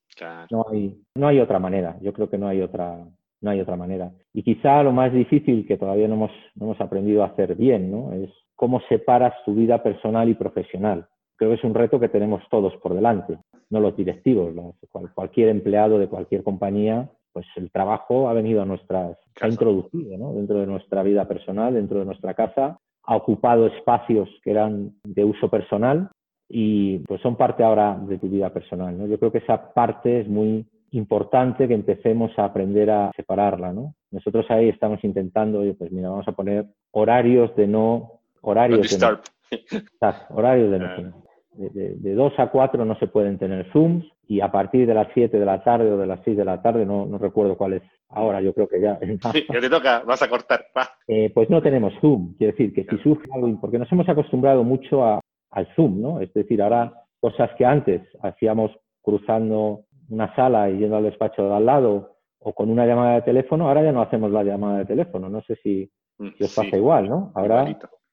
No, 0.51 0.67
hay, 0.71 0.95
no 1.15 1.29
hay 1.29 1.41
otra 1.41 1.59
manera, 1.59 1.97
yo 2.03 2.13
creo 2.13 2.29
que 2.29 2.39
no 2.39 2.47
hay 2.47 2.61
otra, 2.61 2.99
no 3.41 3.51
hay 3.51 3.61
otra 3.61 3.77
manera. 3.77 4.13
Y 4.35 4.43
quizá 4.43 4.83
lo 4.83 4.93
más 4.93 5.13
difícil 5.15 5.67
que 5.67 5.79
todavía 5.79 6.07
no 6.09 6.15
hemos, 6.15 6.31
no 6.57 6.67
hemos 6.67 6.81
aprendido 6.81 7.23
a 7.23 7.29
hacer 7.29 7.57
bien, 7.57 7.91
¿no? 7.91 8.13
Es 8.13 8.31
cómo 8.57 8.81
separas 8.89 9.35
tu 9.45 9.55
vida 9.55 9.83
personal 9.83 10.29
y 10.29 10.35
profesional. 10.35 11.07
Creo 11.37 11.51
que 11.51 11.57
es 11.57 11.65
un 11.65 11.75
reto 11.75 11.99
que 11.99 12.09
tenemos 12.09 12.43
todos 12.51 12.77
por 12.77 12.95
delante, 12.95 13.39
no 13.71 13.81
los 13.81 13.97
directivos, 13.97 14.55
cualquier 15.15 15.49
empleado 15.49 15.99
de 15.99 16.09
cualquier 16.09 16.45
compañía, 16.45 17.11
pues 17.33 17.47
el 17.57 17.71
trabajo 17.73 18.29
ha 18.29 18.33
venido 18.33 18.63
a 18.63 18.65
nuestras, 18.65 19.19
ha 19.41 19.49
introducido 19.49 20.17
¿no? 20.17 20.33
dentro 20.35 20.61
de 20.61 20.67
nuestra 20.67 21.03
vida 21.03 21.27
personal, 21.27 21.75
dentro 21.75 21.99
de 21.99 22.05
nuestra 22.05 22.35
casa, 22.35 22.79
ha 23.03 23.17
ocupado 23.17 23.67
espacios 23.67 24.29
que 24.43 24.53
eran 24.53 24.93
de 25.03 25.25
uso 25.25 25.51
personal 25.51 26.11
y 26.49 27.01
pues 27.01 27.21
son 27.21 27.37
parte 27.37 27.65
ahora 27.65 27.99
de 28.01 28.19
tu 28.19 28.29
vida 28.29 28.51
personal. 28.51 28.97
¿no? 28.97 29.07
Yo 29.07 29.19
creo 29.19 29.33
que 29.33 29.39
esa 29.39 29.75
parte 29.75 30.21
es 30.21 30.29
muy 30.29 30.65
importante 30.93 31.67
que 31.67 31.75
empecemos 31.75 32.31
a 32.39 32.45
aprender 32.45 32.91
a 32.91 33.11
separarla. 33.17 33.73
¿no? 33.73 33.95
Nosotros 34.13 34.47
ahí 34.49 34.69
estamos 34.69 35.03
intentando, 35.03 35.63
pues 35.77 35.91
mira, 35.91 36.11
vamos 36.11 36.29
a 36.29 36.33
poner 36.33 36.67
horarios 36.93 37.55
de 37.57 37.67
no... 37.67 38.21
Horarios 38.45 38.91
de 38.91 38.99
no, 38.99 39.19
horarios 40.31 40.71
de 40.71 40.79
no. 40.79 41.25
De, 41.53 41.95
de, 41.97 42.15
2 42.15 42.33
a 42.39 42.51
4 42.51 42.85
no 42.85 42.99
se 42.99 43.07
pueden 43.07 43.39
tener 43.39 43.71
Zooms 43.73 44.05
y 44.27 44.41
a 44.41 44.51
partir 44.51 44.89
de 44.89 44.95
las 44.95 45.07
7 45.15 45.39
de 45.39 45.47
la 45.47 45.63
tarde 45.63 45.93
o 45.93 45.97
de 45.97 46.07
las 46.07 46.21
6 46.25 46.37
de 46.37 46.45
la 46.45 46.61
tarde, 46.61 46.85
no, 46.85 47.07
no 47.07 47.17
recuerdo 47.17 47.57
cuál 47.57 47.75
es 47.75 47.83
ahora, 48.09 48.41
yo 48.41 48.53
creo 48.53 48.69
que 48.69 48.81
ya. 48.81 48.99
Sí, 49.33 49.47
ya 49.53 49.61
te 49.61 49.71
toca, 49.71 50.03
vas 50.05 50.23
a 50.23 50.29
cortar. 50.29 50.67
Eh, 51.07 51.31
pues 51.33 51.49
no 51.51 51.63
tenemos 51.63 51.93
Zoom, 52.01 52.35
quiere 52.37 52.53
decir 52.53 52.75
que 52.75 52.85
si 52.85 53.03
surge 53.03 53.29
algo, 53.33 53.61
porque 53.61 53.79
nos 53.79 53.91
hemos 53.93 54.09
acostumbrado 54.09 54.65
mucho 54.65 55.05
a, 55.05 55.21
al 55.51 55.69
Zoom, 55.77 56.01
¿no? 56.01 56.21
Es 56.21 56.33
decir, 56.35 56.61
ahora 56.61 56.93
cosas 57.21 57.51
que 57.57 57.65
antes 57.65 58.03
hacíamos 58.23 58.73
cruzando 59.01 59.85
una 60.09 60.35
sala 60.35 60.71
y 60.71 60.79
yendo 60.79 60.97
al 60.97 61.05
despacho 61.05 61.45
de 61.45 61.55
al 61.55 61.67
lado 61.67 62.17
o 62.41 62.53
con 62.53 62.69
una 62.69 62.87
llamada 62.87 63.15
de 63.15 63.23
teléfono, 63.23 63.69
ahora 63.69 63.83
ya 63.83 63.93
no 63.93 64.03
hacemos 64.03 64.31
la 64.31 64.43
llamada 64.43 64.79
de 64.79 64.87
teléfono. 64.87 65.29
No 65.29 65.41
sé 65.43 65.57
si, 65.63 65.91
mm, 66.19 66.29
os 66.43 66.55
pasa 66.55 66.77
igual, 66.77 67.09
¿no? 67.09 67.33
Ahora 67.35 67.65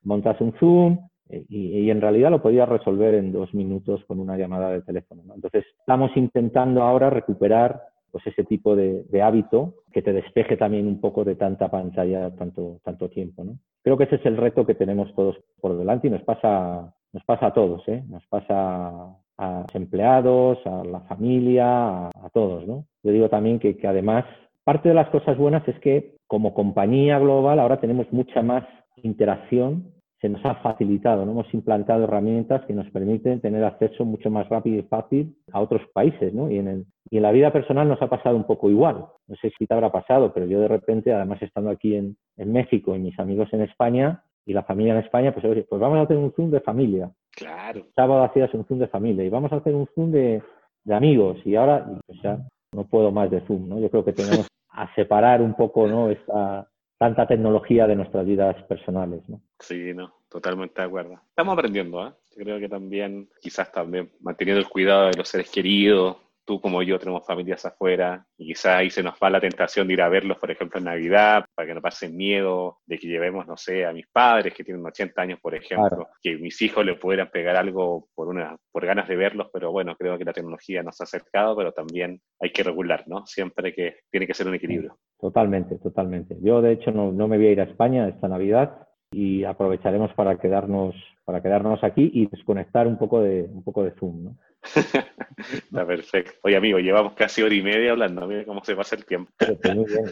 montas 0.03 0.39
un 0.41 0.53
Zoom 0.53 0.99
eh, 1.29 1.45
y, 1.49 1.89
en 1.89 2.01
realidad 2.01 2.31
lo 2.31 2.41
podías 2.41 2.67
resolver 2.67 3.15
en 3.15 3.31
dos 3.31 3.53
minutos 3.53 4.03
con 4.05 4.19
una 4.19 4.37
llamada 4.37 4.69
de 4.69 4.81
teléfono. 4.81 5.21
Entonces, 5.33 5.65
estamos 5.79 6.11
intentando 6.15 6.83
ahora 6.83 7.09
recuperar 7.09 7.81
pues 8.11 8.27
ese 8.27 8.43
tipo 8.43 8.75
de, 8.75 9.05
hábito 9.23 9.75
que 9.93 10.01
te 10.01 10.11
despeje 10.11 10.57
también 10.57 10.85
un 10.85 10.99
poco 10.99 11.23
de 11.23 11.35
tanta 11.35 11.71
pantalla 11.71 12.29
tanto, 12.35 12.79
tanto 12.83 13.09
tiempo. 13.09 13.43
¿no? 13.43 13.57
Creo 13.83 13.97
que 13.97 14.03
ese 14.03 14.15
es 14.15 14.25
el 14.25 14.35
reto 14.35 14.65
que 14.65 14.75
tenemos 14.75 15.13
todos 15.15 15.37
por 15.61 15.77
delante 15.77 16.07
y 16.07 16.11
nos 16.11 16.23
pasa 16.23 16.93
nos 17.13 17.23
pasa 17.25 17.47
a 17.47 17.53
todos, 17.53 17.87
¿eh? 17.87 18.03
Nos 18.07 18.25
pasa 18.27 19.17
a 19.37 19.61
los 19.61 19.75
empleados, 19.75 20.59
a 20.65 20.83
la 20.83 21.01
familia, 21.01 22.07
a, 22.07 22.29
todos, 22.33 22.65
¿no? 22.67 22.85
Yo 23.03 23.11
digo 23.11 23.29
también 23.29 23.59
que 23.59 23.77
además, 23.85 24.25
parte 24.63 24.89
de 24.89 24.95
las 24.95 25.09
cosas 25.09 25.37
buenas 25.37 25.67
es 25.67 25.77
que 25.79 26.15
como 26.27 26.53
compañía 26.53 27.19
global 27.19 27.59
ahora 27.59 27.79
tenemos 27.79 28.11
mucha 28.11 28.41
más 28.41 28.63
interacción 28.97 29.93
se 30.19 30.29
nos 30.29 30.45
ha 30.45 30.55
facilitado, 30.55 31.25
¿no? 31.25 31.31
hemos 31.31 31.51
implantado 31.51 32.03
herramientas 32.03 32.63
que 32.67 32.73
nos 32.73 32.87
permiten 32.91 33.41
tener 33.41 33.63
acceso 33.63 34.05
mucho 34.05 34.29
más 34.29 34.47
rápido 34.49 34.77
y 34.77 34.83
fácil 34.83 35.35
a 35.51 35.59
otros 35.59 35.81
países. 35.93 36.31
¿no? 36.31 36.51
Y, 36.51 36.59
en 36.59 36.67
el, 36.67 36.85
y 37.09 37.17
en 37.17 37.23
la 37.23 37.31
vida 37.31 37.51
personal 37.51 37.87
nos 37.87 38.01
ha 38.03 38.07
pasado 38.07 38.35
un 38.35 38.45
poco 38.45 38.69
igual. 38.69 39.05
No 39.27 39.35
sé 39.37 39.51
si 39.57 39.65
te 39.65 39.73
habrá 39.73 39.91
pasado, 39.91 40.31
pero 40.31 40.45
yo 40.45 40.59
de 40.59 40.67
repente, 40.67 41.11
además 41.11 41.41
estando 41.41 41.71
aquí 41.71 41.95
en, 41.95 42.15
en 42.37 42.51
México 42.51 42.95
y 42.95 42.99
mis 42.99 43.19
amigos 43.19 43.49
en 43.51 43.61
España, 43.61 44.23
y 44.45 44.53
la 44.53 44.63
familia 44.63 44.93
en 44.93 44.99
España, 44.99 45.33
pues, 45.33 45.45
oye, 45.45 45.65
pues 45.69 45.79
vamos 45.79 45.99
a 45.99 46.01
hacer 46.01 46.17
un 46.17 46.31
Zoom 46.33 46.51
de 46.51 46.61
familia. 46.61 47.11
Claro. 47.33 47.85
sábado 47.95 48.23
hacías 48.23 48.53
un 48.53 48.65
Zoom 48.65 48.79
de 48.79 48.87
familia 48.87 49.23
y 49.23 49.29
vamos 49.29 49.53
a 49.53 49.57
hacer 49.57 49.73
un 49.73 49.87
Zoom 49.95 50.11
de, 50.11 50.43
de 50.83 50.93
amigos 50.93 51.37
y 51.45 51.55
ahora 51.55 51.87
pues 52.05 52.21
ya 52.21 52.39
no 52.73 52.83
puedo 52.85 53.11
más 53.11 53.31
de 53.31 53.41
Zoom, 53.41 53.69
¿no? 53.69 53.79
Yo 53.79 53.89
creo 53.89 54.03
que 54.03 54.13
tenemos 54.13 54.47
a 54.69 54.93
separar 54.95 55.41
un 55.41 55.53
poco, 55.53 55.87
¿no? 55.87 56.09
Esta 56.09 56.67
tanta 57.01 57.25
tecnología 57.25 57.87
de 57.87 57.95
nuestras 57.95 58.27
vidas 58.27 58.55
personales, 58.65 59.27
¿no? 59.27 59.41
Sí, 59.57 59.91
no, 59.91 60.13
totalmente 60.29 60.81
de 60.81 60.87
acuerdo. 60.87 61.19
Estamos 61.29 61.53
aprendiendo, 61.53 62.07
¿eh? 62.07 62.11
Yo 62.37 62.43
creo 62.43 62.59
que 62.59 62.69
también, 62.69 63.27
quizás 63.41 63.71
también 63.71 64.11
manteniendo 64.19 64.59
el 64.59 64.69
cuidado 64.69 65.07
de 65.07 65.17
los 65.17 65.27
seres 65.27 65.49
queridos, 65.49 66.17
tú 66.51 66.59
como 66.59 66.83
yo 66.83 66.99
tenemos 66.99 67.25
familias 67.25 67.65
afuera 67.65 68.25
y 68.37 68.47
quizás 68.47 68.79
ahí 68.79 68.89
se 68.89 69.01
nos 69.01 69.13
va 69.13 69.29
la 69.29 69.39
tentación 69.39 69.87
de 69.87 69.93
ir 69.93 70.01
a 70.01 70.09
verlos, 70.09 70.37
por 70.37 70.51
ejemplo, 70.51 70.79
en 70.79 70.83
Navidad, 70.83 71.45
para 71.55 71.65
que 71.65 71.73
no 71.73 71.81
pasen 71.81 72.17
miedo 72.17 72.79
de 72.85 72.97
que 72.97 73.07
llevemos, 73.07 73.47
no 73.47 73.55
sé, 73.55 73.85
a 73.85 73.93
mis 73.93 74.05
padres 74.11 74.53
que 74.53 74.65
tienen 74.65 74.85
80 74.85 75.21
años, 75.21 75.39
por 75.39 75.55
ejemplo, 75.55 76.09
que 76.21 76.35
mis 76.35 76.61
hijos 76.61 76.85
le 76.85 76.95
pudieran 76.95 77.29
pegar 77.31 77.55
algo 77.55 78.09
por, 78.13 78.27
una, 78.27 78.57
por 78.69 78.85
ganas 78.85 79.07
de 79.07 79.15
verlos, 79.15 79.47
pero 79.53 79.71
bueno, 79.71 79.95
creo 79.95 80.17
que 80.17 80.25
la 80.25 80.33
tecnología 80.33 80.83
nos 80.83 80.99
ha 80.99 81.05
acercado, 81.05 81.55
pero 81.55 81.71
también 81.71 82.19
hay 82.41 82.51
que 82.51 82.63
regular, 82.63 83.05
¿no? 83.07 83.25
Siempre 83.25 83.73
que 83.73 83.99
tiene 84.11 84.27
que 84.27 84.33
ser 84.33 84.49
un 84.49 84.55
equilibrio. 84.55 84.97
Totalmente, 85.21 85.77
totalmente. 85.77 86.35
Yo, 86.41 86.61
de 86.61 86.73
hecho, 86.73 86.91
no, 86.91 87.13
no 87.13 87.29
me 87.29 87.37
voy 87.37 87.47
a 87.47 87.51
ir 87.51 87.61
a 87.61 87.65
España 87.65 88.09
esta 88.09 88.27
Navidad. 88.27 88.89
y 89.13 89.45
aprovecharemos 89.45 90.13
para 90.15 90.37
quedarnos, 90.37 90.95
para 91.23 91.41
quedarnos 91.41 91.83
aquí 91.83 92.09
y 92.13 92.27
desconectar 92.27 92.87
un 92.87 92.97
poco 92.97 93.21
de, 93.21 93.43
un 93.43 93.63
poco 93.63 93.83
de 93.83 93.91
Zoom. 93.91 94.23
¿no? 94.23 94.37
Está 95.37 95.85
perfecto. 95.85 96.33
Oye, 96.43 96.55
amigo, 96.55 96.79
llevamos 96.79 97.13
casi 97.13 97.41
hora 97.41 97.55
y 97.55 97.61
media 97.61 97.91
hablando. 97.91 98.27
Mira 98.27 98.45
cómo 98.45 98.63
se 98.63 98.75
pasa 98.75 98.95
el 98.95 99.05
tiempo. 99.05 99.31
Pues 99.37 99.75
muy 99.75 99.85
bien. 99.85 100.05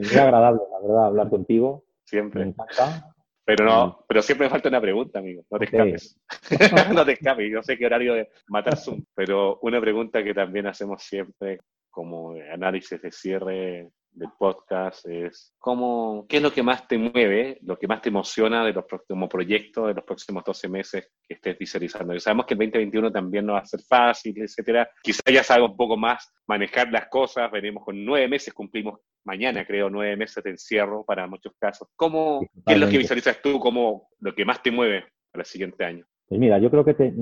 Muy 0.00 0.18
agradable, 0.18 0.60
la 0.70 0.86
verdad, 0.86 1.06
hablar 1.06 1.28
contigo. 1.30 1.84
Siempre. 2.04 2.44
Me 2.44 2.50
encanta. 2.50 3.14
Pero 3.46 3.66
no, 3.66 4.04
pero 4.08 4.22
siempre 4.22 4.46
me 4.46 4.50
falta 4.50 4.70
una 4.70 4.80
pregunta, 4.80 5.18
amigo. 5.18 5.44
No 5.50 5.58
te 5.58 5.66
escapes. 5.66 6.18
no 6.94 7.04
te 7.04 7.12
escapes. 7.12 7.50
Yo 7.50 7.62
sé 7.62 7.76
qué 7.76 7.84
horario 7.84 8.14
de 8.14 8.28
matar 8.48 8.76
Zoom, 8.76 9.04
pero 9.14 9.58
una 9.60 9.80
pregunta 9.80 10.24
que 10.24 10.32
también 10.32 10.66
hacemos 10.66 11.02
siempre 11.02 11.60
como 11.90 12.34
análisis 12.52 13.00
de 13.02 13.12
cierre 13.12 13.88
del 14.14 14.30
podcast 14.38 15.06
es 15.06 15.54
cómo, 15.58 16.26
qué 16.28 16.36
es 16.38 16.42
lo 16.42 16.52
que 16.52 16.62
más 16.62 16.86
te 16.86 16.96
mueve, 16.96 17.58
lo 17.62 17.78
que 17.78 17.86
más 17.86 18.00
te 18.00 18.08
emociona 18.08 18.64
de 18.64 18.72
los 18.72 18.84
próximos 18.84 19.28
proyectos 19.28 19.88
de 19.88 19.94
los 19.94 20.04
próximos 20.04 20.44
12 20.44 20.68
meses 20.68 21.10
que 21.26 21.34
estés 21.34 21.58
visualizando. 21.58 22.14
Y 22.14 22.20
sabemos 22.20 22.46
que 22.46 22.54
el 22.54 22.58
2021 22.58 23.10
también 23.10 23.46
no 23.46 23.54
va 23.54 23.60
a 23.60 23.64
ser 23.64 23.80
fácil, 23.80 24.40
etcétera. 24.40 24.88
Quizás 25.02 25.32
ya 25.32 25.42
sabemos 25.42 25.72
un 25.72 25.76
poco 25.76 25.96
más 25.96 26.32
manejar 26.46 26.90
las 26.90 27.08
cosas, 27.08 27.50
venimos 27.50 27.84
con 27.84 28.04
nueve 28.04 28.28
meses, 28.28 28.54
cumplimos 28.54 29.00
mañana, 29.24 29.66
creo, 29.66 29.90
nueve 29.90 30.16
meses 30.16 30.42
de 30.44 30.50
encierro 30.50 31.04
para 31.04 31.26
muchos 31.26 31.52
casos. 31.58 31.88
¿Cómo, 31.96 32.40
¿Qué 32.66 32.74
es 32.74 32.80
lo 32.80 32.88
que 32.88 32.98
visualizas 32.98 33.40
tú 33.42 33.58
como 33.58 34.08
lo 34.20 34.34
que 34.34 34.44
más 34.44 34.62
te 34.62 34.70
mueve 34.70 35.04
para 35.30 35.42
el 35.42 35.46
siguiente 35.46 35.84
año? 35.84 36.06
Pues 36.26 36.40
mira, 36.40 36.58
yo 36.58 36.70
creo 36.70 36.84
que 36.84 36.94
te, 36.94 37.12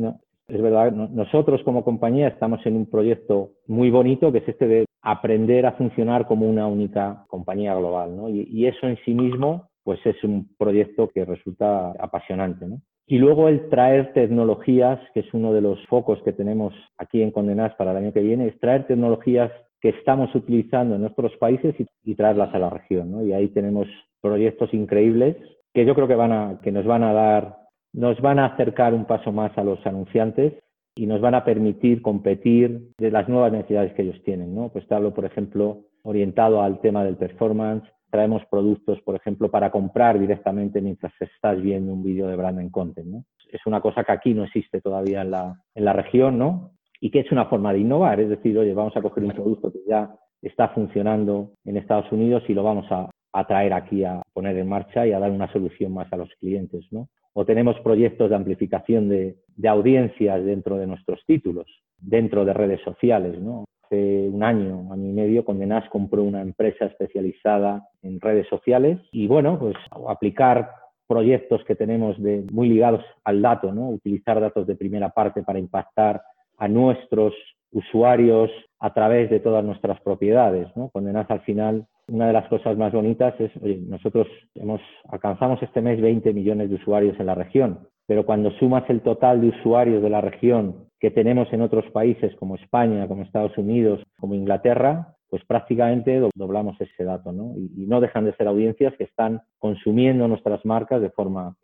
es 0.53 0.61
verdad, 0.61 0.92
nosotros 0.92 1.62
como 1.64 1.82
compañía 1.82 2.28
estamos 2.28 2.64
en 2.66 2.76
un 2.76 2.86
proyecto 2.86 3.53
muy 3.66 3.90
bonito 3.90 4.30
que 4.30 4.38
es 4.38 4.48
este 4.48 4.68
de 4.68 4.84
aprender 5.00 5.64
a 5.64 5.72
funcionar 5.72 6.26
como 6.26 6.48
una 6.48 6.66
única 6.66 7.24
compañía 7.28 7.74
global, 7.74 8.14
¿no? 8.14 8.28
Y, 8.28 8.66
eso 8.66 8.86
en 8.86 8.98
sí 9.05 9.14
mismo, 9.14 9.68
pues 9.82 9.98
es 10.05 10.22
un 10.22 10.55
proyecto 10.59 11.09
que 11.09 11.24
resulta 11.24 11.92
apasionante. 11.98 12.66
Y 13.07 13.16
luego 13.16 13.48
el 13.48 13.70
traer 13.70 14.12
tecnologías, 14.12 15.00
que 15.14 15.20
es 15.20 15.34
uno 15.34 15.55
de 15.55 15.62
los 15.62 15.84
focos 15.86 16.22
que 16.22 16.34
tenemos 16.34 16.74
aquí 16.98 17.22
en 17.22 17.30
Condenas 17.30 17.74
para 17.76 17.92
el 17.92 17.96
año 17.96 18.12
que 18.12 18.20
viene, 18.20 18.46
es 18.46 18.61
traer 18.61 18.86
tecnologías 18.86 19.50
que 19.80 19.88
estamos 19.88 20.32
utilizando 20.34 20.96
en 20.96 21.00
nuestros 21.00 21.34
países 21.38 21.74
y, 22.05 22.14
traerlas 22.14 22.55
a 22.55 22.59
la 22.59 22.68
región, 22.68 23.11
¿no? 23.11 23.24
Y 23.24 23.32
ahí 23.32 23.48
tenemos 23.48 23.88
proyectos 24.20 24.72
increíbles 24.74 25.36
que 25.72 25.86
yo 25.86 25.94
creo 25.94 26.07
que 26.07 26.14
van 26.14 26.32
a, 26.32 26.61
que 26.62 26.70
nos 26.70 26.84
van 26.84 27.03
a 27.05 27.14
dar 27.14 27.62
nos 27.93 28.20
van 28.20 28.38
a 28.38 28.47
acercar 28.47 28.95
un 28.95 29.05
paso 29.05 29.32
más 29.32 29.57
a 29.59 29.64
los 29.64 29.84
anunciantes 29.86 30.55
y 30.95 31.07
nos 31.07 31.20
van 31.20 31.34
a 31.34 31.45
permitir 31.45 32.03
competir 32.03 32.93
de 32.99 33.11
las 33.11 33.28
nuevas 33.28 33.53
necesidades 33.53 33.93
que 33.95 34.03
ellos 34.03 34.22
tienen. 34.24 34.55
¿no? 34.55 34.68
Pues 34.70 34.86
te 34.86 34.95
hablo, 34.95 35.14
por 35.14 35.24
ejemplo, 35.24 35.84
orientado 36.03 36.62
al 36.62 36.80
tema 36.80 37.05
del 37.05 37.16
performance. 37.16 37.88
Traemos 38.11 38.43
productos, 38.51 39.01
por 39.03 39.16
ejemplo, 39.16 39.51
para 39.51 39.70
comprar 39.70 40.18
directamente 40.18 40.82
mientras 40.82 41.12
estás 41.18 41.61
viendo 41.62 41.93
un 41.93 42.03
vídeo 42.03 42.26
de 42.28 42.36
branding 42.36 42.68
content. 42.68 43.07
¿no? 43.07 43.24
Es 43.51 43.64
una 43.66 43.80
cosa 43.80 44.05
que 44.05 44.12
aquí 44.12 44.34
no 44.34 44.45
existe 44.45 44.80
todavía 44.80 45.22
en 45.22 45.30
la, 45.30 45.62
en 45.74 45.84
la 45.84 45.93
región, 45.93 46.38
¿no? 46.38 46.72
Y 47.01 47.11
que 47.11 47.20
es 47.20 47.32
una 47.32 47.47
forma 47.47 47.72
de 47.72 47.80
innovar. 47.80 48.20
Es 48.20 48.28
decir, 48.28 48.57
oye, 48.57 48.74
vamos 48.74 48.97
a 48.97 49.03
coger 49.03 49.24
un 49.24 49.32
producto 49.32 49.72
que 49.72 49.80
ya 49.88 50.14
está 50.40 50.68
funcionando 50.68 51.53
en 51.64 51.76
Estados 51.76 52.11
Unidos 52.12 52.45
y 52.49 52.55
lo 52.55 52.62
vamos 52.62 52.86
a, 52.90 53.11
a 53.32 53.47
traer 53.47 53.72
aquí 53.72 54.05
a 54.05 54.22
poner 54.32 54.57
en 54.57 54.68
marcha 54.68 55.07
y 55.07 55.12
a 55.12 55.18
dar 55.18 55.30
una 55.30 55.51
solución 55.53 55.93
más 55.93 56.12
a 56.12 56.16
los 56.16 56.28
clientes, 56.38 56.86
¿no? 56.93 57.09
O 57.35 57.45
tenemos 57.45 57.78
proyectos 57.80 58.30
de 58.30 58.37
amplificación 58.37 59.09
de, 59.09 59.37
audiencias 59.68 60.45
dentro 60.45 60.76
de 60.76 60.87
nuestros 60.87 61.20
títulos, 61.26 61.66
dentro 61.99 62.45
de 62.45 62.53
redes 62.53 62.80
sociales. 62.83 63.39
¿no? 63.41 63.64
Hace 63.85 64.28
un 64.28 64.43
año, 64.43 64.93
año 64.93 65.09
y 65.09 65.12
medio, 65.12 65.45
Condenas 65.45 65.89
compró 65.89 66.22
una 66.22 66.43
empresa 66.43 66.87
especializada 66.87 67.89
en 68.03 68.20
redes 68.20 68.49
sociales 68.49 68.99
y, 69.12 69.26
bueno, 69.26 69.59
pues 69.59 69.76
aplicar 70.09 70.70
proyectos 71.07 71.62
que 71.64 71.74
tenemos 71.74 72.20
de, 72.22 72.45
muy 72.51 72.68
ligados 72.68 73.05
al 73.24 73.43
dato, 73.43 73.72
¿no? 73.72 73.91
utilizar 73.91 74.41
datos 74.41 74.66
de 74.66 74.76
primera 74.76 75.11
parte 75.11 75.43
para 75.43 75.59
impactar 75.59 76.22
a 76.59 76.68
nuestros 76.68 77.35
usuarios 77.70 78.51
a 78.78 78.93
través 78.93 79.30
de 79.30 79.41
todas 79.41 79.64
nuestras 79.64 80.01
propiedades. 80.01 80.68
¿no? 80.76 80.91
Condenas 80.91 81.30
al 81.30 81.41
final 81.41 81.87
una 82.09 82.26
de 82.26 82.32
las 82.32 82.48
cosas 82.48 82.76
más 82.76 82.92
bonitas 82.92 83.38
es, 83.40 83.50
oye, 83.62 83.80
nosotros 83.86 84.26
hemos, 84.55 84.80
alcanzamos 85.09 85.62
este 85.62 85.80
mes 85.80 86.00
20 86.00 86.32
millones 86.32 86.70
de 86.70 86.76
usuarios 86.76 87.18
en 87.18 87.26
la 87.26 87.34
región, 87.34 87.88
pero 88.07 88.26
cuando 88.26 88.50
sumas 88.53 88.88
el 88.90 89.00
total 89.00 89.40
de 89.40 89.48
usuarios 89.48 90.03
de 90.03 90.11
la 90.11 90.20
región 90.20 90.88
que 91.00 91.11
tenemos 91.11 91.53
en 91.53 91.62
otros 91.62 91.84
países 91.92 92.34
como 92.36 92.57
España, 92.57 93.09
como 93.09 93.22
Estados 93.22 93.57
Unidos, 93.59 94.03
como 94.18 94.34
Inglaterra, 94.34 95.16
pues 95.28 95.44
prácticamente 95.46 96.20
doblamos 96.34 96.78
ese 96.80 97.05
dato, 97.05 97.32
¿no? 97.32 97.55
Y, 97.57 97.86
no 97.86 98.00
dejan 98.00 98.26
de 98.26 98.34
ser 98.34 98.48
audiencias 98.48 98.94
que 98.98 99.05
están 99.05 99.40
consumiendo 99.59 100.28
nuestras 100.28 100.62
marcas 100.66 101.00
de 101.00 101.11
forma, 101.11 101.57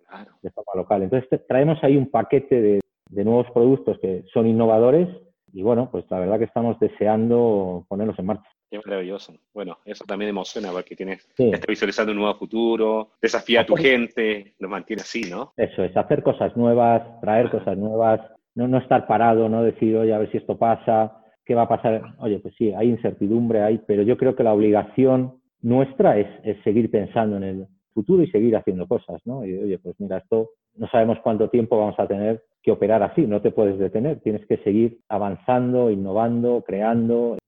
de 0.43 0.51
forma 0.51 0.73
local. 0.75 1.03
Entonces 1.03 1.29
traemos 1.47 1.79
ahí 1.85 1.97
un 1.97 2.11
paquete 2.11 2.63
de, 2.63 2.81
de 3.11 3.25
nuevos 3.25 3.51
productos 3.51 3.99
que 4.01 4.25
son 4.33 4.47
innovadores 4.47 5.09
y 5.53 5.63
bueno, 5.63 5.91
pues 5.91 6.05
la 6.11 6.19
verdad 6.19 6.39
que 6.39 6.45
estamos 6.45 6.79
deseando 6.81 7.85
ponerlos 7.89 8.19
en 8.19 8.27
marcha. 8.27 8.49
Qué 8.71 8.79
maravilloso. 8.85 9.35
Bueno, 9.55 9.79
eso 9.85 10.05
también 10.05 10.29
emociona 10.29 10.71
porque 10.71 10.95
tienes, 10.95 11.27
estás 11.39 11.67
visualizando 11.67 12.13
un 12.13 12.19
nuevo 12.19 12.35
futuro, 12.35 13.13
desafía 13.21 13.63
a 13.63 13.67
tu 13.67 13.75
gente, 13.75 14.55
lo 14.59 14.69
mantiene 14.69 15.03
así, 15.03 15.23
¿no? 15.23 15.53
Eso 15.57 15.85
es, 15.85 15.97
hacer 15.97 16.23
cosas 16.23 16.55
nuevas, 16.57 17.21
traer 17.21 17.51
cosas 17.51 17.79
nuevas, 17.79 18.21
no, 18.55 18.69
no 18.69 18.79
estar 18.79 19.07
parado, 19.07 19.49
no 19.49 19.63
decir, 19.63 19.97
oye, 19.97 20.13
a 20.13 20.19
ver 20.19 20.31
si 20.31 20.37
esto 20.37 20.59
pasa, 20.59 21.23
qué 21.47 21.55
va 21.55 21.63
a 21.63 21.69
pasar. 21.69 22.03
Oye, 22.19 22.41
pues 22.41 22.55
sí, 22.57 22.73
hay 22.75 22.91
incertidumbre, 22.91 23.63
hay, 23.63 23.79
pero 23.87 24.03
yo 24.03 24.19
creo 24.19 24.37
que 24.37 24.43
la 24.43 24.53
obligación 24.53 25.41
nuestra 25.63 26.19
es, 26.19 26.29
es 26.45 26.63
seguir 26.63 26.91
pensando 26.91 27.39
en 27.39 27.45
el 27.45 27.67
futuro 27.95 28.23
y 28.23 28.31
seguir 28.31 28.55
haciendo 28.55 28.87
cosas, 28.87 29.21
¿no? 29.25 29.45
Y 29.47 29.57
oye, 29.57 29.79
pues 29.79 29.97
mira, 29.99 30.19
esto 30.19 30.51
no 30.77 30.89
sabemos 30.89 31.19
cuánto 31.23 31.49
tiempo 31.49 31.79
vamos 31.79 31.99
a 31.99 32.07
tener 32.07 32.45
que 32.63 32.71
operar 32.71 33.03
así, 33.03 33.23
no 33.23 33.41
te 33.41 33.51
puedes 33.51 33.79
detener, 33.79 34.21
tienes 34.21 34.47
que 34.47 34.59
seguir 34.59 34.99
avanzando, 35.09 35.91
innovando, 35.91 36.63
creando, 36.67 37.39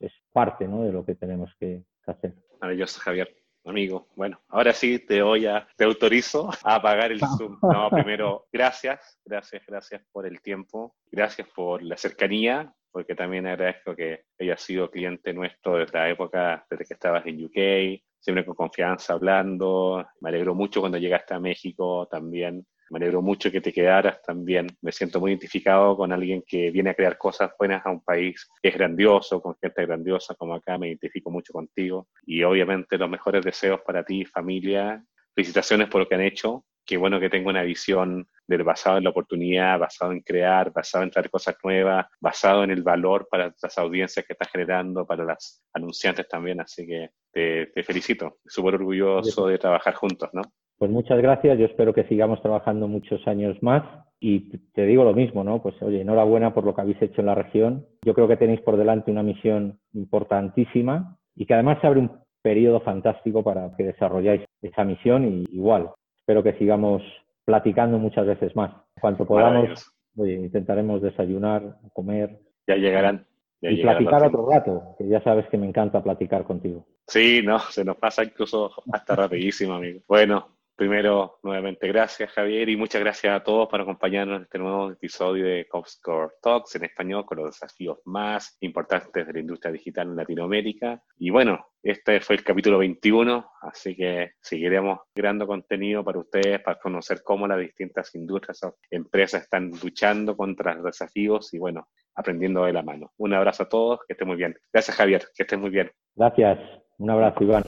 es 0.00 0.12
parte 0.32 0.66
¿no? 0.66 0.82
de 0.82 0.92
lo 0.92 1.04
que 1.04 1.14
tenemos 1.14 1.54
que 1.58 1.84
hacer. 2.06 2.34
Maravilloso, 2.60 3.00
Javier. 3.00 3.34
Amigo, 3.64 4.08
bueno, 4.16 4.40
ahora 4.48 4.72
sí 4.72 5.00
te 5.00 5.20
voy 5.20 5.44
a, 5.44 5.68
te 5.76 5.84
autorizo 5.84 6.50
a 6.64 6.76
apagar 6.76 7.12
el 7.12 7.20
Zoom. 7.20 7.58
No, 7.62 7.90
primero, 7.90 8.46
gracias, 8.50 9.20
gracias, 9.24 9.62
gracias 9.66 10.02
por 10.12 10.26
el 10.26 10.40
tiempo, 10.40 10.96
gracias 11.10 11.46
por 11.48 11.82
la 11.82 11.96
cercanía, 11.98 12.72
porque 12.90 13.14
también 13.14 13.46
agradezco 13.46 13.94
que 13.94 14.24
hayas 14.38 14.62
sido 14.62 14.90
cliente 14.90 15.34
nuestro 15.34 15.76
desde 15.76 15.98
la 15.98 16.08
época, 16.08 16.66
desde 16.70 16.86
que 16.86 16.94
estabas 16.94 17.26
en 17.26 17.44
UK, 17.44 18.00
siempre 18.18 18.46
con 18.46 18.54
confianza 18.54 19.12
hablando. 19.12 20.06
Me 20.20 20.30
alegro 20.30 20.54
mucho 20.54 20.80
cuando 20.80 20.98
llegaste 20.98 21.34
a 21.34 21.40
México 21.40 22.08
también. 22.10 22.66
Me 22.90 22.96
alegro 22.98 23.22
mucho 23.22 23.52
que 23.52 23.60
te 23.60 23.72
quedaras 23.72 24.20
también. 24.20 24.66
Me 24.82 24.90
siento 24.90 25.20
muy 25.20 25.30
identificado 25.30 25.96
con 25.96 26.12
alguien 26.12 26.42
que 26.44 26.72
viene 26.72 26.90
a 26.90 26.94
crear 26.94 27.16
cosas 27.16 27.52
buenas 27.56 27.86
a 27.86 27.90
un 27.90 28.02
país 28.02 28.48
que 28.60 28.68
es 28.68 28.74
grandioso, 28.74 29.40
con 29.40 29.54
gente 29.62 29.86
grandiosa 29.86 30.34
como 30.34 30.54
acá. 30.54 30.76
Me 30.76 30.88
identifico 30.88 31.30
mucho 31.30 31.52
contigo. 31.52 32.08
Y 32.26 32.42
obviamente 32.42 32.98
los 32.98 33.08
mejores 33.08 33.44
deseos 33.44 33.80
para 33.86 34.02
ti, 34.02 34.24
familia. 34.24 35.04
Felicitaciones 35.36 35.88
por 35.88 36.00
lo 36.00 36.08
que 36.08 36.16
han 36.16 36.22
hecho. 36.22 36.64
Qué 36.84 36.96
bueno 36.96 37.20
que 37.20 37.30
tengo 37.30 37.50
una 37.50 37.62
visión 37.62 38.28
del 38.44 38.64
basado 38.64 38.98
en 38.98 39.04
la 39.04 39.10
oportunidad, 39.10 39.78
basado 39.78 40.10
en 40.10 40.22
crear, 40.22 40.72
basado 40.72 41.04
en 41.04 41.12
traer 41.12 41.30
cosas 41.30 41.54
nuevas, 41.62 42.06
basado 42.18 42.64
en 42.64 42.72
el 42.72 42.82
valor 42.82 43.28
para 43.30 43.54
las 43.62 43.78
audiencias 43.78 44.26
que 44.26 44.32
estás 44.32 44.50
generando, 44.50 45.06
para 45.06 45.24
las 45.24 45.62
anunciantes 45.72 46.26
también. 46.26 46.60
Así 46.60 46.84
que 46.88 47.10
te, 47.32 47.66
te 47.66 47.84
felicito. 47.84 48.38
Súper 48.44 48.74
orgulloso 48.74 49.46
de 49.46 49.58
trabajar 49.58 49.94
juntos, 49.94 50.30
¿no? 50.32 50.42
Pues 50.80 50.90
muchas 50.90 51.20
gracias, 51.20 51.58
yo 51.58 51.66
espero 51.66 51.92
que 51.92 52.04
sigamos 52.04 52.40
trabajando 52.40 52.88
muchos 52.88 53.20
años 53.28 53.54
más 53.62 53.82
y 54.18 54.48
te 54.72 54.86
digo 54.86 55.04
lo 55.04 55.12
mismo, 55.12 55.44
¿no? 55.44 55.60
Pues 55.60 55.74
oye, 55.82 56.00
enhorabuena 56.00 56.54
por 56.54 56.64
lo 56.64 56.74
que 56.74 56.80
habéis 56.80 57.02
hecho 57.02 57.20
en 57.20 57.26
la 57.26 57.34
región. 57.34 57.84
Yo 58.02 58.14
creo 58.14 58.26
que 58.26 58.38
tenéis 58.38 58.62
por 58.62 58.78
delante 58.78 59.10
una 59.10 59.22
misión 59.22 59.78
importantísima 59.92 61.18
y 61.36 61.44
que 61.44 61.52
además 61.52 61.82
se 61.82 61.86
abre 61.86 62.00
un 62.00 62.12
periodo 62.40 62.80
fantástico 62.80 63.44
para 63.44 63.76
que 63.76 63.84
desarrolláis 63.84 64.40
esa 64.62 64.82
misión 64.84 65.28
y 65.28 65.54
igual, 65.54 65.90
espero 66.16 66.42
que 66.42 66.54
sigamos 66.54 67.02
platicando 67.44 67.98
muchas 67.98 68.24
veces 68.24 68.56
más. 68.56 68.74
Cuanto 68.98 69.26
podamos, 69.26 69.92
oye, 70.16 70.32
intentaremos 70.32 71.02
desayunar, 71.02 71.76
comer. 71.92 72.38
Ya 72.66 72.76
llegarán. 72.76 73.26
y 73.60 73.82
platicar 73.82 74.24
otro 74.24 74.48
rato, 74.50 74.94
que 74.96 75.06
ya 75.06 75.20
sabes 75.20 75.46
que 75.50 75.58
me 75.58 75.68
encanta 75.68 76.02
platicar 76.02 76.44
contigo. 76.44 76.86
Sí, 77.06 77.42
no, 77.44 77.58
se 77.58 77.84
nos 77.84 77.98
pasa 77.98 78.24
incluso 78.24 78.72
hasta 78.90 79.14
rapidísimo, 79.14 79.74
amigo. 79.74 80.00
Bueno, 80.08 80.59
Primero, 80.80 81.40
nuevamente, 81.42 81.86
gracias 81.88 82.32
Javier 82.32 82.66
y 82.70 82.74
muchas 82.78 83.02
gracias 83.02 83.36
a 83.36 83.44
todos 83.44 83.68
por 83.68 83.82
acompañarnos 83.82 84.38
en 84.38 84.42
este 84.44 84.58
nuevo 84.58 84.90
episodio 84.90 85.44
de 85.44 85.68
Comscore 85.68 86.36
Talks 86.40 86.74
en 86.74 86.84
español 86.84 87.26
con 87.26 87.36
los 87.36 87.48
desafíos 87.48 87.98
más 88.06 88.56
importantes 88.60 89.26
de 89.26 89.32
la 89.34 89.40
industria 89.40 89.72
digital 89.72 90.08
en 90.08 90.16
Latinoamérica. 90.16 91.02
Y 91.18 91.28
bueno, 91.28 91.66
este 91.82 92.22
fue 92.22 92.36
el 92.36 92.42
capítulo 92.42 92.78
21, 92.78 93.50
así 93.60 93.94
que 93.94 94.30
seguiremos 94.40 95.00
creando 95.12 95.46
contenido 95.46 96.02
para 96.02 96.18
ustedes, 96.18 96.62
para 96.62 96.78
conocer 96.78 97.20
cómo 97.22 97.46
las 97.46 97.58
distintas 97.58 98.14
industrias 98.14 98.62
o 98.62 98.78
empresas 98.90 99.42
están 99.42 99.70
luchando 99.82 100.34
contra 100.34 100.74
los 100.76 100.84
desafíos 100.84 101.52
y 101.52 101.58
bueno, 101.58 101.88
aprendiendo 102.14 102.64
de 102.64 102.72
la 102.72 102.82
mano. 102.82 103.12
Un 103.18 103.34
abrazo 103.34 103.64
a 103.64 103.68
todos, 103.68 104.00
que 104.08 104.14
estén 104.14 104.28
muy 104.28 104.38
bien. 104.38 104.56
Gracias 104.72 104.96
Javier, 104.96 105.26
que 105.36 105.42
estén 105.42 105.60
muy 105.60 105.68
bien. 105.68 105.90
Gracias, 106.16 106.58
un 106.96 107.10
abrazo 107.10 107.44
Iván. 107.44 107.64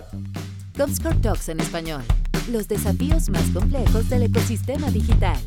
Comscore 0.75 1.17
Talks 1.17 1.51
en 1.51 1.61
español 1.61 2.01
los 2.49 2.69
desafíos 2.69 3.29
más 3.29 3.45
complejos 3.51 4.09
del 4.09 4.25
ecosistema 4.25 4.91
digital. 4.91 5.39